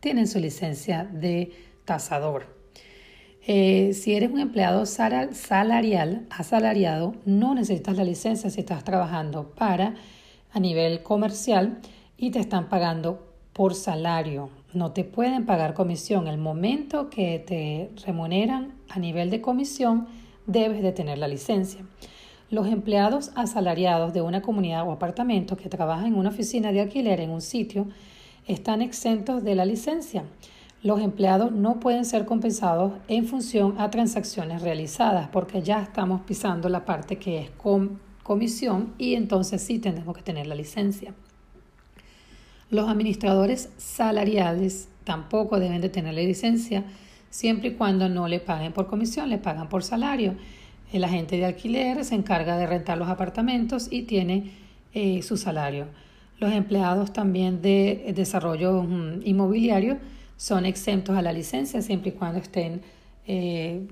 tienen 0.00 0.26
su 0.26 0.38
licencia 0.38 1.04
de 1.04 1.52
tasador. 1.84 2.56
Eh, 3.46 3.92
si 3.92 4.14
eres 4.16 4.30
un 4.30 4.40
empleado 4.40 4.86
salarial, 4.86 6.26
asalariado, 6.30 7.14
no 7.24 7.54
necesitas 7.54 7.96
la 7.96 8.02
licencia 8.02 8.50
si 8.50 8.60
estás 8.60 8.82
trabajando 8.82 9.54
para 9.54 9.94
a 10.52 10.58
nivel 10.58 11.04
comercial 11.04 11.78
y 12.16 12.30
te 12.32 12.40
están 12.40 12.68
pagando 12.68 13.32
por 13.52 13.74
salario. 13.74 14.50
No 14.76 14.92
te 14.92 15.04
pueden 15.04 15.46
pagar 15.46 15.72
comisión. 15.72 16.28
El 16.28 16.36
momento 16.36 17.08
que 17.08 17.38
te 17.38 17.90
remuneran 18.04 18.74
a 18.90 18.98
nivel 18.98 19.30
de 19.30 19.40
comisión, 19.40 20.06
debes 20.46 20.82
de 20.82 20.92
tener 20.92 21.16
la 21.16 21.28
licencia. 21.28 21.80
Los 22.50 22.66
empleados 22.66 23.32
asalariados 23.36 24.12
de 24.12 24.20
una 24.20 24.42
comunidad 24.42 24.86
o 24.86 24.92
apartamento 24.92 25.56
que 25.56 25.70
trabajan 25.70 26.08
en 26.08 26.14
una 26.14 26.28
oficina 26.28 26.72
de 26.72 26.82
alquiler 26.82 27.20
en 27.20 27.30
un 27.30 27.40
sitio 27.40 27.88
están 28.46 28.82
exentos 28.82 29.42
de 29.42 29.54
la 29.54 29.64
licencia 29.64 30.24
los 30.82 31.00
empleados 31.00 31.50
no 31.50 31.80
pueden 31.80 32.04
ser 32.04 32.26
compensados 32.26 32.92
en 33.08 33.26
función 33.26 33.74
a 33.80 33.90
transacciones 33.90 34.62
realizadas, 34.62 35.28
porque 35.32 35.60
ya 35.60 35.82
estamos 35.82 36.20
pisando 36.20 36.68
la 36.68 36.84
parte 36.84 37.16
que 37.16 37.40
es 37.40 37.50
comisión 38.22 38.94
y 38.96 39.14
entonces 39.14 39.62
sí 39.62 39.80
tenemos 39.80 40.14
que 40.14 40.22
tener 40.22 40.46
la 40.46 40.54
licencia. 40.54 41.12
Los 42.70 42.88
administradores 42.88 43.68
salariales 43.76 44.88
tampoco 45.04 45.60
deben 45.60 45.80
de 45.80 45.88
tener 45.88 46.14
la 46.14 46.20
licencia 46.20 46.84
siempre 47.30 47.68
y 47.68 47.72
cuando 47.74 48.08
no 48.08 48.26
le 48.26 48.40
paguen 48.40 48.72
por 48.72 48.88
comisión, 48.88 49.28
le 49.28 49.38
pagan 49.38 49.68
por 49.68 49.84
salario. 49.84 50.34
El 50.92 51.04
agente 51.04 51.36
de 51.36 51.44
alquiler 51.44 52.04
se 52.04 52.14
encarga 52.14 52.56
de 52.56 52.66
rentar 52.66 52.98
los 52.98 53.08
apartamentos 53.08 53.88
y 53.90 54.02
tiene 54.02 54.52
eh, 54.94 55.22
su 55.22 55.36
salario. 55.36 55.86
Los 56.38 56.52
empleados 56.52 57.12
también 57.12 57.62
de 57.62 58.12
desarrollo 58.14 58.82
mm, 58.82 59.20
inmobiliario 59.24 59.98
son 60.36 60.66
exentos 60.66 61.16
a 61.16 61.22
la 61.22 61.32
licencia 61.32 61.82
siempre 61.82 62.10
y 62.10 62.12
cuando 62.12 62.40
estén 62.40 62.82
eh, 63.26 63.86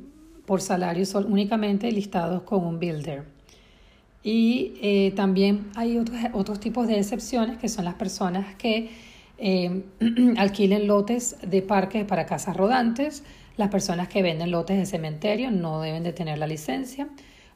por 0.47 0.61
salario 0.61 1.07
son 1.07 1.33
únicamente 1.33 1.91
listados 1.91 2.43
con 2.43 2.65
un 2.65 2.79
builder. 2.79 3.34
Y 4.25 4.73
eh, 4.81 5.13
también 5.15 5.67
hay 5.77 5.99
otros, 5.99 6.19
otros 6.33 6.59
tipos 6.59 6.89
de 6.89 6.99
excepciones 6.99 7.59
que 7.59 7.69
son 7.69 7.85
las 7.85 7.95
personas 7.95 8.55
que 8.57 8.89
eh, 9.37 9.83
alquilen 10.39 10.87
lotes 10.87 11.37
de 11.47 11.61
parques 11.61 12.05
para 12.07 12.25
casas 12.25 12.57
rodantes, 12.57 13.23
las 13.59 13.69
personas 13.69 14.09
que 14.09 14.23
venden 14.23 14.51
lotes 14.51 14.79
de 14.79 14.87
cementerio 14.87 15.51
no 15.51 15.81
deben 15.81 16.03
de 16.03 16.13
tener 16.13 16.39
la 16.39 16.47
licencia, 16.47 17.09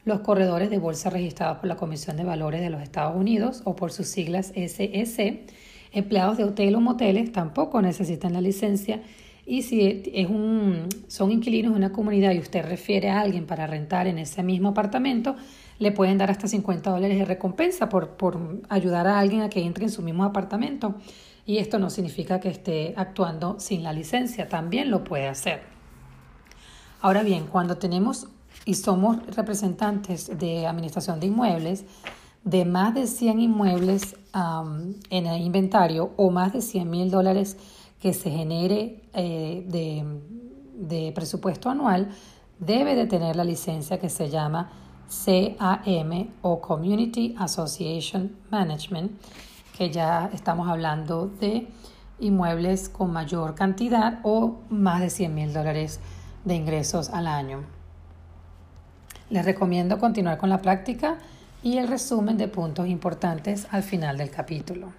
los 0.05 0.19
corredores 0.19 0.69
de 0.69 0.77
bolsa 0.77 1.09
registrados 1.09 1.57
por 1.57 1.67
la 1.67 1.75
Comisión 1.75 2.15
de 2.17 2.23
Valores 2.23 2.61
de 2.61 2.69
los 2.69 2.81
Estados 2.81 3.15
Unidos 3.15 3.61
o 3.65 3.75
por 3.75 3.91
sus 3.91 4.07
siglas 4.07 4.53
SEC, 4.55 5.51
Empleados 5.91 6.37
de 6.37 6.43
hotel 6.43 6.75
o 6.75 6.81
moteles 6.81 7.31
tampoco 7.31 7.81
necesitan 7.81 8.33
la 8.33 8.41
licencia 8.41 9.01
y 9.43 9.63
si 9.63 10.03
es 10.13 10.29
un, 10.29 10.87
son 11.07 11.31
inquilinos 11.31 11.71
de 11.71 11.77
una 11.79 11.91
comunidad 11.91 12.33
y 12.33 12.37
usted 12.37 12.63
refiere 12.63 13.09
a 13.09 13.21
alguien 13.21 13.47
para 13.47 13.65
rentar 13.65 14.05
en 14.05 14.19
ese 14.19 14.43
mismo 14.43 14.69
apartamento, 14.69 15.35
le 15.79 15.91
pueden 15.91 16.17
dar 16.17 16.29
hasta 16.29 16.47
50 16.47 16.91
dólares 16.91 17.17
de 17.17 17.25
recompensa 17.25 17.89
por, 17.89 18.09
por 18.11 18.37
ayudar 18.69 19.07
a 19.07 19.17
alguien 19.17 19.41
a 19.41 19.49
que 19.49 19.63
entre 19.63 19.85
en 19.85 19.91
su 19.91 20.01
mismo 20.01 20.23
apartamento. 20.23 20.95
Y 21.45 21.57
esto 21.57 21.79
no 21.79 21.89
significa 21.89 22.39
que 22.39 22.49
esté 22.49 22.93
actuando 22.95 23.59
sin 23.59 23.81
la 23.81 23.93
licencia, 23.93 24.47
también 24.47 24.91
lo 24.91 25.03
puede 25.03 25.27
hacer. 25.27 25.63
Ahora 27.01 27.23
bien, 27.23 27.47
cuando 27.47 27.77
tenemos 27.77 28.27
y 28.65 28.75
somos 28.75 29.25
representantes 29.35 30.37
de 30.37 30.67
administración 30.67 31.19
de 31.19 31.27
inmuebles, 31.27 31.85
de 32.43 32.65
más 32.65 32.93
de 32.93 33.07
100 33.07 33.39
inmuebles 33.39 34.15
en 35.09 35.25
el 35.25 35.41
inventario 35.41 36.11
o 36.17 36.29
más 36.29 36.53
de 36.53 36.61
100 36.61 36.89
mil 36.89 37.09
dólares 37.09 37.57
que 38.01 38.13
se 38.13 38.29
genere 38.29 39.01
eh, 39.13 39.65
de, 39.67 40.05
de, 40.75 41.11
presupuesto 41.13 41.69
anual, 41.69 42.09
debe 42.59 42.95
de 42.95 43.07
tener 43.07 43.35
la 43.35 43.43
licencia 43.43 43.99
que 43.99 44.09
se 44.09 44.29
llama 44.29 44.71
CAM 45.09 46.29
o 46.41 46.61
Community 46.61 47.35
Association 47.37 48.35
Management, 48.49 49.11
que 49.77 49.89
ya 49.89 50.29
estamos 50.33 50.69
hablando 50.69 51.27
de 51.27 51.67
inmuebles 52.19 52.89
con 52.89 53.11
mayor 53.11 53.55
cantidad 53.55 54.19
o 54.23 54.59
más 54.69 55.01
de 55.01 55.09
100 55.09 55.33
mil 55.33 55.53
dólares 55.53 55.99
de 56.45 56.55
ingresos 56.55 57.09
al 57.09 57.27
año. 57.27 57.63
Les 59.29 59.45
recomiendo 59.45 59.99
continuar 59.99 60.37
con 60.37 60.49
la 60.49 60.61
práctica 60.61 61.17
y 61.61 61.77
el 61.77 61.87
resumen 61.87 62.37
de 62.37 62.47
puntos 62.47 62.87
importantes 62.87 63.67
al 63.71 63.83
final 63.83 64.17
del 64.17 64.31
capítulo. 64.31 64.91